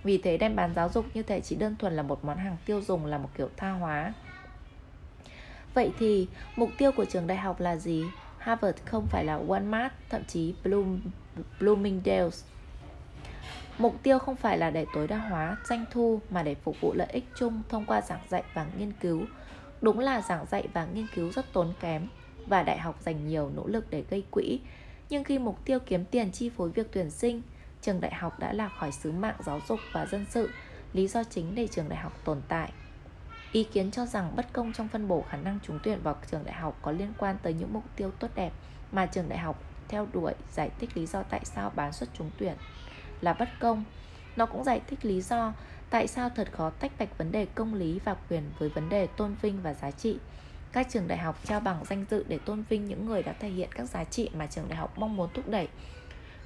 vì 0.03 0.17
thế 0.17 0.37
đem 0.37 0.55
bán 0.55 0.73
giáo 0.75 0.89
dục 0.89 1.05
như 1.13 1.23
thể 1.23 1.41
chỉ 1.41 1.55
đơn 1.55 1.75
thuần 1.79 1.95
là 1.95 2.03
một 2.03 2.25
món 2.25 2.37
hàng 2.37 2.57
tiêu 2.65 2.81
dùng 2.81 3.05
là 3.05 3.17
một 3.17 3.29
kiểu 3.37 3.49
tha 3.57 3.71
hóa. 3.71 4.13
Vậy 5.73 5.91
thì 5.99 6.27
mục 6.55 6.69
tiêu 6.77 6.91
của 6.91 7.05
trường 7.05 7.27
đại 7.27 7.37
học 7.37 7.59
là 7.59 7.75
gì? 7.75 8.05
Harvard 8.37 8.77
không 8.85 9.07
phải 9.07 9.25
là 9.25 9.39
Walmart, 9.39 9.89
thậm 10.09 10.21
chí 10.27 10.53
Bloom, 10.63 11.01
Bloomingdale's. 11.59 12.50
Mục 13.81 14.03
tiêu 14.03 14.19
không 14.19 14.35
phải 14.35 14.57
là 14.57 14.69
để 14.69 14.85
tối 14.93 15.07
đa 15.07 15.17
hóa 15.17 15.57
doanh 15.65 15.85
thu 15.91 16.21
mà 16.29 16.43
để 16.43 16.55
phục 16.55 16.81
vụ 16.81 16.93
lợi 16.93 17.07
ích 17.11 17.23
chung 17.35 17.61
thông 17.69 17.85
qua 17.85 18.01
giảng 18.01 18.19
dạy 18.29 18.43
và 18.53 18.65
nghiên 18.77 18.91
cứu. 18.91 19.25
Đúng 19.81 19.99
là 19.99 20.21
giảng 20.21 20.45
dạy 20.51 20.67
và 20.73 20.85
nghiên 20.85 21.07
cứu 21.15 21.31
rất 21.31 21.53
tốn 21.53 21.73
kém 21.79 22.07
và 22.47 22.63
đại 22.63 22.77
học 22.77 23.01
dành 23.01 23.27
nhiều 23.27 23.51
nỗ 23.55 23.67
lực 23.67 23.85
để 23.89 24.03
gây 24.09 24.23
quỹ. 24.31 24.59
Nhưng 25.09 25.23
khi 25.23 25.39
mục 25.39 25.65
tiêu 25.65 25.79
kiếm 25.79 26.05
tiền 26.05 26.31
chi 26.31 26.49
phối 26.49 26.69
việc 26.69 26.87
tuyển 26.91 27.09
sinh, 27.09 27.41
trường 27.81 28.01
đại 28.01 28.13
học 28.13 28.39
đã 28.39 28.53
lạc 28.53 28.71
khỏi 28.79 28.91
sứ 28.91 29.11
mạng 29.11 29.35
giáo 29.45 29.61
dục 29.67 29.79
và 29.91 30.05
dân 30.05 30.25
sự, 30.29 30.49
lý 30.93 31.07
do 31.07 31.23
chính 31.23 31.55
để 31.55 31.67
trường 31.67 31.89
đại 31.89 31.99
học 31.99 32.13
tồn 32.25 32.41
tại. 32.47 32.71
Ý 33.51 33.63
kiến 33.63 33.91
cho 33.91 34.05
rằng 34.05 34.33
bất 34.35 34.53
công 34.53 34.73
trong 34.73 34.87
phân 34.87 35.07
bổ 35.07 35.23
khả 35.29 35.37
năng 35.37 35.59
trúng 35.63 35.79
tuyển 35.83 35.99
vào 36.03 36.15
trường 36.31 36.43
đại 36.45 36.55
học 36.55 36.79
có 36.81 36.91
liên 36.91 37.13
quan 37.17 37.37
tới 37.43 37.53
những 37.53 37.73
mục 37.73 37.83
tiêu 37.95 38.11
tốt 38.19 38.27
đẹp 38.35 38.51
mà 38.91 39.05
trường 39.05 39.29
đại 39.29 39.39
học 39.39 39.63
theo 39.87 40.07
đuổi 40.13 40.33
giải 40.51 40.69
thích 40.79 40.89
lý 40.95 41.05
do 41.05 41.23
tại 41.23 41.41
sao 41.43 41.71
bán 41.75 41.93
suất 41.93 42.09
trúng 42.13 42.31
tuyển 42.37 42.53
là 43.21 43.33
bất 43.33 43.49
công. 43.59 43.83
Nó 44.35 44.45
cũng 44.45 44.63
giải 44.63 44.81
thích 44.87 45.05
lý 45.05 45.21
do 45.21 45.53
tại 45.89 46.07
sao 46.07 46.29
thật 46.29 46.47
khó 46.51 46.69
tách 46.69 46.91
bạch 46.99 47.17
vấn 47.17 47.31
đề 47.31 47.45
công 47.55 47.73
lý 47.73 47.99
và 48.05 48.15
quyền 48.29 48.43
với 48.59 48.69
vấn 48.69 48.89
đề 48.89 49.07
tôn 49.07 49.35
vinh 49.41 49.61
và 49.61 49.73
giá 49.73 49.91
trị. 49.91 50.17
Các 50.71 50.87
trường 50.89 51.07
đại 51.07 51.17
học 51.17 51.39
trao 51.45 51.59
bằng 51.59 51.85
danh 51.85 52.05
dự 52.09 52.25
để 52.27 52.37
tôn 52.37 52.63
vinh 52.69 52.85
những 52.85 53.05
người 53.05 53.23
đã 53.23 53.33
thể 53.39 53.49
hiện 53.49 53.69
các 53.75 53.89
giá 53.89 54.03
trị 54.03 54.29
mà 54.33 54.47
trường 54.47 54.67
đại 54.69 54.77
học 54.77 54.97
mong 54.97 55.15
muốn 55.15 55.29
thúc 55.33 55.49
đẩy 55.49 55.67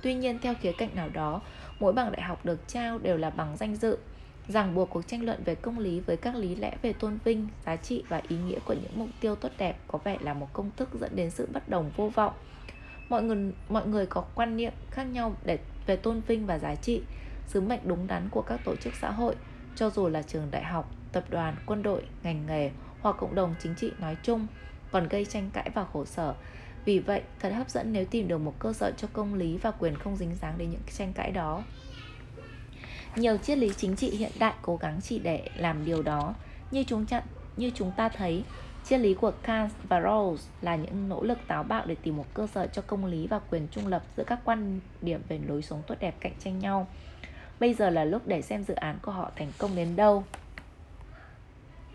Tuy 0.05 0.13
nhiên 0.13 0.39
theo 0.41 0.53
khía 0.61 0.71
cạnh 0.71 0.95
nào 0.95 1.09
đó, 1.09 1.41
mỗi 1.79 1.93
bằng 1.93 2.11
đại 2.11 2.21
học 2.21 2.45
được 2.45 2.67
trao 2.67 2.99
đều 2.99 3.17
là 3.17 3.29
bằng 3.29 3.57
danh 3.57 3.75
dự, 3.75 3.97
ràng 4.47 4.75
buộc 4.75 4.89
cuộc 4.89 5.07
tranh 5.07 5.25
luận 5.25 5.43
về 5.45 5.55
công 5.55 5.79
lý 5.79 5.99
với 5.99 6.17
các 6.17 6.35
lý 6.35 6.55
lẽ 6.55 6.77
về 6.81 6.93
tôn 6.93 7.17
vinh, 7.23 7.47
giá 7.65 7.75
trị 7.75 8.03
và 8.09 8.21
ý 8.27 8.37
nghĩa 8.37 8.59
của 8.65 8.73
những 8.73 8.91
mục 8.95 9.09
tiêu 9.21 9.35
tốt 9.35 9.49
đẹp 9.57 9.77
có 9.87 9.99
vẻ 10.03 10.17
là 10.21 10.33
một 10.33 10.47
công 10.53 10.71
thức 10.77 10.89
dẫn 10.99 11.15
đến 11.15 11.31
sự 11.31 11.47
bất 11.53 11.69
đồng 11.69 11.91
vô 11.95 12.09
vọng. 12.15 12.33
Mọi 13.09 13.23
người 13.23 13.51
mọi 13.69 13.87
người 13.87 14.05
có 14.05 14.21
quan 14.35 14.57
niệm 14.57 14.73
khác 14.91 15.03
nhau 15.03 15.35
để 15.43 15.59
về 15.85 15.95
tôn 15.95 16.21
vinh 16.27 16.45
và 16.45 16.59
giá 16.59 16.75
trị, 16.75 17.01
sứ 17.47 17.61
mệnh 17.61 17.79
đúng 17.83 18.07
đắn 18.07 18.29
của 18.31 18.41
các 18.41 18.59
tổ 18.65 18.75
chức 18.75 18.93
xã 19.01 19.11
hội, 19.11 19.35
cho 19.75 19.89
dù 19.89 20.07
là 20.07 20.21
trường 20.21 20.47
đại 20.51 20.63
học, 20.63 20.91
tập 21.11 21.23
đoàn, 21.29 21.55
quân 21.65 21.83
đội, 21.83 22.03
ngành 22.23 22.45
nghề 22.45 22.71
hoặc 23.01 23.15
cộng 23.19 23.35
đồng 23.35 23.55
chính 23.63 23.75
trị 23.75 23.91
nói 23.99 24.17
chung, 24.23 24.47
còn 24.91 25.07
gây 25.07 25.25
tranh 25.25 25.49
cãi 25.53 25.69
và 25.73 25.85
khổ 25.93 26.05
sở. 26.05 26.35
Vì 26.85 26.99
vậy, 26.99 27.21
thật 27.39 27.49
hấp 27.49 27.69
dẫn 27.69 27.93
nếu 27.93 28.05
tìm 28.05 28.27
được 28.27 28.37
một 28.37 28.53
cơ 28.59 28.73
sở 28.73 28.91
cho 28.97 29.07
công 29.13 29.33
lý 29.33 29.57
và 29.57 29.71
quyền 29.71 29.95
không 29.95 30.15
dính 30.15 30.35
dáng 30.35 30.57
đến 30.57 30.69
những 30.69 30.81
tranh 30.97 31.13
cãi 31.13 31.31
đó. 31.31 31.63
Nhiều 33.15 33.37
triết 33.37 33.57
lý 33.57 33.71
chính 33.77 33.95
trị 33.95 34.09
hiện 34.09 34.31
đại 34.39 34.53
cố 34.61 34.77
gắng 34.77 34.99
chỉ 35.01 35.19
để 35.19 35.49
làm 35.55 35.85
điều 35.85 36.03
đó, 36.03 36.35
như 36.71 36.83
chúng 36.83 37.05
chặn 37.05 37.23
như 37.57 37.71
chúng 37.75 37.91
ta 37.97 38.09
thấy, 38.09 38.43
triết 38.85 38.99
lý 38.99 39.13
của 39.13 39.31
Kant 39.43 39.71
và 39.89 39.99
Rawls 39.99 40.37
là 40.61 40.75
những 40.75 41.09
nỗ 41.09 41.23
lực 41.23 41.37
táo 41.47 41.63
bạo 41.63 41.83
để 41.85 41.95
tìm 41.95 42.17
một 42.17 42.25
cơ 42.33 42.47
sở 42.47 42.67
cho 42.67 42.81
công 42.87 43.05
lý 43.05 43.27
và 43.27 43.39
quyền 43.39 43.67
trung 43.71 43.87
lập 43.87 44.03
giữa 44.17 44.23
các 44.27 44.39
quan 44.45 44.79
điểm 45.01 45.21
về 45.27 45.39
lối 45.47 45.61
sống 45.61 45.81
tốt 45.87 45.95
đẹp 45.99 46.15
cạnh 46.19 46.33
tranh 46.39 46.59
nhau. 46.59 46.87
Bây 47.59 47.73
giờ 47.73 47.89
là 47.89 48.03
lúc 48.03 48.21
để 48.25 48.41
xem 48.41 48.63
dự 48.63 48.73
án 48.73 48.97
của 49.01 49.11
họ 49.11 49.31
thành 49.35 49.51
công 49.57 49.75
đến 49.75 49.95
đâu. 49.95 50.23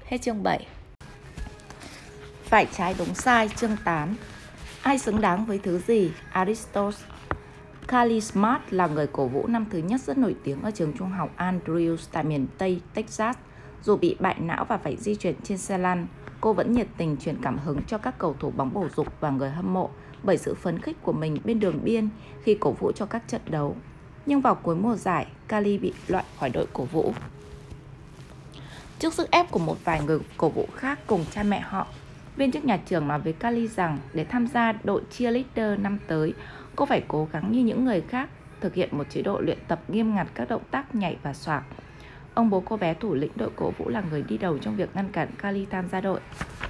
Hết 0.04 0.18
chương 0.18 0.42
7 0.42 0.66
Phải 2.44 2.66
trái 2.72 2.94
đúng 2.98 3.14
sai 3.14 3.48
chương 3.48 3.76
8 3.84 4.16
Ai 4.82 4.98
xứng 4.98 5.20
đáng 5.20 5.44
với 5.46 5.58
thứ 5.58 5.78
gì? 5.78 6.10
Aristotle 6.32 6.98
Carly 7.88 8.20
Smart 8.20 8.62
là 8.70 8.86
người 8.86 9.06
cổ 9.06 9.26
vũ 9.26 9.46
năm 9.46 9.66
thứ 9.70 9.78
nhất 9.78 10.00
rất 10.00 10.18
nổi 10.18 10.36
tiếng 10.44 10.62
ở 10.62 10.70
trường 10.70 10.92
trung 10.98 11.10
học 11.10 11.30
Andrews 11.36 11.96
tại 12.12 12.24
miền 12.24 12.46
Tây 12.58 12.80
Texas. 12.94 13.36
Dù 13.82 13.96
bị 13.96 14.16
bại 14.20 14.36
não 14.40 14.64
và 14.64 14.76
phải 14.76 14.96
di 14.96 15.14
chuyển 15.14 15.34
trên 15.42 15.58
xe 15.58 15.78
lăn, 15.78 16.06
cô 16.40 16.52
vẫn 16.52 16.72
nhiệt 16.72 16.86
tình 16.96 17.16
truyền 17.16 17.36
cảm 17.42 17.58
hứng 17.58 17.82
cho 17.86 17.98
các 17.98 18.18
cầu 18.18 18.36
thủ 18.38 18.52
bóng 18.56 18.74
bầu 18.74 18.88
dục 18.96 19.06
và 19.20 19.30
người 19.30 19.50
hâm 19.50 19.74
mộ 19.74 19.90
bởi 20.22 20.38
sự 20.38 20.54
phấn 20.54 20.78
khích 20.78 20.96
của 21.02 21.12
mình 21.12 21.36
bên 21.44 21.60
đường 21.60 21.80
biên 21.84 22.08
khi 22.42 22.56
cổ 22.60 22.70
vũ 22.70 22.92
cho 22.92 23.06
các 23.06 23.22
trận 23.28 23.40
đấu. 23.46 23.76
Nhưng 24.26 24.40
vào 24.40 24.54
cuối 24.54 24.76
mùa 24.76 24.96
giải, 24.96 25.26
Cali 25.48 25.78
bị 25.78 25.92
loại 26.08 26.24
khỏi 26.38 26.50
đội 26.50 26.66
cổ 26.72 26.84
vũ. 26.84 27.12
Trước 28.98 29.14
sức 29.14 29.30
ép 29.30 29.50
của 29.50 29.58
một 29.58 29.76
vài 29.84 30.00
người 30.06 30.18
cổ 30.36 30.48
vũ 30.48 30.66
khác 30.76 30.98
cùng 31.06 31.24
cha 31.30 31.42
mẹ 31.42 31.60
họ, 31.60 31.86
Viên 32.36 32.52
chức 32.52 32.64
nhà 32.64 32.76
trường 32.76 33.08
nói 33.08 33.18
với 33.18 33.32
Cali 33.32 33.68
rằng 33.68 33.98
để 34.12 34.24
tham 34.24 34.46
gia 34.46 34.72
đội 34.72 35.02
cheerleader 35.10 35.80
năm 35.80 35.98
tới, 36.06 36.34
cô 36.76 36.86
phải 36.86 37.02
cố 37.08 37.28
gắng 37.32 37.52
như 37.52 37.64
những 37.64 37.84
người 37.84 38.00
khác, 38.00 38.30
thực 38.60 38.74
hiện 38.74 38.88
một 38.92 39.04
chế 39.10 39.22
độ 39.22 39.40
luyện 39.40 39.58
tập 39.68 39.80
nghiêm 39.88 40.14
ngặt 40.14 40.26
các 40.34 40.48
động 40.48 40.62
tác 40.70 40.94
nhảy 40.94 41.16
và 41.22 41.32
xoạc. 41.32 41.64
Ông 42.40 42.50
bố 42.50 42.62
cô 42.66 42.76
bé 42.76 42.94
thủ 42.94 43.14
lĩnh 43.14 43.30
đội 43.36 43.50
cổ 43.56 43.70
vũ 43.78 43.88
là 43.88 44.02
người 44.10 44.22
đi 44.22 44.38
đầu 44.38 44.58
trong 44.58 44.76
việc 44.76 44.88
ngăn 44.94 45.08
cản 45.12 45.28
Kali 45.38 45.66
tham 45.66 45.88
gia 45.88 46.00
đội. 46.00 46.20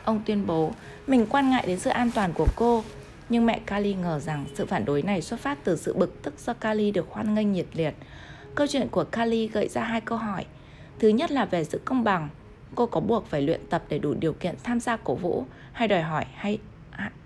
Ông 0.04 0.22
tuyên 0.26 0.46
bố 0.46 0.72
mình 1.06 1.26
quan 1.30 1.50
ngại 1.50 1.64
đến 1.66 1.78
sự 1.78 1.90
an 1.90 2.10
toàn 2.14 2.32
của 2.32 2.46
cô, 2.56 2.84
nhưng 3.28 3.46
mẹ 3.46 3.60
Kali 3.66 3.94
ngờ 3.94 4.18
rằng 4.18 4.44
sự 4.54 4.66
phản 4.66 4.84
đối 4.84 5.02
này 5.02 5.22
xuất 5.22 5.40
phát 5.40 5.58
từ 5.64 5.76
sự 5.76 5.94
bực 5.94 6.22
tức 6.22 6.34
do 6.38 6.52
Kali 6.52 6.90
được 6.90 7.06
hoan 7.10 7.34
nghênh 7.34 7.52
nhiệt 7.52 7.66
liệt. 7.72 7.94
Câu 8.54 8.66
chuyện 8.66 8.88
của 8.88 9.04
Kali 9.04 9.48
gợi 9.48 9.68
ra 9.68 9.84
hai 9.84 10.00
câu 10.00 10.18
hỏi. 10.18 10.44
Thứ 10.98 11.08
nhất 11.08 11.30
là 11.30 11.44
về 11.44 11.64
sự 11.64 11.80
công 11.84 12.04
bằng, 12.04 12.28
cô 12.74 12.86
có 12.86 13.00
buộc 13.00 13.26
phải 13.26 13.42
luyện 13.42 13.60
tập 13.70 13.82
để 13.88 13.98
đủ 13.98 14.14
điều 14.14 14.32
kiện 14.32 14.54
tham 14.62 14.80
gia 14.80 14.96
cổ 14.96 15.14
vũ 15.14 15.44
hay 15.72 15.88
đòi 15.88 16.02
hỏi 16.02 16.24
hay 16.34 16.58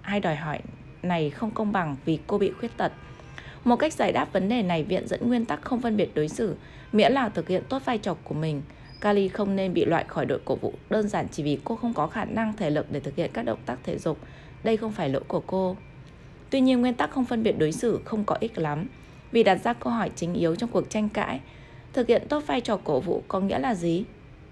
hay 0.00 0.20
đòi 0.20 0.37
hỏi 0.37 0.61
này 1.02 1.30
không 1.30 1.50
công 1.50 1.72
bằng 1.72 1.96
vì 2.04 2.18
cô 2.26 2.38
bị 2.38 2.52
khuyết 2.59 2.76
tật. 2.76 2.92
Một 3.64 3.76
cách 3.76 3.92
giải 3.92 4.12
đáp 4.12 4.33
vấn 4.33 4.49
đề 4.49 4.62
này 4.62 4.84
viện 4.84 5.09
dẫn 5.09 5.28
nguyên 5.28 5.45
tắc 5.45 5.62
không 5.62 5.80
phân 5.80 5.97
biệt 5.97 6.14
đối 6.14 6.28
xử, 6.28 6.57
miễn 6.95 7.12
là 7.12 7.28
thực 7.28 7.49
hiện 7.49 7.62
tốt 7.68 7.82
vai 7.84 7.99
trò 7.99 8.14
của 8.24 8.34
mình. 8.34 8.62
Kali 9.01 9.28
không 9.28 9.57
nên 9.57 9.74
bị 9.74 9.84
loại 9.84 10.05
khỏi 10.09 10.26
đội 10.26 10.40
cổ 10.45 10.57
vũ 10.57 10.72
đơn 10.90 11.09
giản 11.09 11.26
chỉ 11.30 11.42
vì 11.42 11.59
cô 11.64 11.76
không 11.76 11.95
có 11.95 12.07
khả 12.07 12.24
năng 12.24 12.53
thể 12.57 12.70
lực 12.70 12.86
để 12.90 13.01
thực 13.01 13.16
hiện 13.16 13.30
các 13.34 13.42
động 13.42 13.59
tác 13.66 13.78
thể 13.84 13.99
dục. 13.99 14.18
Đây 14.64 14.76
không 14.76 14.92
phải 14.92 15.09
lỗi 15.09 15.22
của 15.28 15.42
cô. 15.47 15.76
Tuy 16.51 16.61
nhiên 16.61 16.80
nguyên 16.80 16.95
tắc 16.95 17.11
không 17.11 17.24
phân 17.24 17.42
biệt 17.42 17.59
đối 17.59 17.72
xử 17.72 18.01
không 18.05 18.24
có 18.24 18.36
ích 18.40 18.59
lắm 18.59 18.86
vì 19.32 19.42
đặt 19.42 19.61
ra 19.64 19.72
câu 19.72 19.92
hỏi 19.92 20.11
chính 20.16 20.34
yếu 20.34 20.57
trong 20.57 20.70
cuộc 20.70 20.90
tranh 20.90 21.09
cãi. 21.09 21.40
Thực 21.92 22.09
hiện 22.09 22.22
tốt 22.28 22.42
vai 22.47 22.61
trò 22.61 22.76
cổ 22.84 23.01
vũ 23.01 23.22
có 23.28 23.40
nghĩa 23.40 23.59
là 23.59 23.74
gì? 23.74 24.05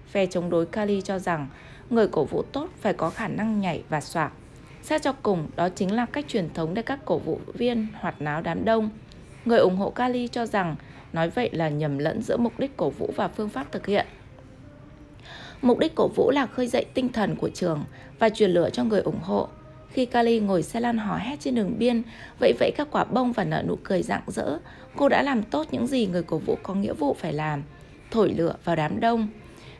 Phe 0.07 0.25
chống 0.25 0.49
đối 0.49 0.65
Kali 0.65 1.01
cho 1.01 1.19
rằng 1.19 1.47
người 1.89 2.07
cổ 2.07 2.25
vũ 2.25 2.43
tốt 2.51 2.69
phải 2.81 2.93
có 2.93 3.09
khả 3.09 3.27
năng 3.27 3.61
nhảy 3.61 3.83
và 3.89 4.01
xoạc. 4.01 4.33
Xét 4.81 5.01
cho 5.01 5.13
cùng, 5.23 5.47
đó 5.55 5.69
chính 5.69 5.91
là 5.91 6.05
cách 6.05 6.25
truyền 6.27 6.53
thống 6.53 6.73
để 6.73 6.81
các 6.81 6.99
cổ 7.05 7.17
vũ 7.17 7.39
viên 7.53 7.87
hoạt 7.93 8.21
náo 8.21 8.41
đám 8.41 8.65
đông. 8.65 8.89
Người 9.45 9.59
ủng 9.59 9.75
hộ 9.75 9.89
Kali 9.89 10.27
cho 10.27 10.45
rằng 10.45 10.75
nói 11.13 11.29
vậy 11.29 11.49
là 11.53 11.69
nhầm 11.69 11.97
lẫn 11.97 12.21
giữa 12.21 12.37
mục 12.37 12.59
đích 12.59 12.77
cổ 12.77 12.89
vũ 12.89 13.09
và 13.15 13.27
phương 13.27 13.49
pháp 13.49 13.71
thực 13.71 13.85
hiện. 13.85 14.05
Mục 15.61 15.79
đích 15.79 15.95
cổ 15.95 16.07
vũ 16.15 16.31
là 16.31 16.45
khơi 16.45 16.67
dậy 16.67 16.85
tinh 16.93 17.09
thần 17.09 17.35
của 17.35 17.49
trường 17.49 17.83
và 18.19 18.29
truyền 18.29 18.51
lửa 18.51 18.69
cho 18.69 18.83
người 18.83 19.01
ủng 19.01 19.19
hộ. 19.23 19.47
Khi 19.89 20.05
Kali 20.05 20.39
ngồi 20.39 20.63
xe 20.63 20.79
lăn 20.79 20.97
hò 20.97 21.17
hét 21.17 21.39
trên 21.39 21.55
đường 21.55 21.75
biên, 21.77 22.01
vẫy 22.39 22.53
vẫy 22.59 22.71
các 22.77 22.87
quả 22.91 23.03
bông 23.03 23.31
và 23.31 23.43
nở 23.43 23.63
nụ 23.67 23.75
cười 23.83 24.03
rạng 24.03 24.23
rỡ, 24.27 24.57
cô 24.95 25.09
đã 25.09 25.23
làm 25.23 25.43
tốt 25.43 25.67
những 25.71 25.87
gì 25.87 26.07
người 26.07 26.23
cổ 26.23 26.37
vũ 26.37 26.57
có 26.63 26.73
nghĩa 26.73 26.93
vụ 26.93 27.15
phải 27.19 27.33
làm, 27.33 27.63
thổi 28.11 28.33
lửa 28.37 28.55
vào 28.63 28.75
đám 28.75 28.99
đông. 28.99 29.27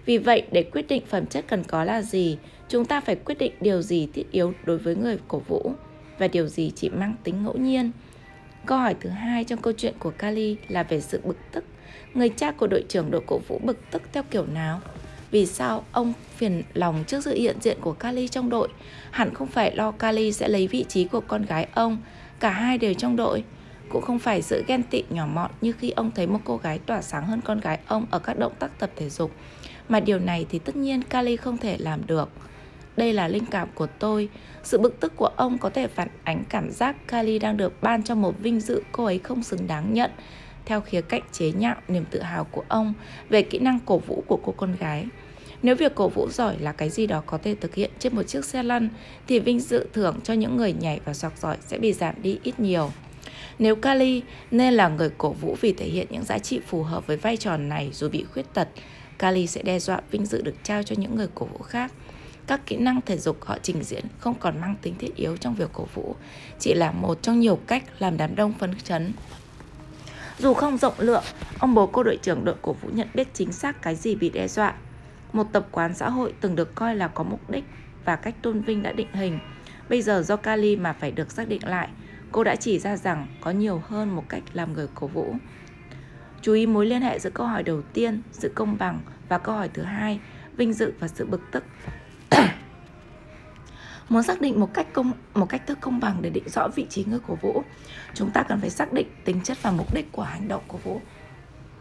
Vì 0.05 0.17
vậy, 0.17 0.43
để 0.51 0.63
quyết 0.63 0.87
định 0.87 1.03
phẩm 1.07 1.25
chất 1.25 1.45
cần 1.47 1.63
có 1.63 1.83
là 1.83 2.01
gì, 2.01 2.37
chúng 2.69 2.85
ta 2.85 3.01
phải 3.01 3.15
quyết 3.15 3.37
định 3.37 3.51
điều 3.61 3.81
gì 3.81 4.09
thiết 4.13 4.31
yếu 4.31 4.53
đối 4.65 4.77
với 4.77 4.95
người 4.95 5.17
cổ 5.27 5.39
vũ 5.47 5.71
và 6.17 6.27
điều 6.27 6.47
gì 6.47 6.71
chỉ 6.75 6.89
mang 6.89 7.15
tính 7.23 7.43
ngẫu 7.43 7.57
nhiên. 7.57 7.91
Câu 8.65 8.77
hỏi 8.77 8.95
thứ 8.99 9.09
hai 9.09 9.43
trong 9.43 9.61
câu 9.61 9.73
chuyện 9.77 9.93
của 9.99 10.11
Kali 10.11 10.57
là 10.67 10.83
về 10.83 11.01
sự 11.01 11.21
bực 11.23 11.37
tức. 11.51 11.63
Người 12.13 12.29
cha 12.29 12.51
của 12.51 12.67
đội 12.67 12.83
trưởng 12.89 13.11
đội 13.11 13.21
cổ 13.27 13.39
vũ 13.47 13.59
bực 13.63 13.91
tức 13.91 14.01
theo 14.13 14.23
kiểu 14.23 14.45
nào? 14.45 14.81
Vì 15.31 15.45
sao 15.45 15.83
ông 15.91 16.13
phiền 16.35 16.63
lòng 16.73 17.03
trước 17.07 17.23
sự 17.23 17.33
hiện 17.35 17.57
diện 17.61 17.77
của 17.81 17.93
Kali 17.93 18.27
trong 18.27 18.49
đội? 18.49 18.67
Hẳn 19.11 19.33
không 19.33 19.47
phải 19.47 19.75
lo 19.75 19.91
Kali 19.91 20.31
sẽ 20.31 20.47
lấy 20.47 20.67
vị 20.67 20.85
trí 20.89 21.03
của 21.05 21.21
con 21.21 21.45
gái 21.45 21.67
ông. 21.73 21.97
Cả 22.39 22.49
hai 22.49 22.77
đều 22.77 22.93
trong 22.93 23.15
đội. 23.15 23.43
Cũng 23.89 24.01
không 24.01 24.19
phải 24.19 24.41
sự 24.41 24.63
ghen 24.67 24.83
tị 24.83 25.03
nhỏ 25.09 25.25
mọn 25.25 25.51
như 25.61 25.71
khi 25.71 25.89
ông 25.89 26.11
thấy 26.15 26.27
một 26.27 26.39
cô 26.43 26.57
gái 26.57 26.79
tỏa 26.79 27.01
sáng 27.01 27.25
hơn 27.25 27.41
con 27.41 27.59
gái 27.59 27.79
ông 27.87 28.05
ở 28.11 28.19
các 28.19 28.39
động 28.39 28.53
tác 28.59 28.79
tập 28.79 28.89
thể 28.95 29.09
dục. 29.09 29.31
Mà 29.89 29.99
điều 29.99 30.19
này 30.19 30.45
thì 30.49 30.59
tất 30.59 30.75
nhiên 30.75 31.01
Kali 31.01 31.35
không 31.35 31.57
thể 31.57 31.77
làm 31.77 32.07
được. 32.07 32.29
Đây 32.97 33.13
là 33.13 33.27
linh 33.27 33.45
cảm 33.45 33.67
của 33.75 33.87
tôi. 33.87 34.29
Sự 34.63 34.77
bực 34.77 34.99
tức 34.99 35.13
của 35.15 35.29
ông 35.35 35.57
có 35.57 35.69
thể 35.69 35.87
phản 35.87 36.07
ánh 36.23 36.43
cảm 36.49 36.71
giác 36.71 37.07
Kali 37.07 37.39
đang 37.39 37.57
được 37.57 37.81
ban 37.81 38.03
cho 38.03 38.15
một 38.15 38.39
vinh 38.39 38.59
dự 38.59 38.83
cô 38.91 39.05
ấy 39.05 39.19
không 39.19 39.43
xứng 39.43 39.67
đáng 39.67 39.93
nhận 39.93 40.11
theo 40.65 40.81
khía 40.81 41.01
cạnh 41.01 41.21
chế 41.31 41.51
nhạo 41.51 41.75
niềm 41.87 42.05
tự 42.11 42.21
hào 42.21 42.43
của 42.43 42.63
ông 42.67 42.93
về 43.29 43.41
kỹ 43.41 43.59
năng 43.59 43.79
cổ 43.85 43.97
vũ 43.97 44.23
của 44.27 44.39
cô 44.43 44.53
con 44.57 44.75
gái. 44.79 45.05
Nếu 45.63 45.75
việc 45.75 45.95
cổ 45.95 46.09
vũ 46.09 46.29
giỏi 46.29 46.55
là 46.59 46.71
cái 46.71 46.89
gì 46.89 47.07
đó 47.07 47.23
có 47.25 47.37
thể 47.37 47.55
thực 47.55 47.75
hiện 47.75 47.91
trên 47.99 48.15
một 48.15 48.23
chiếc 48.23 48.45
xe 48.45 48.63
lăn 48.63 48.89
thì 49.27 49.39
vinh 49.39 49.59
dự 49.59 49.87
thưởng 49.93 50.19
cho 50.23 50.33
những 50.33 50.57
người 50.57 50.73
nhảy 50.73 50.99
và 51.05 51.13
soạc 51.13 51.37
giỏi 51.37 51.57
sẽ 51.61 51.77
bị 51.77 51.93
giảm 51.93 52.15
đi 52.21 52.39
ít 52.43 52.59
nhiều. 52.59 52.91
Nếu 53.59 53.75
Kali 53.75 54.21
nên 54.51 54.73
là 54.73 54.87
người 54.87 55.09
cổ 55.17 55.29
vũ 55.29 55.57
vì 55.61 55.73
thể 55.73 55.85
hiện 55.85 56.07
những 56.09 56.23
giá 56.23 56.39
trị 56.39 56.59
phù 56.67 56.83
hợp 56.83 57.07
với 57.07 57.17
vai 57.17 57.37
trò 57.37 57.57
này 57.57 57.89
dù 57.93 58.09
bị 58.09 58.25
khuyết 58.33 58.53
tật, 58.53 58.67
Kali 59.19 59.47
sẽ 59.47 59.61
đe 59.61 59.79
dọa 59.79 60.01
vinh 60.11 60.25
dự 60.25 60.41
được 60.41 60.55
trao 60.63 60.83
cho 60.83 60.95
những 60.99 61.15
người 61.15 61.27
cổ 61.35 61.45
vũ 61.45 61.57
khác. 61.57 61.91
Các 62.47 62.61
kỹ 62.65 62.77
năng 62.77 63.01
thể 63.01 63.17
dục 63.17 63.37
họ 63.45 63.57
trình 63.61 63.83
diễn 63.83 64.05
không 64.19 64.35
còn 64.39 64.61
mang 64.61 64.75
tính 64.81 64.95
thiết 64.99 65.15
yếu 65.15 65.37
trong 65.37 65.55
việc 65.55 65.69
cổ 65.73 65.87
vũ, 65.93 66.15
chỉ 66.59 66.73
là 66.73 66.91
một 66.91 67.21
trong 67.21 67.39
nhiều 67.39 67.59
cách 67.67 67.83
làm 67.99 68.17
đám 68.17 68.35
đông 68.35 68.53
phấn 68.53 68.75
chấn. 68.83 69.13
Dù 70.39 70.53
không 70.53 70.77
rộng 70.77 70.93
lượng, 70.97 71.23
ông 71.59 71.73
bố 71.73 71.87
cô 71.87 72.03
đội 72.03 72.17
trưởng 72.21 72.45
đội 72.45 72.55
cổ 72.61 72.73
vũ 72.73 72.89
nhận 72.93 73.07
biết 73.13 73.27
chính 73.33 73.51
xác 73.51 73.81
cái 73.81 73.95
gì 73.95 74.15
bị 74.15 74.29
đe 74.29 74.47
dọa. 74.47 74.73
Một 75.33 75.47
tập 75.51 75.67
quán 75.71 75.93
xã 75.93 76.09
hội 76.09 76.33
từng 76.41 76.55
được 76.55 76.75
coi 76.75 76.95
là 76.95 77.07
có 77.07 77.23
mục 77.23 77.49
đích 77.49 77.63
và 78.05 78.15
cách 78.15 78.35
tôn 78.41 78.61
vinh 78.61 78.83
đã 78.83 78.91
định 78.91 79.13
hình. 79.13 79.39
Bây 79.89 80.01
giờ 80.01 80.21
do 80.21 80.35
Kali 80.35 80.75
mà 80.75 80.93
phải 80.93 81.11
được 81.11 81.31
xác 81.31 81.47
định 81.47 81.67
lại, 81.67 81.87
cô 82.31 82.43
đã 82.43 82.55
chỉ 82.55 82.79
ra 82.79 82.97
rằng 82.97 83.27
có 83.41 83.51
nhiều 83.51 83.81
hơn 83.87 84.15
một 84.15 84.23
cách 84.29 84.43
làm 84.53 84.73
người 84.73 84.87
cổ 84.95 85.07
vũ. 85.07 85.35
Chú 86.41 86.53
ý 86.53 86.65
mối 86.65 86.85
liên 86.85 87.01
hệ 87.01 87.19
giữa 87.19 87.29
câu 87.29 87.47
hỏi 87.47 87.63
đầu 87.63 87.81
tiên, 87.81 88.21
sự 88.31 88.51
công 88.55 88.77
bằng 88.77 89.01
và 89.29 89.37
câu 89.37 89.55
hỏi 89.55 89.69
thứ 89.73 89.83
hai, 89.83 90.19
vinh 90.57 90.73
dự 90.73 90.93
và 90.99 91.07
sự 91.07 91.25
bực 91.25 91.41
tức. 91.51 91.63
Muốn 94.09 94.23
xác 94.23 94.41
định 94.41 94.59
một 94.59 94.73
cách 94.73 94.87
công 94.93 95.11
một 95.33 95.45
cách 95.49 95.67
thức 95.67 95.77
công 95.81 95.99
bằng 95.99 96.17
để 96.21 96.29
định 96.29 96.49
rõ 96.49 96.67
vị 96.67 96.85
trí 96.89 97.03
người 97.03 97.19
cổ 97.27 97.35
vũ, 97.41 97.63
chúng 98.13 98.29
ta 98.31 98.43
cần 98.43 98.61
phải 98.61 98.69
xác 98.69 98.93
định 98.93 99.07
tính 99.25 99.41
chất 99.43 99.57
và 99.61 99.71
mục 99.71 99.93
đích 99.93 100.11
của 100.11 100.23
hành 100.23 100.47
động 100.47 100.63
cổ 100.67 100.77
vũ. 100.77 101.01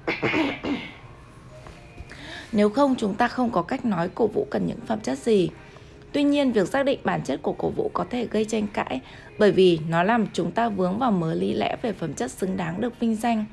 Nếu 2.53 2.71
không 2.71 2.95
chúng 2.99 3.15
ta 3.15 3.29
không 3.29 3.51
có 3.51 3.63
cách 3.63 3.85
nói 3.85 4.09
cổ 4.15 4.27
vũ 4.27 4.47
cần 4.51 4.67
những 4.67 4.81
phẩm 4.87 5.01
chất 5.01 5.19
gì. 5.19 5.51
Tuy 6.13 6.23
nhiên, 6.23 6.53
việc 6.53 6.69
xác 6.69 6.83
định 6.83 7.01
bản 7.05 7.23
chất 7.25 7.43
của 7.43 7.53
cổ 7.53 7.71
vũ 7.71 7.91
có 7.95 8.05
thể 8.11 8.27
gây 8.27 8.45
tranh 8.45 8.67
cãi 8.73 9.01
bởi 9.39 9.53
vì 9.53 9.79
nó 9.89 10.03
làm 10.03 10.27
chúng 10.33 10.51
ta 10.51 10.69
vướng 10.69 10.99
vào 10.99 11.13
mớ 11.13 11.35
lý 11.35 11.55
lẽ 11.55 11.77
về 11.83 11.93
phẩm 11.93 12.15
chất 12.15 12.31
xứng 12.31 12.57
đáng 12.57 12.81
được 12.81 13.01
vinh 13.01 13.15
danh. 13.15 13.45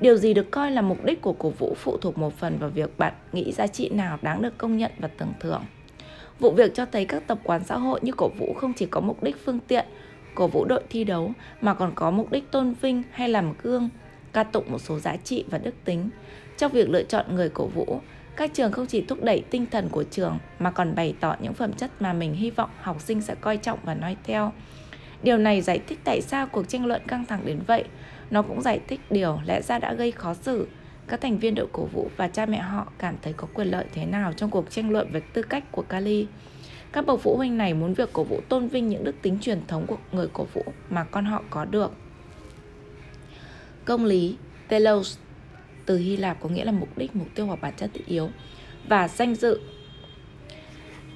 Điều 0.00 0.16
gì 0.16 0.34
được 0.34 0.50
coi 0.50 0.70
là 0.70 0.82
mục 0.82 1.04
đích 1.04 1.22
của 1.22 1.32
cổ 1.32 1.50
vũ 1.50 1.76
phụ 1.78 1.96
thuộc 1.96 2.18
một 2.18 2.38
phần 2.38 2.58
vào 2.58 2.70
việc 2.70 2.98
bạn 2.98 3.12
nghĩ 3.32 3.52
giá 3.52 3.66
trị 3.66 3.88
nào 3.88 4.18
đáng 4.22 4.42
được 4.42 4.58
công 4.58 4.76
nhận 4.76 4.90
và 4.98 5.08
tưởng 5.08 5.32
thưởng. 5.40 5.62
Vụ 6.38 6.50
việc 6.50 6.74
cho 6.74 6.86
thấy 6.86 7.04
các 7.04 7.26
tập 7.26 7.38
quán 7.44 7.64
xã 7.64 7.76
hội 7.76 8.00
như 8.02 8.12
cổ 8.16 8.28
vũ 8.38 8.54
không 8.54 8.72
chỉ 8.72 8.86
có 8.86 9.00
mục 9.00 9.22
đích 9.22 9.44
phương 9.44 9.58
tiện, 9.68 9.84
cổ 10.34 10.46
vũ 10.46 10.64
đội 10.64 10.82
thi 10.90 11.04
đấu 11.04 11.32
mà 11.60 11.74
còn 11.74 11.92
có 11.94 12.10
mục 12.10 12.32
đích 12.32 12.50
tôn 12.50 12.74
vinh 12.80 13.02
hay 13.10 13.28
làm 13.28 13.54
gương, 13.62 13.88
ca 14.32 14.44
tụng 14.44 14.64
một 14.68 14.78
số 14.78 14.98
giá 14.98 15.16
trị 15.16 15.44
và 15.50 15.58
đức 15.58 15.74
tính. 15.84 16.10
Trong 16.58 16.72
việc 16.72 16.90
lựa 16.90 17.02
chọn 17.02 17.34
người 17.34 17.48
cổ 17.48 17.66
vũ, 17.66 18.00
các 18.36 18.50
trường 18.54 18.72
không 18.72 18.86
chỉ 18.86 19.00
thúc 19.00 19.22
đẩy 19.22 19.44
tinh 19.50 19.66
thần 19.70 19.88
của 19.88 20.04
trường 20.04 20.38
mà 20.58 20.70
còn 20.70 20.94
bày 20.94 21.14
tỏ 21.20 21.36
những 21.40 21.54
phẩm 21.54 21.72
chất 21.72 22.02
mà 22.02 22.12
mình 22.12 22.34
hy 22.34 22.50
vọng 22.50 22.70
học 22.80 23.00
sinh 23.00 23.20
sẽ 23.22 23.34
coi 23.34 23.56
trọng 23.56 23.78
và 23.84 23.94
nói 23.94 24.16
theo. 24.24 24.52
Điều 25.22 25.38
này 25.38 25.60
giải 25.60 25.80
thích 25.86 25.98
tại 26.04 26.20
sao 26.20 26.46
cuộc 26.46 26.68
tranh 26.68 26.86
luận 26.86 27.02
căng 27.08 27.26
thẳng 27.26 27.40
đến 27.44 27.58
vậy. 27.66 27.84
Nó 28.30 28.42
cũng 28.42 28.62
giải 28.62 28.80
thích 28.88 29.00
điều 29.10 29.38
lẽ 29.46 29.62
ra 29.62 29.78
đã 29.78 29.94
gây 29.94 30.12
khó 30.12 30.34
xử. 30.34 30.66
Các 31.08 31.20
thành 31.20 31.38
viên 31.38 31.54
đội 31.54 31.66
cổ 31.72 31.84
vũ 31.84 32.10
và 32.16 32.28
cha 32.28 32.46
mẹ 32.46 32.58
họ 32.58 32.92
cảm 32.98 33.14
thấy 33.22 33.32
có 33.32 33.48
quyền 33.54 33.68
lợi 33.68 33.84
thế 33.92 34.06
nào 34.06 34.32
trong 34.32 34.50
cuộc 34.50 34.70
tranh 34.70 34.90
luận 34.90 35.12
về 35.12 35.20
tư 35.20 35.42
cách 35.42 35.64
của 35.72 35.82
Kali. 35.82 36.26
Các 36.92 37.06
bậc 37.06 37.20
phụ 37.20 37.36
huynh 37.36 37.58
này 37.58 37.74
muốn 37.74 37.94
việc 37.94 38.12
cổ 38.12 38.24
vũ 38.24 38.40
tôn 38.48 38.68
vinh 38.68 38.88
những 38.88 39.04
đức 39.04 39.14
tính 39.22 39.38
truyền 39.40 39.66
thống 39.66 39.86
của 39.86 39.96
người 40.12 40.28
cổ 40.32 40.46
vũ 40.54 40.64
mà 40.90 41.04
con 41.04 41.24
họ 41.24 41.42
có 41.50 41.64
được. 41.64 41.92
Công 43.84 44.04
lý 44.04 44.36
Telos 44.68 45.18
từ 45.86 45.98
Hy 45.98 46.16
Lạp 46.16 46.40
có 46.40 46.48
nghĩa 46.48 46.64
là 46.64 46.72
mục 46.72 46.98
đích, 46.98 47.16
mục 47.16 47.28
tiêu 47.34 47.46
hoặc 47.46 47.60
bản 47.60 47.72
chất 47.76 47.90
thiết 47.94 48.06
yếu 48.06 48.30
và 48.88 49.08
danh 49.08 49.34
dự. 49.34 49.60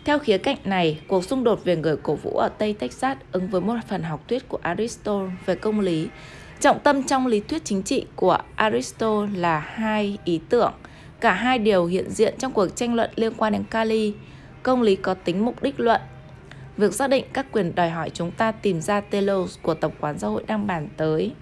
Theo 0.05 0.19
khía 0.19 0.39
cạnh 0.39 0.57
này, 0.65 1.01
cuộc 1.09 1.25
xung 1.25 1.45
đột 1.45 1.65
về 1.65 1.77
người 1.77 1.97
cổ 1.97 2.15
vũ 2.15 2.31
ở 2.31 2.49
Tây 2.49 2.75
Texas 2.79 3.19
ứng 3.33 3.49
với 3.49 3.61
một 3.61 3.75
phần 3.89 4.03
học 4.03 4.29
thuyết 4.29 4.49
của 4.49 4.59
Aristotle 4.63 5.31
về 5.47 5.55
công 5.55 5.81
lý. 5.81 6.09
Trọng 6.61 6.81
tâm 6.81 7.03
trong 7.03 7.27
lý 7.27 7.41
thuyết 7.41 7.65
chính 7.65 7.83
trị 7.83 8.07
của 8.17 8.39
Aristotle 8.57 9.39
là 9.39 9.59
hai 9.59 10.19
ý 10.25 10.41
tưởng. 10.49 10.73
Cả 11.21 11.33
hai 11.33 11.59
đều 11.59 11.87
hiện 11.87 12.11
diện 12.11 12.35
trong 12.39 12.53
cuộc 12.53 12.69
tranh 12.69 12.95
luận 12.95 13.11
liên 13.17 13.33
quan 13.37 13.53
đến 13.53 13.65
Kali. 13.71 14.15
Công 14.63 14.83
lý 14.83 14.97
có 14.97 15.15
tính 15.15 15.45
mục 15.45 15.63
đích 15.63 15.81
luận. 15.81 16.01
Việc 16.77 16.95
xác 16.95 17.11
định 17.11 17.25
các 17.33 17.47
quyền 17.53 17.75
đòi 17.75 17.91
hỏi 17.91 18.11
chúng 18.11 18.31
ta 18.31 18.53
tìm 18.53 18.81
ra 18.81 19.01
telos 19.01 19.59
của 19.63 19.75
tập 19.75 19.93
quán 20.01 20.19
xã 20.19 20.29
hội 20.29 20.45
đang 20.47 20.67
bàn 20.67 20.89
tới. 20.97 21.33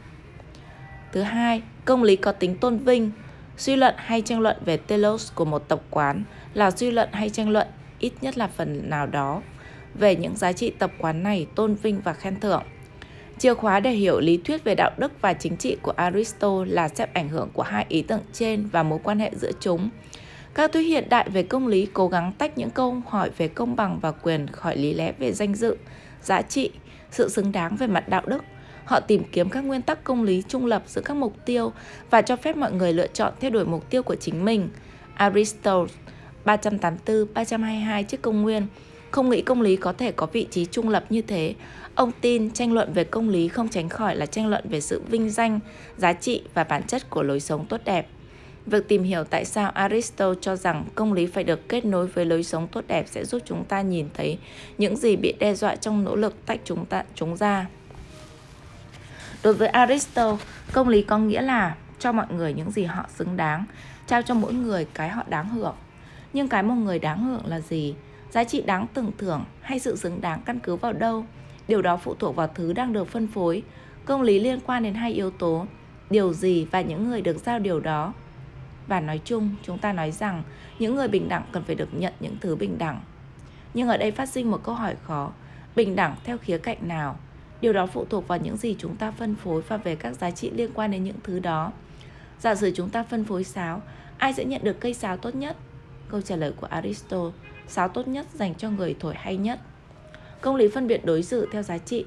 Thứ 1.13 1.23
hai, 1.23 1.63
công 1.85 2.03
lý 2.03 2.17
có 2.17 2.33
tính 2.33 2.57
tôn 2.57 2.79
vinh. 2.79 3.11
Suy 3.57 3.77
luận 3.77 3.95
hay 3.97 4.23
tranh 4.23 4.41
luận 4.41 4.57
về 4.65 4.77
telos 4.77 5.33
của 5.35 5.45
một 5.45 5.69
tập 5.69 5.83
quán 5.91 6.25
là 6.55 6.71
suy 6.71 6.91
luận 6.91 7.09
hay 7.13 7.31
tranh 7.31 7.51
luận 7.51 7.67
ít 7.99 8.13
nhất 8.21 8.39
là 8.39 8.47
phần 8.47 8.91
nào 8.91 9.07
đó 9.07 9.43
về 9.95 10.17
những 10.17 10.37
giá 10.37 10.53
trị 10.53 10.71
tập 10.71 10.91
quán 10.99 11.23
này 11.23 11.47
tôn 11.55 11.75
vinh 11.75 12.01
và 12.01 12.13
khen 12.13 12.41
thưởng. 12.41 12.63
Chìa 13.39 13.55
khóa 13.55 13.81
để 13.81 13.91
hiểu 13.91 14.21
lý 14.21 14.37
thuyết 14.37 14.65
về 14.65 14.75
đạo 14.75 14.91
đức 14.99 15.13
và 15.21 15.33
chính 15.33 15.57
trị 15.57 15.77
của 15.83 15.91
Aristotle 15.91 16.75
là 16.75 16.89
xếp 16.89 17.15
ảnh 17.15 17.29
hưởng 17.29 17.49
của 17.53 17.63
hai 17.63 17.87
ý 17.89 18.03
tưởng 18.03 18.21
trên 18.33 18.69
và 18.73 18.83
mối 18.83 18.99
quan 19.03 19.19
hệ 19.19 19.31
giữa 19.35 19.51
chúng. 19.61 19.91
Các 20.55 20.73
thuyết 20.73 20.83
hiện 20.83 21.09
đại 21.09 21.29
về 21.31 21.43
công 21.43 21.67
lý 21.67 21.87
cố 21.93 22.09
gắng 22.09 22.33
tách 22.39 22.59
những 22.59 22.71
câu 22.71 23.03
hỏi 23.09 23.31
về 23.39 23.49
công 23.49 23.77
bằng 23.77 23.99
và 24.03 24.13
quyền 24.13 24.47
khỏi 24.47 24.77
lý 24.77 24.95
lẽ 24.95 25.13
về 25.19 25.33
danh 25.33 25.55
dự, 25.55 25.77
giá 26.23 26.43
trị, 26.43 26.71
sự 27.11 27.29
xứng 27.29 27.53
đáng 27.53 27.77
về 27.77 27.87
mặt 27.87 28.09
đạo 28.09 28.23
đức. 28.27 28.45
Họ 28.85 29.01
tìm 29.01 29.23
kiếm 29.33 29.49
các 29.49 29.61
nguyên 29.61 29.83
tắc 29.83 30.05
công 30.05 30.23
lý 30.23 30.43
trung 30.49 30.67
lập 30.67 30.83
giữa 30.87 31.03
các 31.05 31.15
mục 31.15 31.37
tiêu 31.45 31.73
và 32.11 32.23
cho 32.23 32.37
phép 32.37 32.57
mọi 32.57 32.73
người 32.73 32.93
lựa 32.93 33.07
chọn 33.07 33.33
theo 33.41 33.51
đuổi 33.51 33.65
mục 33.65 33.91
tiêu 33.91 34.03
của 34.03 34.17
chính 34.17 34.45
mình. 34.45 34.69
Aristotle 35.15 35.95
384-322 36.45 38.03
trước 38.03 38.23
công 38.23 38.43
nguyên 38.43 38.67
không 39.11 39.31
nghĩ 39.31 39.43
công 39.43 39.61
lý 39.61 39.77
có 39.77 39.93
thể 39.93 40.13
có 40.13 40.27
vị 40.27 40.47
trí 40.51 40.67
trung 40.67 40.89
lập 40.89 41.05
như 41.11 41.23
thế. 41.23 41.55
Ông 41.97 42.13
tin 42.21 42.51
tranh 42.51 42.73
luận 42.73 42.93
về 42.93 43.05
công 43.05 43.29
lý 43.29 43.49
không 43.49 43.69
tránh 43.69 43.89
khỏi 43.89 44.17
là 44.17 44.27
tranh 44.27 44.47
luận 44.47 44.65
về 44.69 44.81
sự 44.81 45.03
vinh 45.09 45.31
danh, 45.31 45.61
giá 45.97 46.13
trị 46.13 46.43
và 46.55 46.65
bản 46.65 46.83
chất 46.83 47.11
của 47.11 47.23
lối 47.23 47.41
sống 47.41 47.67
tốt 47.67 47.81
đẹp. 47.85 48.09
Việc 48.67 48.89
tìm 48.89 49.03
hiểu 49.03 49.25
tại 49.25 49.45
sao 49.45 49.71
Aristotle 49.71 50.39
cho 50.41 50.57
rằng 50.57 50.85
công 50.95 51.13
lý 51.13 51.27
phải 51.27 51.45
được 51.45 51.69
kết 51.69 51.85
nối 51.85 52.07
với 52.07 52.25
lối 52.25 52.43
sống 52.43 52.69
tốt 52.69 52.85
đẹp 52.89 53.05
sẽ 53.09 53.25
giúp 53.25 53.43
chúng 53.45 53.65
ta 53.65 53.81
nhìn 53.81 54.09
thấy 54.15 54.39
những 54.79 54.97
gì 54.97 55.17
bị 55.17 55.35
đe 55.39 55.55
dọa 55.55 55.77
trong 55.77 56.05
nỗ 56.05 56.17
lực 56.17 56.47
tách 56.47 56.61
chúng 56.65 56.87
ta 56.87 57.03
chúng 57.15 57.37
ra. 57.37 57.67
Đối 59.43 59.55
với 59.55 59.69
Aristotle, 59.69 60.47
công 60.73 60.89
lý 60.89 61.03
có 61.03 61.19
nghĩa 61.19 61.43
là 61.43 61.77
cho 61.99 62.13
mọi 62.13 62.27
người 62.31 62.55
những 62.55 62.71
gì 62.71 62.85
họ 62.85 63.07
xứng 63.17 63.37
đáng, 63.37 63.65
trao 64.07 64.23
cho 64.23 64.35
mỗi 64.35 64.53
người 64.53 64.87
cái 64.95 65.09
họ 65.09 65.23
đáng 65.29 65.49
hưởng. 65.49 65.77
Nhưng 66.33 66.49
cái 66.49 66.63
một 66.63 66.75
người 66.75 66.99
đáng 66.99 67.25
hưởng 67.25 67.47
là 67.47 67.61
gì? 67.61 67.95
Giá 68.31 68.45
trị 68.45 68.63
đáng 68.63 68.87
tưởng 68.95 69.13
thưởng 69.19 69.45
hay 69.61 69.79
sự 69.79 69.97
xứng 69.97 70.21
đáng 70.21 70.41
căn 70.45 70.59
cứ 70.61 70.77
vào 70.77 70.93
đâu? 70.93 71.25
Điều 71.69 71.83
đó 71.83 71.97
phụ 71.97 72.15
thuộc 72.15 72.37
vào 72.37 72.49
thứ 72.55 72.73
đang 72.73 72.93
được 72.93 73.09
phân 73.09 73.27
phối. 73.27 73.63
Công 74.05 74.23
lý 74.23 74.41
liên 74.41 74.61
quan 74.67 74.83
đến 74.83 74.95
hai 74.95 75.13
yếu 75.13 75.31
tố, 75.31 75.67
điều 76.11 76.33
gì 76.33 76.67
và 76.71 76.81
những 76.81 77.09
người 77.09 77.23
được 77.23 77.37
giao 77.39 77.59
điều 77.59 77.81
đó. 77.81 78.13
Và 78.87 79.01
nói 79.01 79.21
chung, 79.25 79.55
chúng 79.63 79.79
ta 79.79 79.93
nói 79.93 80.13
rằng 80.13 80.43
những 80.79 80.95
người 80.95 81.09
bình 81.09 81.29
đẳng 81.29 81.43
cần 81.53 81.63
phải 81.65 81.75
được 81.75 81.89
nhận 81.93 82.13
những 82.21 82.37
thứ 82.41 82.57
bình 82.57 82.79
đẳng. 82.79 83.01
Nhưng 83.75 83.89
ở 83.89 83.97
đây 83.97 84.11
phát 84.11 84.27
sinh 84.27 84.51
một 84.51 84.61
câu 84.65 84.75
hỏi 84.75 84.95
khó, 85.03 85.33
bình 85.77 85.97
đẳng 85.97 86.17
theo 86.25 86.39
khía 86.39 86.59
cạnh 86.59 86.89
nào? 86.89 87.17
Điều 87.61 87.73
đó 87.73 87.87
phụ 87.87 88.05
thuộc 88.05 88.29
vào 88.29 88.39
những 88.39 88.57
gì 88.57 88.77
chúng 88.79 88.97
ta 88.97 89.11
phân 89.11 89.35
phối 89.35 89.63
và 89.63 89.77
về 89.77 89.97
các 89.97 90.13
giá 90.13 90.31
trị 90.31 90.51
liên 90.51 90.71
quan 90.75 90.91
đến 90.91 91.05
những 91.05 91.17
thứ 91.23 91.39
đó. 91.39 91.73
Giả 92.41 92.55
sử 92.55 92.73
chúng 92.75 92.91
ta 92.91 93.03
phân 93.03 93.25
phối 93.25 93.45
sáo, 93.45 93.83
ai 94.19 94.33
sẽ 94.33 94.45
nhận 94.45 94.65
được 94.65 94.81
cây 94.81 94.95
sáo 94.95 95.17
tốt 95.17 95.35
nhất? 95.35 95.57
Câu 96.09 96.21
trả 96.21 96.37
lời 96.37 96.53
của 96.57 96.67
Aristotle, 96.67 97.33
sáo 97.69 97.89
tốt 97.89 98.09
nhất 98.09 98.27
dành 98.35 98.55
cho 98.55 98.71
người 98.71 98.97
thổi 99.01 99.15
hay 99.17 99.37
nhất. 99.37 99.61
Công 100.47 100.57
lý 100.57 100.69
phân 100.69 100.87
biệt 100.87 101.05
đối 101.05 101.23
xử 101.23 101.49
theo 101.53 101.63
giá 101.63 101.79
trị, 101.79 102.05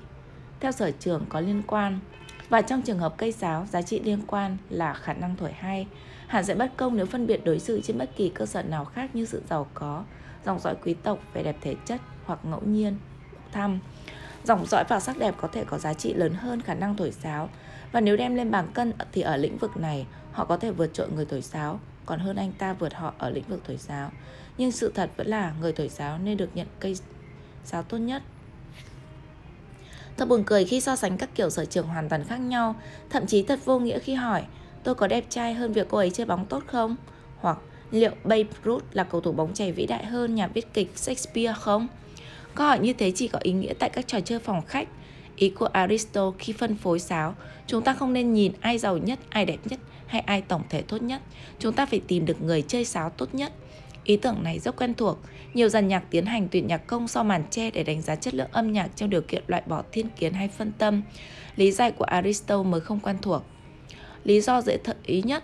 theo 0.59 0.71
sở 0.71 0.91
trường 0.91 1.25
có 1.29 1.39
liên 1.39 1.61
quan. 1.67 1.99
Và 2.49 2.61
trong 2.61 2.81
trường 2.81 2.99
hợp 2.99 3.13
cây 3.17 3.31
sáo, 3.31 3.65
giá 3.71 3.81
trị 3.81 4.01
liên 4.03 4.19
quan 4.27 4.57
là 4.69 4.93
khả 4.93 5.13
năng 5.13 5.35
thổi 5.35 5.51
hay. 5.51 5.87
Hẳn 6.27 6.45
sẽ 6.45 6.55
bất 6.55 6.77
công 6.77 6.97
nếu 6.97 7.05
phân 7.05 7.27
biệt 7.27 7.45
đối 7.45 7.59
xử 7.59 7.81
trên 7.81 7.97
bất 7.97 8.09
kỳ 8.15 8.29
cơ 8.29 8.45
sở 8.45 8.63
nào 8.63 8.85
khác 8.85 9.15
như 9.15 9.25
sự 9.25 9.41
giàu 9.49 9.67
có, 9.73 10.03
dòng 10.45 10.59
dõi 10.59 10.75
quý 10.83 10.93
tộc, 10.93 11.19
vẻ 11.33 11.43
đẹp 11.43 11.55
thể 11.61 11.75
chất 11.85 12.01
hoặc 12.25 12.39
ngẫu 12.43 12.61
nhiên, 12.65 12.97
thăm. 13.51 13.79
Dòng 14.43 14.65
dõi 14.65 14.83
và 14.89 14.99
sắc 14.99 15.17
đẹp 15.17 15.35
có 15.41 15.47
thể 15.47 15.63
có 15.63 15.77
giá 15.77 15.93
trị 15.93 16.13
lớn 16.13 16.33
hơn 16.33 16.61
khả 16.61 16.73
năng 16.73 16.95
thổi 16.95 17.11
sáo. 17.11 17.49
Và 17.91 18.01
nếu 18.01 18.17
đem 18.17 18.35
lên 18.35 18.51
bảng 18.51 18.71
cân 18.73 18.93
thì 19.11 19.21
ở 19.21 19.37
lĩnh 19.37 19.57
vực 19.57 19.77
này 19.77 20.05
họ 20.31 20.45
có 20.45 20.57
thể 20.57 20.71
vượt 20.71 20.93
trội 20.93 21.09
người 21.09 21.25
thổi 21.25 21.41
sáo, 21.41 21.79
còn 22.05 22.19
hơn 22.19 22.35
anh 22.35 22.51
ta 22.51 22.73
vượt 22.73 22.93
họ 22.93 23.13
ở 23.17 23.29
lĩnh 23.29 23.47
vực 23.47 23.61
thổi 23.67 23.77
sáo. 23.77 24.11
Nhưng 24.57 24.71
sự 24.71 24.91
thật 24.95 25.09
vẫn 25.17 25.27
là 25.27 25.53
người 25.61 25.73
thổi 25.73 25.89
sáo 25.89 26.17
nên 26.17 26.37
được 26.37 26.49
nhận 26.53 26.67
cây 26.79 26.95
giá 27.65 27.81
tốt 27.81 27.97
nhất. 27.97 28.23
Thật 30.17 30.27
buồn 30.27 30.43
cười 30.45 30.65
khi 30.65 30.81
so 30.81 30.95
sánh 30.95 31.17
các 31.17 31.29
kiểu 31.35 31.49
sở 31.49 31.65
trường 31.65 31.87
hoàn 31.87 32.09
toàn 32.09 32.23
khác 32.23 32.37
nhau, 32.37 32.75
thậm 33.09 33.25
chí 33.25 33.43
thật 33.43 33.59
vô 33.65 33.79
nghĩa 33.79 33.99
khi 33.99 34.13
hỏi 34.13 34.43
tôi 34.83 34.95
có 34.95 35.07
đẹp 35.07 35.25
trai 35.29 35.53
hơn 35.53 35.73
việc 35.73 35.87
cô 35.89 35.97
ấy 35.97 36.09
chơi 36.09 36.25
bóng 36.25 36.45
tốt 36.45 36.63
không? 36.67 36.95
Hoặc 37.39 37.57
liệu 37.91 38.11
Babe 38.23 38.49
Ruth 38.65 38.83
là 38.91 39.03
cầu 39.03 39.21
thủ 39.21 39.31
bóng 39.31 39.53
chày 39.53 39.71
vĩ 39.71 39.85
đại 39.85 40.05
hơn 40.05 40.35
nhà 40.35 40.47
viết 40.47 40.73
kịch 40.73 40.97
Shakespeare 40.97 41.53
không? 41.59 41.87
Câu 42.55 42.67
hỏi 42.67 42.79
như 42.79 42.93
thế 42.93 43.11
chỉ 43.15 43.27
có 43.27 43.39
ý 43.41 43.51
nghĩa 43.51 43.73
tại 43.79 43.89
các 43.89 44.07
trò 44.07 44.19
chơi 44.19 44.39
phòng 44.39 44.61
khách. 44.67 44.87
Ý 45.35 45.49
của 45.49 45.65
Aristotle 45.65 46.37
khi 46.39 46.53
phân 46.53 46.75
phối 46.75 46.99
sáo, 46.99 47.35
chúng 47.67 47.83
ta 47.83 47.93
không 47.93 48.13
nên 48.13 48.33
nhìn 48.33 48.51
ai 48.61 48.77
giàu 48.77 48.97
nhất, 48.97 49.19
ai 49.29 49.45
đẹp 49.45 49.59
nhất 49.65 49.79
hay 50.07 50.21
ai 50.21 50.41
tổng 50.41 50.63
thể 50.69 50.81
tốt 50.81 51.01
nhất. 51.01 51.21
Chúng 51.59 51.73
ta 51.73 51.85
phải 51.85 52.01
tìm 52.07 52.25
được 52.25 52.41
người 52.41 52.61
chơi 52.61 52.85
sáo 52.85 53.09
tốt 53.09 53.35
nhất. 53.35 53.53
Ý 54.09 54.17
tưởng 54.17 54.43
này 54.43 54.59
rất 54.59 54.75
quen 54.75 54.93
thuộc. 54.93 55.17
Nhiều 55.53 55.69
dàn 55.69 55.87
nhạc 55.87 56.03
tiến 56.09 56.25
hành 56.25 56.47
tuyển 56.51 56.67
nhạc 56.67 56.87
công 56.87 57.07
sau 57.07 57.23
màn 57.23 57.43
che 57.49 57.71
để 57.71 57.83
đánh 57.83 58.01
giá 58.01 58.15
chất 58.15 58.33
lượng 58.33 58.47
âm 58.51 58.73
nhạc 58.73 58.89
trong 58.95 59.09
điều 59.09 59.21
kiện 59.21 59.43
loại 59.47 59.63
bỏ 59.65 59.83
thiên 59.91 60.09
kiến 60.09 60.33
hay 60.33 60.47
phân 60.47 60.71
tâm. 60.71 61.01
Lý 61.55 61.71
giải 61.71 61.91
của 61.91 62.03
Aristotle 62.03 62.71
mới 62.71 62.81
không 62.81 62.99
quen 62.99 63.17
thuộc. 63.21 63.41
Lý 64.23 64.41
do 64.41 64.61
dễ 64.61 64.77
thợ 64.77 64.93
ý 65.03 65.21
nhất 65.21 65.43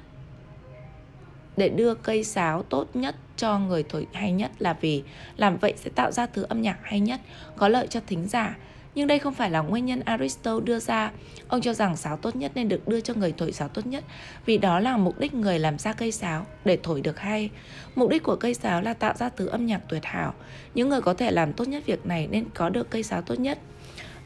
để 1.57 1.69
đưa 1.69 1.95
cây 1.95 2.23
sáo 2.23 2.63
tốt 2.63 2.87
nhất 2.93 3.15
cho 3.37 3.59
người 3.59 3.83
thổi 3.89 4.07
hay 4.13 4.31
nhất 4.31 4.51
là 4.59 4.73
vì 4.81 5.03
làm 5.37 5.57
vậy 5.57 5.73
sẽ 5.77 5.89
tạo 5.95 6.11
ra 6.11 6.25
thứ 6.25 6.45
âm 6.49 6.61
nhạc 6.61 6.77
hay 6.83 6.99
nhất, 6.99 7.21
có 7.55 7.67
lợi 7.67 7.87
cho 7.87 7.99
thính 8.07 8.27
giả. 8.27 8.57
Nhưng 8.95 9.07
đây 9.07 9.19
không 9.19 9.33
phải 9.33 9.49
là 9.49 9.59
nguyên 9.61 9.85
nhân 9.85 9.99
Aristotle 10.05 10.65
đưa 10.65 10.79
ra. 10.79 11.11
Ông 11.47 11.61
cho 11.61 11.73
rằng 11.73 11.97
sáo 11.97 12.17
tốt 12.17 12.35
nhất 12.35 12.51
nên 12.55 12.69
được 12.69 12.87
đưa 12.87 13.01
cho 13.01 13.13
người 13.13 13.33
thổi 13.37 13.51
sáo 13.51 13.67
tốt 13.67 13.85
nhất 13.85 14.03
vì 14.45 14.57
đó 14.57 14.79
là 14.79 14.97
mục 14.97 15.19
đích 15.19 15.33
người 15.33 15.59
làm 15.59 15.79
ra 15.79 15.93
cây 15.93 16.11
sáo 16.11 16.45
để 16.65 16.77
thổi 16.83 17.01
được 17.01 17.19
hay. 17.19 17.49
Mục 17.95 18.09
đích 18.09 18.23
của 18.23 18.35
cây 18.35 18.53
sáo 18.53 18.81
là 18.81 18.93
tạo 18.93 19.13
ra 19.17 19.29
thứ 19.29 19.47
âm 19.47 19.65
nhạc 19.65 19.81
tuyệt 19.89 20.05
hảo. 20.05 20.33
Những 20.75 20.89
người 20.89 21.01
có 21.01 21.13
thể 21.13 21.31
làm 21.31 21.53
tốt 21.53 21.67
nhất 21.67 21.83
việc 21.85 22.05
này 22.05 22.27
nên 22.31 22.45
có 22.53 22.69
được 22.69 22.89
cây 22.89 23.03
sáo 23.03 23.21
tốt 23.21 23.39
nhất. 23.39 23.59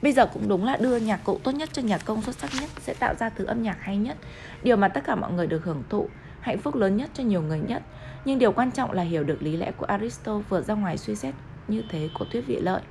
Bây 0.01 0.11
giờ 0.11 0.25
cũng 0.25 0.47
đúng 0.47 0.65
là 0.65 0.77
đưa 0.77 0.97
nhạc 0.97 1.23
cụ 1.23 1.39
tốt 1.43 1.51
nhất 1.51 1.69
cho 1.73 1.81
nhạc 1.81 2.05
công 2.05 2.21
xuất 2.21 2.35
sắc 2.35 2.51
nhất 2.61 2.69
sẽ 2.81 2.93
tạo 2.93 3.13
ra 3.19 3.29
thứ 3.29 3.45
âm 3.45 3.63
nhạc 3.63 3.77
hay 3.81 3.97
nhất, 3.97 4.17
điều 4.63 4.77
mà 4.77 4.87
tất 4.87 5.01
cả 5.05 5.15
mọi 5.15 5.31
người 5.31 5.47
được 5.47 5.63
hưởng 5.63 5.83
thụ, 5.89 6.09
hạnh 6.39 6.57
phúc 6.57 6.75
lớn 6.75 6.97
nhất 6.97 7.09
cho 7.13 7.23
nhiều 7.23 7.41
người 7.41 7.59
nhất. 7.59 7.81
Nhưng 8.25 8.39
điều 8.39 8.51
quan 8.51 8.71
trọng 8.71 8.91
là 8.91 9.03
hiểu 9.03 9.23
được 9.23 9.43
lý 9.43 9.57
lẽ 9.57 9.71
của 9.77 9.85
Aristotle 9.85 10.43
vượt 10.49 10.65
ra 10.65 10.73
ngoài 10.73 10.97
suy 10.97 11.15
xét 11.15 11.35
như 11.67 11.83
thế 11.89 12.09
của 12.19 12.25
thuyết 12.31 12.47
vị 12.47 12.59
lợi. 12.61 12.81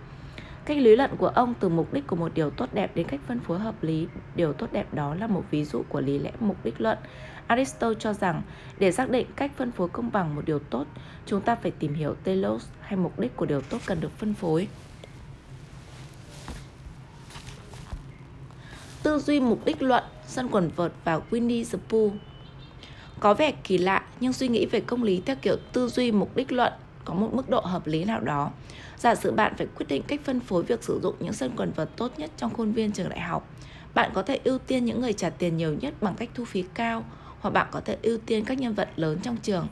Cách 0.68 0.78
lý 0.78 0.96
luận 0.96 1.10
của 1.18 1.28
ông 1.28 1.54
từ 1.60 1.68
mục 1.68 1.92
đích 1.92 2.06
của 2.06 2.16
một 2.16 2.34
điều 2.34 2.50
tốt 2.50 2.68
đẹp 2.72 2.90
đến 2.94 3.06
cách 3.08 3.20
phân 3.28 3.40
phối 3.40 3.58
hợp 3.58 3.82
lý, 3.82 4.06
điều 4.34 4.52
tốt 4.52 4.66
đẹp 4.72 4.94
đó 4.94 5.14
là 5.14 5.26
một 5.26 5.44
ví 5.50 5.64
dụ 5.64 5.82
của 5.88 6.00
lý 6.00 6.18
lẽ 6.18 6.32
mục 6.40 6.56
đích 6.64 6.80
luận. 6.80 6.98
Aristotle 7.46 8.00
cho 8.00 8.12
rằng 8.12 8.42
để 8.78 8.92
xác 8.92 9.10
định 9.10 9.26
cách 9.36 9.50
phân 9.56 9.72
phối 9.72 9.88
công 9.88 10.12
bằng 10.12 10.34
một 10.34 10.42
điều 10.46 10.58
tốt, 10.58 10.86
chúng 11.26 11.40
ta 11.40 11.54
phải 11.54 11.70
tìm 11.70 11.94
hiểu 11.94 12.14
telos 12.24 12.66
hay 12.80 12.96
mục 12.96 13.18
đích 13.18 13.36
của 13.36 13.46
điều 13.46 13.60
tốt 13.60 13.78
cần 13.86 14.00
được 14.00 14.18
phân 14.18 14.34
phối. 14.34 14.68
Tư 19.02 19.18
duy 19.18 19.40
mục 19.40 19.64
đích 19.64 19.82
luận, 19.82 20.04
sân 20.26 20.48
quần 20.50 20.70
vợt 20.76 20.92
và 21.04 21.20
Winnie 21.30 21.64
the 21.72 21.78
Pooh 21.88 22.12
có 23.20 23.34
vẻ 23.34 23.52
kỳ 23.64 23.78
lạ 23.78 24.04
nhưng 24.20 24.32
suy 24.32 24.48
nghĩ 24.48 24.66
về 24.66 24.80
công 24.80 25.02
lý 25.02 25.22
theo 25.26 25.36
kiểu 25.42 25.56
tư 25.72 25.88
duy 25.88 26.12
mục 26.12 26.36
đích 26.36 26.52
luận 26.52 26.72
có 27.04 27.14
một 27.14 27.34
mức 27.34 27.48
độ 27.48 27.60
hợp 27.60 27.86
lý 27.86 28.04
nào 28.04 28.20
đó. 28.20 28.50
Giả 28.98 29.14
sử 29.14 29.32
bạn 29.32 29.54
phải 29.56 29.66
quyết 29.76 29.86
định 29.88 30.02
cách 30.02 30.20
phân 30.24 30.40
phối 30.40 30.62
việc 30.62 30.84
sử 30.84 31.00
dụng 31.02 31.14
những 31.20 31.32
sân 31.32 31.52
quần 31.56 31.72
vợt 31.72 31.96
tốt 31.96 32.12
nhất 32.18 32.30
trong 32.36 32.54
khuôn 32.54 32.72
viên 32.72 32.92
trường 32.92 33.08
đại 33.08 33.20
học. 33.20 33.48
Bạn 33.94 34.10
có 34.14 34.22
thể 34.22 34.40
ưu 34.44 34.58
tiên 34.58 34.84
những 34.84 35.00
người 35.00 35.12
trả 35.12 35.30
tiền 35.30 35.56
nhiều 35.56 35.74
nhất 35.80 35.94
bằng 36.00 36.14
cách 36.14 36.28
thu 36.34 36.44
phí 36.44 36.64
cao, 36.74 37.04
hoặc 37.40 37.50
bạn 37.50 37.66
có 37.70 37.80
thể 37.80 37.96
ưu 38.02 38.18
tiên 38.26 38.44
các 38.44 38.58
nhân 38.58 38.74
vật 38.74 38.88
lớn 38.96 39.18
trong 39.22 39.36
trường, 39.36 39.66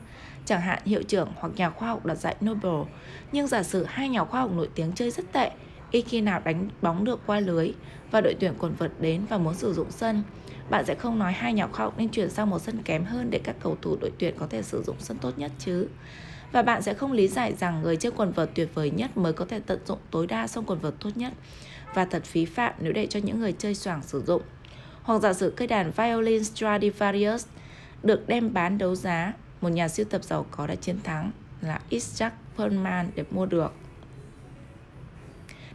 chẳng 0.45 0.61
hạn 0.61 0.79
hiệu 0.85 1.03
trưởng 1.03 1.29
hoặc 1.35 1.53
nhà 1.55 1.69
khoa 1.69 1.87
học 1.87 2.05
đoạt 2.05 2.17
giải 2.17 2.35
Nobel. 2.45 2.91
Nhưng 3.31 3.47
giả 3.47 3.63
sử 3.63 3.83
hai 3.83 4.09
nhà 4.09 4.23
khoa 4.23 4.41
học 4.41 4.51
nổi 4.51 4.69
tiếng 4.75 4.91
chơi 4.95 5.11
rất 5.11 5.31
tệ, 5.31 5.51
ít 5.91 6.01
khi 6.01 6.21
nào 6.21 6.41
đánh 6.45 6.69
bóng 6.81 7.03
được 7.03 7.19
qua 7.25 7.39
lưới 7.39 7.71
và 8.11 8.21
đội 8.21 8.35
tuyển 8.39 8.53
quần 8.59 8.75
vợt 8.75 8.91
đến 8.99 9.25
và 9.29 9.37
muốn 9.37 9.53
sử 9.53 9.73
dụng 9.73 9.91
sân, 9.91 10.23
bạn 10.69 10.85
sẽ 10.85 10.95
không 10.95 11.19
nói 11.19 11.33
hai 11.33 11.53
nhà 11.53 11.67
khoa 11.67 11.85
học 11.85 11.93
nên 11.97 12.09
chuyển 12.09 12.29
sang 12.29 12.49
một 12.49 12.59
sân 12.59 12.83
kém 12.83 13.05
hơn 13.05 13.29
để 13.29 13.39
các 13.43 13.55
cầu 13.59 13.77
thủ 13.81 13.97
đội 14.01 14.11
tuyển 14.19 14.35
có 14.39 14.47
thể 14.47 14.63
sử 14.63 14.83
dụng 14.83 14.95
sân 14.99 15.17
tốt 15.17 15.31
nhất 15.37 15.51
chứ. 15.59 15.87
Và 16.51 16.61
bạn 16.61 16.81
sẽ 16.81 16.93
không 16.93 17.11
lý 17.11 17.27
giải 17.27 17.53
rằng 17.53 17.81
người 17.81 17.95
chơi 17.95 18.11
quần 18.11 18.31
vợt 18.31 18.49
tuyệt 18.55 18.69
vời 18.73 18.91
nhất 18.91 19.17
mới 19.17 19.33
có 19.33 19.45
thể 19.45 19.59
tận 19.59 19.79
dụng 19.85 19.99
tối 20.11 20.27
đa 20.27 20.47
song 20.47 20.65
quần 20.67 20.79
vợt 20.79 20.93
tốt 20.99 21.09
nhất 21.15 21.33
và 21.93 22.05
thật 22.05 22.23
phí 22.25 22.45
phạm 22.45 22.73
nếu 22.79 22.93
để 22.93 23.07
cho 23.07 23.19
những 23.23 23.39
người 23.39 23.51
chơi 23.51 23.75
soảng 23.75 24.01
sử 24.03 24.23
dụng. 24.27 24.41
Hoặc 25.01 25.19
giả 25.19 25.33
sử 25.33 25.53
cây 25.55 25.67
đàn 25.67 25.91
violin 25.91 26.43
Stradivarius 26.43 27.45
được 28.03 28.27
đem 28.27 28.53
bán 28.53 28.77
đấu 28.77 28.95
giá, 28.95 29.33
một 29.61 29.69
nhà 29.69 29.87
siêu 29.87 30.05
tập 30.09 30.23
giàu 30.23 30.45
có 30.51 30.67
đã 30.67 30.75
chiến 30.75 30.99
thắng 31.03 31.31
là 31.61 31.79
Isaac 31.89 32.33
Perlman 32.57 33.09
để 33.15 33.23
mua 33.31 33.45
được 33.45 33.71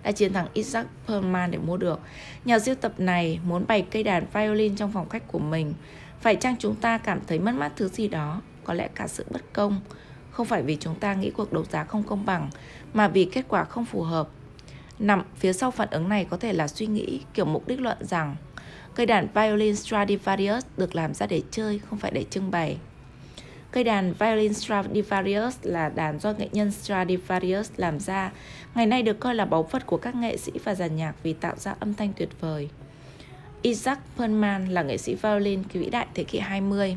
đã 0.02 0.12
chiến 0.12 0.32
thắng 0.32 0.46
Isaac 0.52 0.86
Perlman 1.06 1.50
để 1.50 1.58
mua 1.58 1.76
được. 1.76 2.00
Nhà 2.44 2.58
sưu 2.58 2.74
tập 2.74 2.92
này 2.98 3.40
muốn 3.44 3.64
bày 3.68 3.86
cây 3.90 4.02
đàn 4.02 4.26
violin 4.32 4.76
trong 4.76 4.92
phòng 4.92 5.08
khách 5.08 5.28
của 5.28 5.38
mình. 5.38 5.74
Phải 6.20 6.36
chăng 6.36 6.56
chúng 6.58 6.74
ta 6.74 6.98
cảm 6.98 7.20
thấy 7.26 7.38
mất 7.38 7.54
mát 7.54 7.72
thứ 7.76 7.88
gì 7.88 8.08
đó? 8.08 8.40
Có 8.64 8.74
lẽ 8.74 8.88
cả 8.94 9.06
sự 9.08 9.24
bất 9.30 9.52
công. 9.52 9.80
Không 10.30 10.46
phải 10.46 10.62
vì 10.62 10.76
chúng 10.80 10.94
ta 10.94 11.14
nghĩ 11.14 11.30
cuộc 11.30 11.52
đấu 11.52 11.64
giá 11.64 11.84
không 11.84 12.02
công 12.02 12.26
bằng, 12.26 12.50
mà 12.92 13.08
vì 13.08 13.24
kết 13.24 13.44
quả 13.48 13.64
không 13.64 13.84
phù 13.84 14.02
hợp. 14.02 14.28
Nằm 14.98 15.22
phía 15.36 15.52
sau 15.52 15.70
phản 15.70 15.88
ứng 15.90 16.08
này 16.08 16.24
có 16.24 16.36
thể 16.36 16.52
là 16.52 16.68
suy 16.68 16.86
nghĩ 16.86 17.20
kiểu 17.34 17.44
mục 17.44 17.68
đích 17.68 17.80
luận 17.80 17.96
rằng 18.00 18.36
cây 18.94 19.06
đàn 19.06 19.28
violin 19.34 19.76
Stradivarius 19.76 20.64
được 20.76 20.94
làm 20.94 21.14
ra 21.14 21.26
để 21.26 21.42
chơi, 21.50 21.78
không 21.78 21.98
phải 21.98 22.10
để 22.10 22.24
trưng 22.30 22.50
bày. 22.50 22.78
Cây 23.70 23.84
đàn 23.84 24.12
violin 24.12 24.54
Stradivarius 24.54 25.56
là 25.62 25.88
đàn 25.88 26.18
do 26.20 26.32
nghệ 26.32 26.48
nhân 26.52 26.72
Stradivarius 26.72 27.70
làm 27.76 28.00
ra, 28.00 28.32
ngày 28.74 28.86
nay 28.86 29.02
được 29.02 29.20
coi 29.20 29.34
là 29.34 29.44
báu 29.44 29.62
vật 29.62 29.86
của 29.86 29.96
các 29.96 30.14
nghệ 30.14 30.36
sĩ 30.36 30.52
và 30.64 30.74
giàn 30.74 30.96
nhạc 30.96 31.14
vì 31.22 31.32
tạo 31.32 31.56
ra 31.56 31.74
âm 31.80 31.94
thanh 31.94 32.12
tuyệt 32.16 32.28
vời. 32.40 32.68
Isaac 33.62 33.98
Perlman 34.16 34.68
là 34.68 34.82
nghệ 34.82 34.98
sĩ 34.98 35.14
violin 35.14 35.62
vĩ 35.72 35.90
đại 35.90 36.06
thế 36.14 36.24
kỷ 36.24 36.38
20. 36.38 36.96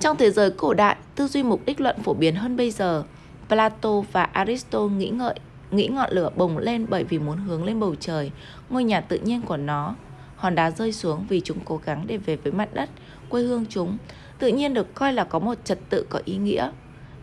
Trong 0.00 0.16
thế 0.16 0.30
giới 0.30 0.50
cổ 0.50 0.74
đại, 0.74 0.96
tư 1.14 1.26
duy 1.26 1.42
mục 1.42 1.66
đích 1.66 1.80
luận 1.80 1.96
phổ 2.02 2.14
biến 2.14 2.34
hơn 2.34 2.56
bây 2.56 2.70
giờ. 2.70 3.04
Plato 3.48 4.00
và 4.12 4.22
Aristotle 4.22 4.96
nghĩ 4.96 5.08
ngợi 5.08 5.34
nghĩ 5.70 5.88
ngọn 5.88 6.10
lửa 6.12 6.30
bùng 6.36 6.58
lên 6.58 6.86
bởi 6.88 7.04
vì 7.04 7.18
muốn 7.18 7.38
hướng 7.38 7.64
lên 7.64 7.80
bầu 7.80 7.94
trời, 8.00 8.30
ngôi 8.70 8.84
nhà 8.84 9.00
tự 9.00 9.18
nhiên 9.18 9.42
của 9.42 9.56
nó. 9.56 9.94
Hòn 10.36 10.54
đá 10.54 10.70
rơi 10.70 10.92
xuống 10.92 11.26
vì 11.28 11.40
chúng 11.40 11.58
cố 11.64 11.80
gắng 11.84 12.04
để 12.06 12.16
về 12.16 12.36
với 12.36 12.52
mặt 12.52 12.68
đất, 12.74 12.90
quê 13.28 13.42
hương 13.42 13.66
chúng, 13.68 13.98
tự 14.38 14.48
nhiên 14.48 14.74
được 14.74 14.94
coi 14.94 15.12
là 15.12 15.24
có 15.24 15.38
một 15.38 15.54
trật 15.64 15.78
tự 15.90 16.06
có 16.10 16.20
ý 16.24 16.36
nghĩa. 16.36 16.70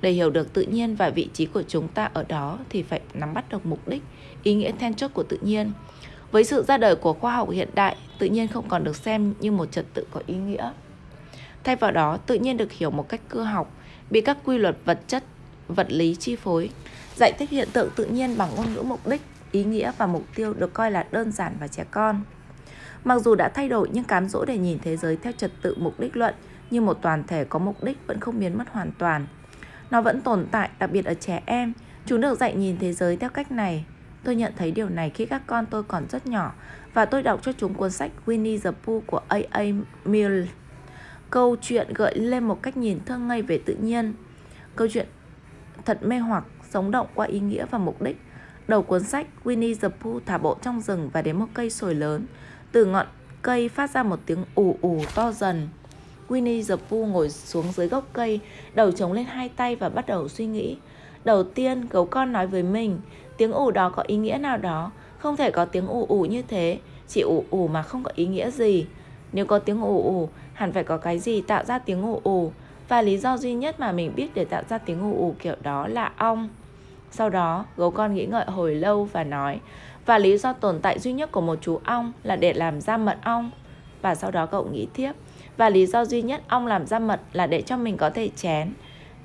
Để 0.01 0.11
hiểu 0.11 0.29
được 0.29 0.53
tự 0.53 0.61
nhiên 0.61 0.95
và 0.95 1.09
vị 1.09 1.29
trí 1.33 1.45
của 1.45 1.63
chúng 1.67 1.87
ta 1.87 2.09
ở 2.13 2.23
đó 2.27 2.59
thì 2.69 2.83
phải 2.83 3.01
nắm 3.13 3.33
bắt 3.33 3.49
được 3.49 3.65
mục 3.65 3.87
đích, 3.87 4.03
ý 4.43 4.53
nghĩa 4.53 4.71
then 4.71 4.93
chốt 4.93 5.11
của 5.13 5.23
tự 5.23 5.39
nhiên. 5.41 5.71
Với 6.31 6.43
sự 6.43 6.63
ra 6.63 6.77
đời 6.77 6.95
của 6.95 7.13
khoa 7.13 7.35
học 7.35 7.49
hiện 7.49 7.69
đại, 7.75 7.95
tự 8.19 8.25
nhiên 8.25 8.47
không 8.47 8.69
còn 8.69 8.83
được 8.83 8.95
xem 8.95 9.33
như 9.39 9.51
một 9.51 9.71
trật 9.71 9.85
tự 9.93 10.05
có 10.11 10.21
ý 10.25 10.35
nghĩa. 10.35 10.71
Thay 11.63 11.75
vào 11.75 11.91
đó, 11.91 12.17
tự 12.17 12.35
nhiên 12.35 12.57
được 12.57 12.71
hiểu 12.71 12.91
một 12.91 13.09
cách 13.09 13.21
cơ 13.29 13.43
học, 13.43 13.73
bị 14.09 14.21
các 14.21 14.37
quy 14.45 14.57
luật 14.57 14.77
vật 14.85 14.99
chất, 15.07 15.23
vật 15.67 15.87
lý 15.89 16.15
chi 16.15 16.35
phối. 16.35 16.69
Giải 17.15 17.31
thích 17.39 17.49
hiện 17.49 17.67
tượng 17.73 17.89
tự 17.95 18.05
nhiên 18.05 18.37
bằng 18.37 18.49
ngôn 18.55 18.73
ngữ 18.73 18.81
mục 18.81 19.07
đích, 19.07 19.21
ý 19.51 19.63
nghĩa 19.63 19.91
và 19.97 20.07
mục 20.07 20.23
tiêu 20.35 20.53
được 20.53 20.73
coi 20.73 20.91
là 20.91 21.07
đơn 21.11 21.31
giản 21.31 21.57
và 21.59 21.67
trẻ 21.67 21.83
con. 21.91 22.21
Mặc 23.03 23.19
dù 23.19 23.35
đã 23.35 23.49
thay 23.49 23.69
đổi 23.69 23.89
nhưng 23.93 24.03
cám 24.03 24.29
dỗ 24.29 24.45
để 24.45 24.57
nhìn 24.57 24.79
thế 24.83 24.97
giới 24.97 25.17
theo 25.17 25.33
trật 25.37 25.51
tự 25.61 25.75
mục 25.77 25.99
đích 25.99 26.17
luận 26.17 26.33
như 26.69 26.81
một 26.81 26.99
toàn 27.01 27.23
thể 27.27 27.45
có 27.45 27.59
mục 27.59 27.83
đích 27.83 27.97
vẫn 28.07 28.19
không 28.19 28.39
biến 28.39 28.57
mất 28.57 28.69
hoàn 28.71 28.91
toàn. 28.97 29.27
Nó 29.91 30.01
vẫn 30.01 30.21
tồn 30.21 30.45
tại, 30.51 30.69
đặc 30.79 30.91
biệt 30.91 31.05
ở 31.05 31.13
trẻ 31.13 31.41
em. 31.45 31.73
Chúng 32.05 32.21
được 32.21 32.39
dạy 32.39 32.55
nhìn 32.55 32.77
thế 32.79 32.93
giới 32.93 33.17
theo 33.17 33.29
cách 33.29 33.51
này. 33.51 33.85
Tôi 34.23 34.35
nhận 34.35 34.53
thấy 34.57 34.71
điều 34.71 34.89
này 34.89 35.09
khi 35.09 35.25
các 35.25 35.41
con 35.47 35.65
tôi 35.65 35.83
còn 35.83 36.05
rất 36.09 36.27
nhỏ 36.27 36.53
và 36.93 37.05
tôi 37.05 37.23
đọc 37.23 37.39
cho 37.43 37.51
chúng 37.57 37.73
cuốn 37.73 37.91
sách 37.91 38.11
Winnie 38.25 38.59
the 38.59 38.71
Pooh 38.83 39.03
của 39.07 39.21
A.A. 39.27 39.63
Milne. 40.05 40.47
Câu 41.29 41.55
chuyện 41.61 41.93
gợi 41.93 42.15
lên 42.15 42.43
một 42.43 42.61
cách 42.63 42.77
nhìn 42.77 42.99
thương 43.05 43.27
ngây 43.27 43.41
về 43.41 43.59
tự 43.65 43.75
nhiên. 43.75 44.13
Câu 44.75 44.87
chuyện 44.91 45.07
thật 45.85 45.99
mê 46.03 46.17
hoặc, 46.17 46.43
sống 46.69 46.91
động 46.91 47.07
qua 47.15 47.25
ý 47.27 47.39
nghĩa 47.39 47.65
và 47.71 47.77
mục 47.77 48.01
đích. 48.01 48.17
Đầu 48.67 48.81
cuốn 48.81 49.03
sách, 49.03 49.27
Winnie 49.43 49.75
the 49.81 49.89
Pooh 50.01 50.25
thả 50.25 50.37
bộ 50.37 50.57
trong 50.61 50.81
rừng 50.81 51.09
và 51.13 51.21
đến 51.21 51.39
một 51.39 51.47
cây 51.53 51.69
sồi 51.69 51.95
lớn. 51.95 52.25
Từ 52.71 52.85
ngọn 52.85 53.07
cây 53.41 53.69
phát 53.69 53.91
ra 53.91 54.03
một 54.03 54.19
tiếng 54.25 54.45
ù 54.55 54.77
ù 54.81 55.01
to 55.15 55.31
dần. 55.31 55.67
Winnie 56.29 56.63
the 56.67 56.75
Pooh 56.89 57.07
ngồi 57.07 57.29
xuống 57.29 57.65
dưới 57.71 57.87
gốc 57.87 58.03
cây, 58.13 58.39
đầu 58.73 58.91
chống 58.91 59.13
lên 59.13 59.25
hai 59.25 59.49
tay 59.49 59.75
và 59.75 59.89
bắt 59.89 60.07
đầu 60.07 60.29
suy 60.29 60.45
nghĩ. 60.45 60.77
Đầu 61.23 61.43
tiên, 61.43 61.87
gấu 61.89 62.05
con 62.05 62.31
nói 62.31 62.47
với 62.47 62.63
mình, 62.63 62.99
tiếng 63.37 63.51
ủ 63.51 63.71
đó 63.71 63.89
có 63.89 64.03
ý 64.07 64.15
nghĩa 64.17 64.37
nào 64.37 64.57
đó, 64.57 64.91
không 65.17 65.37
thể 65.37 65.51
có 65.51 65.65
tiếng 65.65 65.87
ủ 65.87 66.05
ủ 66.09 66.25
như 66.25 66.41
thế, 66.41 66.79
chỉ 67.07 67.21
ủ 67.21 67.43
ủ 67.49 67.67
mà 67.67 67.81
không 67.81 68.03
có 68.03 68.11
ý 68.15 68.25
nghĩa 68.25 68.51
gì. 68.51 68.85
Nếu 69.33 69.45
có 69.45 69.59
tiếng 69.59 69.81
ủ 69.81 70.03
ủ, 70.03 70.29
hẳn 70.53 70.73
phải 70.73 70.83
có 70.83 70.97
cái 70.97 71.19
gì 71.19 71.41
tạo 71.41 71.65
ra 71.65 71.79
tiếng 71.79 72.01
ủ 72.01 72.21
ủ, 72.23 72.51
và 72.87 73.01
lý 73.01 73.17
do 73.17 73.37
duy 73.37 73.53
nhất 73.53 73.79
mà 73.79 73.91
mình 73.91 74.11
biết 74.15 74.27
để 74.33 74.45
tạo 74.45 74.63
ra 74.69 74.77
tiếng 74.77 75.01
ủ 75.01 75.17
ủ 75.17 75.35
kiểu 75.39 75.55
đó 75.63 75.87
là 75.87 76.11
ong. 76.17 76.49
Sau 77.11 77.29
đó, 77.29 77.65
gấu 77.77 77.91
con 77.91 78.13
nghĩ 78.13 78.25
ngợi 78.25 78.45
hồi 78.45 78.75
lâu 78.75 79.05
và 79.05 79.23
nói, 79.23 79.59
và 80.05 80.17
lý 80.17 80.37
do 80.37 80.53
tồn 80.53 80.79
tại 80.79 80.99
duy 80.99 81.13
nhất 81.13 81.31
của 81.31 81.41
một 81.41 81.57
chú 81.61 81.79
ong 81.83 82.13
là 82.23 82.35
để 82.35 82.53
làm 82.53 82.81
ra 82.81 82.97
mật 82.97 83.17
ong. 83.23 83.51
Và 84.01 84.15
sau 84.15 84.31
đó 84.31 84.45
cậu 84.45 84.65
nghĩ 84.65 84.87
tiếp, 84.93 85.11
và 85.57 85.69
lý 85.69 85.85
do 85.85 86.05
duy 86.05 86.21
nhất 86.21 86.41
ong 86.47 86.67
làm 86.67 86.87
ra 86.87 86.99
mật 86.99 87.21
là 87.33 87.47
để 87.47 87.61
cho 87.61 87.77
mình 87.77 87.97
có 87.97 88.09
thể 88.09 88.29
chén. 88.35 88.73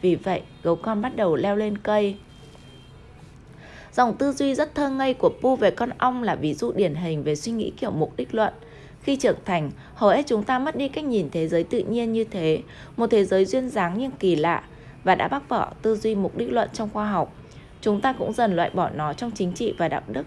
Vì 0.02 0.14
vậy, 0.14 0.42
gấu 0.62 0.76
con 0.76 1.02
bắt 1.02 1.16
đầu 1.16 1.36
leo 1.36 1.56
lên 1.56 1.78
cây. 1.78 2.16
Dòng 3.92 4.16
tư 4.16 4.32
duy 4.32 4.54
rất 4.54 4.74
thơ 4.74 4.90
ngây 4.90 5.14
của 5.14 5.32
Pu 5.40 5.56
về 5.56 5.70
con 5.70 5.90
ong 5.98 6.22
là 6.22 6.34
ví 6.34 6.54
dụ 6.54 6.72
điển 6.72 6.94
hình 6.94 7.22
về 7.22 7.34
suy 7.34 7.52
nghĩ 7.52 7.72
kiểu 7.76 7.90
mục 7.90 8.12
đích 8.16 8.34
luận. 8.34 8.52
Khi 9.02 9.16
trưởng 9.16 9.38
thành, 9.44 9.70
hầu 9.94 10.10
hết 10.10 10.26
chúng 10.26 10.42
ta 10.42 10.58
mất 10.58 10.76
đi 10.76 10.88
cách 10.88 11.04
nhìn 11.04 11.30
thế 11.32 11.48
giới 11.48 11.64
tự 11.64 11.78
nhiên 11.78 12.12
như 12.12 12.24
thế, 12.24 12.60
một 12.96 13.10
thế 13.10 13.24
giới 13.24 13.44
duyên 13.44 13.68
dáng 13.68 13.94
nhưng 13.98 14.10
kỳ 14.10 14.36
lạ, 14.36 14.62
và 15.04 15.14
đã 15.14 15.28
bác 15.28 15.48
bỏ 15.48 15.72
tư 15.82 15.96
duy 15.96 16.14
mục 16.14 16.36
đích 16.36 16.52
luận 16.52 16.68
trong 16.72 16.88
khoa 16.92 17.10
học. 17.10 17.34
Chúng 17.80 18.00
ta 18.00 18.12
cũng 18.12 18.32
dần 18.32 18.56
loại 18.56 18.70
bỏ 18.70 18.90
nó 18.90 19.12
trong 19.12 19.30
chính 19.30 19.52
trị 19.52 19.74
và 19.78 19.88
đạo 19.88 20.02
đức, 20.08 20.26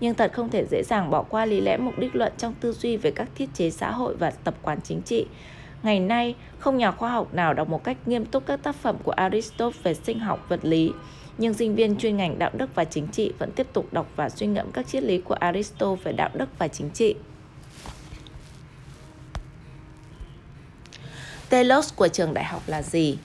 nhưng 0.00 0.14
thật 0.14 0.32
không 0.34 0.50
thể 0.50 0.64
dễ 0.70 0.82
dàng 0.82 1.10
bỏ 1.10 1.22
qua 1.22 1.46
lý 1.46 1.60
lẽ 1.60 1.76
mục 1.76 1.98
đích 1.98 2.16
luận 2.16 2.32
trong 2.38 2.54
tư 2.60 2.72
duy 2.72 2.96
về 2.96 3.10
các 3.10 3.28
thiết 3.34 3.48
chế 3.54 3.70
xã 3.70 3.90
hội 3.90 4.16
và 4.16 4.30
tập 4.30 4.54
quán 4.62 4.78
chính 4.84 5.02
trị. 5.02 5.26
Ngày 5.82 6.00
nay, 6.00 6.34
không 6.58 6.76
nhà 6.76 6.90
khoa 6.90 7.10
học 7.10 7.34
nào 7.34 7.54
đọc 7.54 7.68
một 7.68 7.84
cách 7.84 7.96
nghiêm 8.06 8.24
túc 8.24 8.46
các 8.46 8.62
tác 8.62 8.76
phẩm 8.76 8.96
của 9.02 9.12
Aristotle 9.12 9.80
về 9.82 9.94
sinh 9.94 10.18
học 10.18 10.46
vật 10.48 10.60
lý, 10.62 10.92
nhưng 11.38 11.54
sinh 11.54 11.74
viên 11.74 11.96
chuyên 11.96 12.16
ngành 12.16 12.38
đạo 12.38 12.50
đức 12.54 12.74
và 12.74 12.84
chính 12.84 13.06
trị 13.06 13.32
vẫn 13.38 13.52
tiếp 13.52 13.66
tục 13.72 13.92
đọc 13.92 14.06
và 14.16 14.28
suy 14.28 14.46
ngẫm 14.46 14.70
các 14.72 14.86
triết 14.88 15.02
lý 15.02 15.18
của 15.18 15.34
Aristotle 15.34 16.04
về 16.04 16.12
đạo 16.12 16.30
đức 16.34 16.48
và 16.58 16.68
chính 16.68 16.90
trị. 16.90 17.14
Telos 21.48 21.94
của 21.96 22.08
trường 22.08 22.34
đại 22.34 22.44
học 22.44 22.62
là 22.66 22.82
gì? 22.82 23.18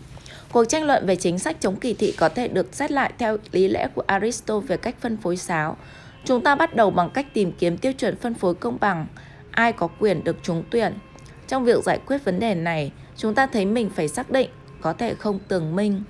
Cuộc 0.52 0.66
tranh 0.66 0.84
luận 0.84 1.06
về 1.06 1.16
chính 1.16 1.40
sách 1.40 1.58
chống 1.60 1.76
kỳ 1.76 1.94
thị 1.94 2.14
có 2.18 2.30
thể 2.30 2.48
được 2.48 2.76
xét 2.76 2.92
lại 2.92 3.14
theo 3.18 3.38
lý 3.52 3.68
lẽ 3.68 3.88
của 3.96 4.04
Aristotle 4.08 4.68
về 4.68 4.78
cách 4.78 4.96
phân 5.00 5.18
phối 5.18 5.38
sáo. 5.38 5.78
Chúng 6.26 6.44
ta 6.44 6.56
bắt 6.56 6.76
đầu 6.76 6.92
bằng 6.92 7.10
cách 7.10 7.34
tìm 7.34 7.52
kiếm 7.52 7.78
tiêu 7.78 7.94
chuẩn 7.94 8.16
phân 8.16 8.34
phối 8.34 8.56
công 8.56 8.78
bằng, 8.80 9.08
ai 9.52 9.74
có 9.74 9.88
quyền 10.00 10.24
được 10.24 10.38
trúng 10.44 10.64
tuyển. 10.70 10.94
Trong 11.48 11.66
việc 11.66 11.84
giải 11.84 12.00
quyết 12.06 12.26
vấn 12.26 12.40
đề 12.40 12.56
này, 12.56 12.92
chúng 13.18 13.36
ta 13.36 13.48
thấy 13.48 13.66
mình 13.66 13.90
phải 13.90 14.08
xác 14.08 14.30
định, 14.32 14.50
có 14.82 14.94
thể 14.94 15.16
không 15.16 15.40
tường 15.48 15.76
minh, 15.76 16.04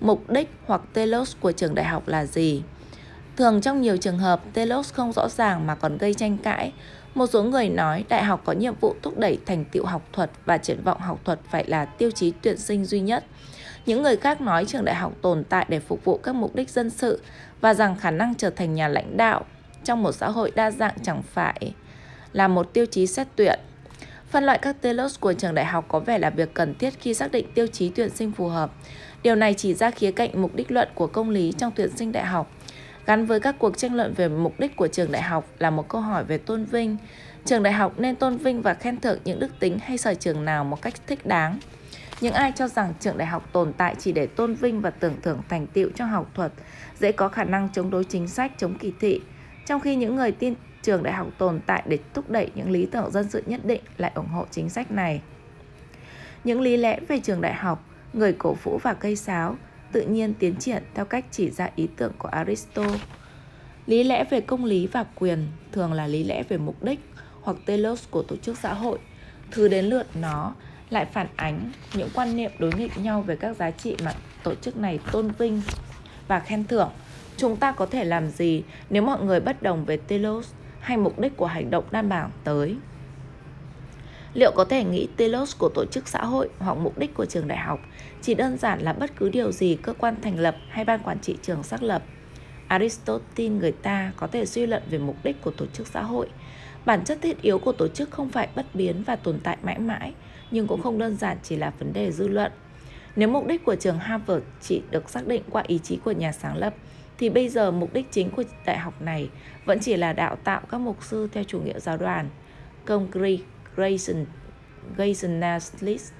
mục 0.00 0.30
đích 0.30 0.50
hoặc 0.66 0.80
telos 0.92 1.36
của 1.40 1.52
trường 1.52 1.74
đại 1.74 1.86
học 1.86 2.08
là 2.08 2.26
gì. 2.26 2.62
Thường 3.36 3.60
trong 3.60 3.80
nhiều 3.80 3.96
trường 3.96 4.18
hợp, 4.18 4.42
telos 4.52 4.92
không 4.92 5.12
rõ 5.12 5.28
ràng 5.28 5.66
mà 5.66 5.74
còn 5.74 5.98
gây 5.98 6.14
tranh 6.14 6.38
cãi. 6.38 6.72
Một 7.14 7.26
số 7.26 7.42
người 7.42 7.68
nói 7.68 8.04
đại 8.08 8.24
học 8.24 8.42
có 8.44 8.52
nhiệm 8.52 8.74
vụ 8.80 8.94
thúc 9.02 9.18
đẩy 9.18 9.38
thành 9.46 9.64
tựu 9.64 9.84
học 9.84 10.02
thuật 10.12 10.30
và 10.44 10.58
triển 10.58 10.82
vọng 10.84 11.00
học 11.00 11.20
thuật 11.24 11.40
phải 11.50 11.64
là 11.66 11.84
tiêu 11.84 12.10
chí 12.10 12.32
tuyển 12.42 12.56
sinh 12.56 12.84
duy 12.84 13.00
nhất. 13.00 13.24
Những 13.86 14.02
người 14.02 14.16
khác 14.16 14.40
nói 14.40 14.64
trường 14.64 14.84
đại 14.84 14.94
học 14.94 15.12
tồn 15.22 15.44
tại 15.44 15.66
để 15.68 15.80
phục 15.80 16.04
vụ 16.04 16.16
các 16.22 16.34
mục 16.34 16.54
đích 16.54 16.70
dân 16.70 16.90
sự 16.90 17.22
và 17.60 17.74
rằng 17.74 17.96
khả 17.96 18.10
năng 18.10 18.34
trở 18.34 18.50
thành 18.50 18.74
nhà 18.74 18.88
lãnh 18.88 19.16
đạo 19.16 19.44
trong 19.84 20.02
một 20.02 20.12
xã 20.12 20.28
hội 20.28 20.52
đa 20.54 20.70
dạng 20.70 20.94
chẳng 21.02 21.22
phải 21.22 21.72
là 22.32 22.48
một 22.48 22.72
tiêu 22.72 22.86
chí 22.86 23.06
xét 23.06 23.26
tuyển. 23.36 23.58
Phân 24.30 24.44
loại 24.44 24.58
các 24.58 24.76
telos 24.80 25.20
của 25.20 25.32
trường 25.32 25.54
đại 25.54 25.64
học 25.64 25.84
có 25.88 26.00
vẻ 26.00 26.18
là 26.18 26.30
việc 26.30 26.54
cần 26.54 26.74
thiết 26.74 27.00
khi 27.00 27.14
xác 27.14 27.32
định 27.32 27.46
tiêu 27.54 27.66
chí 27.66 27.88
tuyển 27.88 28.10
sinh 28.10 28.32
phù 28.32 28.48
hợp. 28.48 28.72
Điều 29.22 29.34
này 29.34 29.54
chỉ 29.54 29.74
ra 29.74 29.90
khía 29.90 30.10
cạnh 30.10 30.42
mục 30.42 30.54
đích 30.54 30.70
luận 30.70 30.88
của 30.94 31.06
công 31.06 31.30
lý 31.30 31.52
trong 31.58 31.72
tuyển 31.76 31.96
sinh 31.96 32.12
đại 32.12 32.24
học. 32.24 32.50
Gắn 33.06 33.26
với 33.26 33.40
các 33.40 33.56
cuộc 33.58 33.78
tranh 33.78 33.94
luận 33.94 34.14
về 34.16 34.28
mục 34.28 34.60
đích 34.60 34.76
của 34.76 34.88
trường 34.88 35.12
đại 35.12 35.22
học 35.22 35.48
là 35.58 35.70
một 35.70 35.88
câu 35.88 36.00
hỏi 36.00 36.24
về 36.24 36.38
tôn 36.38 36.64
vinh. 36.64 36.96
Trường 37.44 37.62
đại 37.62 37.72
học 37.72 37.92
nên 37.98 38.16
tôn 38.16 38.36
vinh 38.36 38.62
và 38.62 38.74
khen 38.74 39.00
thưởng 39.00 39.18
những 39.24 39.38
đức 39.38 39.50
tính 39.60 39.78
hay 39.78 39.98
sở 39.98 40.14
trường 40.14 40.44
nào 40.44 40.64
một 40.64 40.82
cách 40.82 40.94
thích 41.06 41.26
đáng. 41.26 41.58
Những 42.20 42.34
ai 42.34 42.52
cho 42.56 42.68
rằng 42.68 42.94
trường 43.00 43.18
đại 43.18 43.26
học 43.26 43.48
tồn 43.52 43.72
tại 43.72 43.94
chỉ 43.98 44.12
để 44.12 44.26
tôn 44.26 44.54
vinh 44.54 44.80
và 44.80 44.90
tưởng 44.90 45.14
thưởng 45.22 45.40
thành 45.48 45.66
tựu 45.66 45.90
trong 45.94 46.08
học 46.08 46.30
thuật 46.34 46.52
dễ 47.00 47.12
có 47.12 47.28
khả 47.28 47.44
năng 47.44 47.68
chống 47.72 47.90
đối 47.90 48.04
chính 48.04 48.28
sách 48.28 48.52
chống 48.58 48.78
kỳ 48.78 48.92
thị, 49.00 49.20
trong 49.66 49.80
khi 49.80 49.96
những 49.96 50.16
người 50.16 50.32
tin 50.32 50.54
trường 50.82 51.02
đại 51.02 51.14
học 51.14 51.26
tồn 51.38 51.60
tại 51.66 51.82
để 51.86 51.98
thúc 52.14 52.30
đẩy 52.30 52.50
những 52.54 52.70
lý 52.70 52.86
tưởng 52.86 53.10
dân 53.10 53.30
sự 53.30 53.42
nhất 53.46 53.60
định 53.64 53.80
lại 53.96 54.12
ủng 54.14 54.28
hộ 54.28 54.46
chính 54.50 54.68
sách 54.68 54.90
này. 54.90 55.20
Những 56.44 56.60
lý 56.60 56.76
lẽ 56.76 57.00
về 57.08 57.18
trường 57.18 57.40
đại 57.40 57.54
học, 57.54 57.84
người 58.12 58.32
cổ 58.32 58.56
vũ 58.62 58.78
và 58.82 58.94
cây 58.94 59.16
sáo 59.16 59.56
tự 59.92 60.02
nhiên 60.02 60.34
tiến 60.34 60.56
triển 60.56 60.82
theo 60.94 61.04
cách 61.04 61.24
chỉ 61.30 61.50
ra 61.50 61.70
ý 61.76 61.88
tưởng 61.96 62.12
của 62.18 62.28
Aristotle. 62.28 62.98
Lý 63.86 64.04
lẽ 64.04 64.24
về 64.30 64.40
công 64.40 64.64
lý 64.64 64.86
và 64.86 65.04
quyền 65.14 65.46
thường 65.72 65.92
là 65.92 66.06
lý 66.06 66.24
lẽ 66.24 66.42
về 66.42 66.56
mục 66.56 66.82
đích 66.82 67.00
hoặc 67.42 67.56
telos 67.66 68.04
của 68.10 68.22
tổ 68.22 68.36
chức 68.36 68.58
xã 68.58 68.74
hội. 68.74 68.98
Thứ 69.50 69.68
đến 69.68 69.84
lượt 69.84 70.06
nó 70.14 70.54
lại 70.90 71.04
phản 71.04 71.26
ánh 71.36 71.72
những 71.94 72.08
quan 72.14 72.36
niệm 72.36 72.50
đối 72.58 72.72
nghịch 72.72 72.98
nhau 72.98 73.22
về 73.22 73.36
các 73.36 73.56
giá 73.56 73.70
trị 73.70 73.96
mà 74.04 74.14
tổ 74.42 74.54
chức 74.54 74.76
này 74.76 74.98
tôn 75.12 75.30
vinh 75.38 75.62
và 76.28 76.40
khen 76.40 76.64
thưởng. 76.64 76.90
Chúng 77.36 77.56
ta 77.56 77.72
có 77.72 77.86
thể 77.86 78.04
làm 78.04 78.28
gì 78.28 78.62
nếu 78.90 79.02
mọi 79.02 79.24
người 79.24 79.40
bất 79.40 79.62
đồng 79.62 79.84
về 79.84 79.96
telos 79.96 80.52
hay 80.80 80.96
mục 80.96 81.18
đích 81.18 81.36
của 81.36 81.46
hành 81.46 81.70
động 81.70 81.84
đang 81.90 82.08
bảng 82.08 82.30
tới? 82.44 82.76
Liệu 84.34 84.52
có 84.54 84.64
thể 84.64 84.84
nghĩ 84.84 85.08
telos 85.16 85.56
của 85.58 85.68
tổ 85.74 85.84
chức 85.84 86.08
xã 86.08 86.24
hội 86.24 86.48
hoặc 86.58 86.74
mục 86.74 86.98
đích 86.98 87.14
của 87.14 87.26
trường 87.26 87.48
đại 87.48 87.58
học 87.58 87.80
chỉ 88.22 88.34
đơn 88.34 88.58
giản 88.58 88.80
là 88.80 88.92
bất 88.92 89.16
cứ 89.16 89.28
điều 89.28 89.52
gì 89.52 89.76
cơ 89.82 89.92
quan 89.92 90.20
thành 90.22 90.38
lập 90.38 90.56
hay 90.68 90.84
ban 90.84 91.00
quản 91.02 91.18
trị 91.20 91.36
trường 91.42 91.62
xác 91.62 91.82
lập? 91.82 92.02
Aristotle 92.68 93.26
tin 93.34 93.58
người 93.58 93.72
ta 93.72 94.12
có 94.16 94.26
thể 94.26 94.46
suy 94.46 94.66
luận 94.66 94.82
về 94.90 94.98
mục 94.98 95.16
đích 95.24 95.42
của 95.42 95.50
tổ 95.50 95.66
chức 95.66 95.86
xã 95.86 96.02
hội. 96.02 96.28
Bản 96.84 97.04
chất 97.04 97.18
thiết 97.22 97.42
yếu 97.42 97.58
của 97.58 97.72
tổ 97.72 97.88
chức 97.88 98.10
không 98.10 98.28
phải 98.28 98.48
bất 98.54 98.66
biến 98.74 99.02
và 99.06 99.16
tồn 99.16 99.40
tại 99.42 99.56
mãi 99.62 99.78
mãi, 99.78 100.12
nhưng 100.50 100.66
cũng 100.66 100.82
không 100.82 100.98
đơn 100.98 101.16
giản 101.16 101.38
chỉ 101.42 101.56
là 101.56 101.72
vấn 101.78 101.92
đề 101.92 102.12
dư 102.12 102.28
luận. 102.28 102.52
Nếu 103.16 103.28
mục 103.28 103.46
đích 103.46 103.64
của 103.64 103.76
trường 103.76 103.98
Harvard 103.98 104.44
chỉ 104.60 104.82
được 104.90 105.10
xác 105.10 105.26
định 105.26 105.42
qua 105.50 105.62
ý 105.66 105.78
chí 105.82 105.98
của 106.04 106.12
nhà 106.12 106.32
sáng 106.32 106.56
lập, 106.56 106.74
thì 107.18 107.28
bây 107.30 107.48
giờ 107.48 107.70
mục 107.70 107.92
đích 107.92 108.06
chính 108.10 108.30
của 108.30 108.42
đại 108.66 108.78
học 108.78 109.02
này 109.02 109.30
vẫn 109.64 109.78
chỉ 109.80 109.96
là 109.96 110.12
đào 110.12 110.36
tạo 110.44 110.60
các 110.70 110.78
mục 110.78 111.04
sư 111.04 111.28
theo 111.32 111.44
chủ 111.44 111.60
nghĩa 111.60 111.78
giáo 111.80 111.96
đoàn. 111.96 112.28
Congregation 112.86 114.26
Nationalist. 114.96 116.12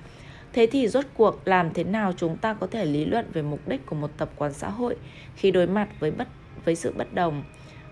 Thế 0.52 0.66
thì 0.66 0.88
rốt 0.88 1.04
cuộc 1.14 1.48
làm 1.48 1.74
thế 1.74 1.84
nào 1.84 2.12
chúng 2.16 2.36
ta 2.36 2.54
có 2.54 2.66
thể 2.66 2.84
lý 2.84 3.04
luận 3.04 3.26
về 3.32 3.42
mục 3.42 3.68
đích 3.68 3.86
của 3.86 3.96
một 3.96 4.10
tập 4.16 4.30
quán 4.36 4.52
xã 4.52 4.68
hội 4.68 4.96
khi 5.36 5.50
đối 5.50 5.66
mặt 5.66 5.88
với 6.00 6.10
bất, 6.10 6.28
với 6.64 6.74
sự 6.74 6.92
bất 6.96 7.14
đồng 7.14 7.44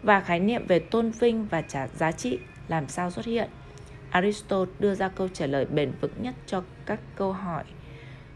và 0.03 0.21
khái 0.21 0.41
niệm 0.41 0.67
về 0.67 0.79
tôn 0.79 1.11
vinh 1.11 1.47
và 1.47 1.63
trả 1.63 1.89
giá 1.89 2.13
trị 2.13 2.39
làm 2.69 2.89
sao 2.89 3.11
xuất 3.11 3.27
hiện? 3.27 3.49
Aristotle 4.11 4.73
đưa 4.79 4.95
ra 4.95 5.09
câu 5.09 5.29
trả 5.29 5.47
lời 5.47 5.65
bền 5.65 5.93
vững 6.01 6.23
nhất 6.23 6.35
cho 6.47 6.63
các 6.87 7.01
câu 7.17 7.33
hỏi 7.33 7.65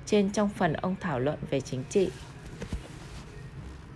trên 0.06 0.30
trong 0.30 0.48
phần 0.48 0.72
ông 0.72 0.94
thảo 1.00 1.20
luận 1.20 1.38
về 1.50 1.60
chính 1.60 1.84
trị. 1.90 2.10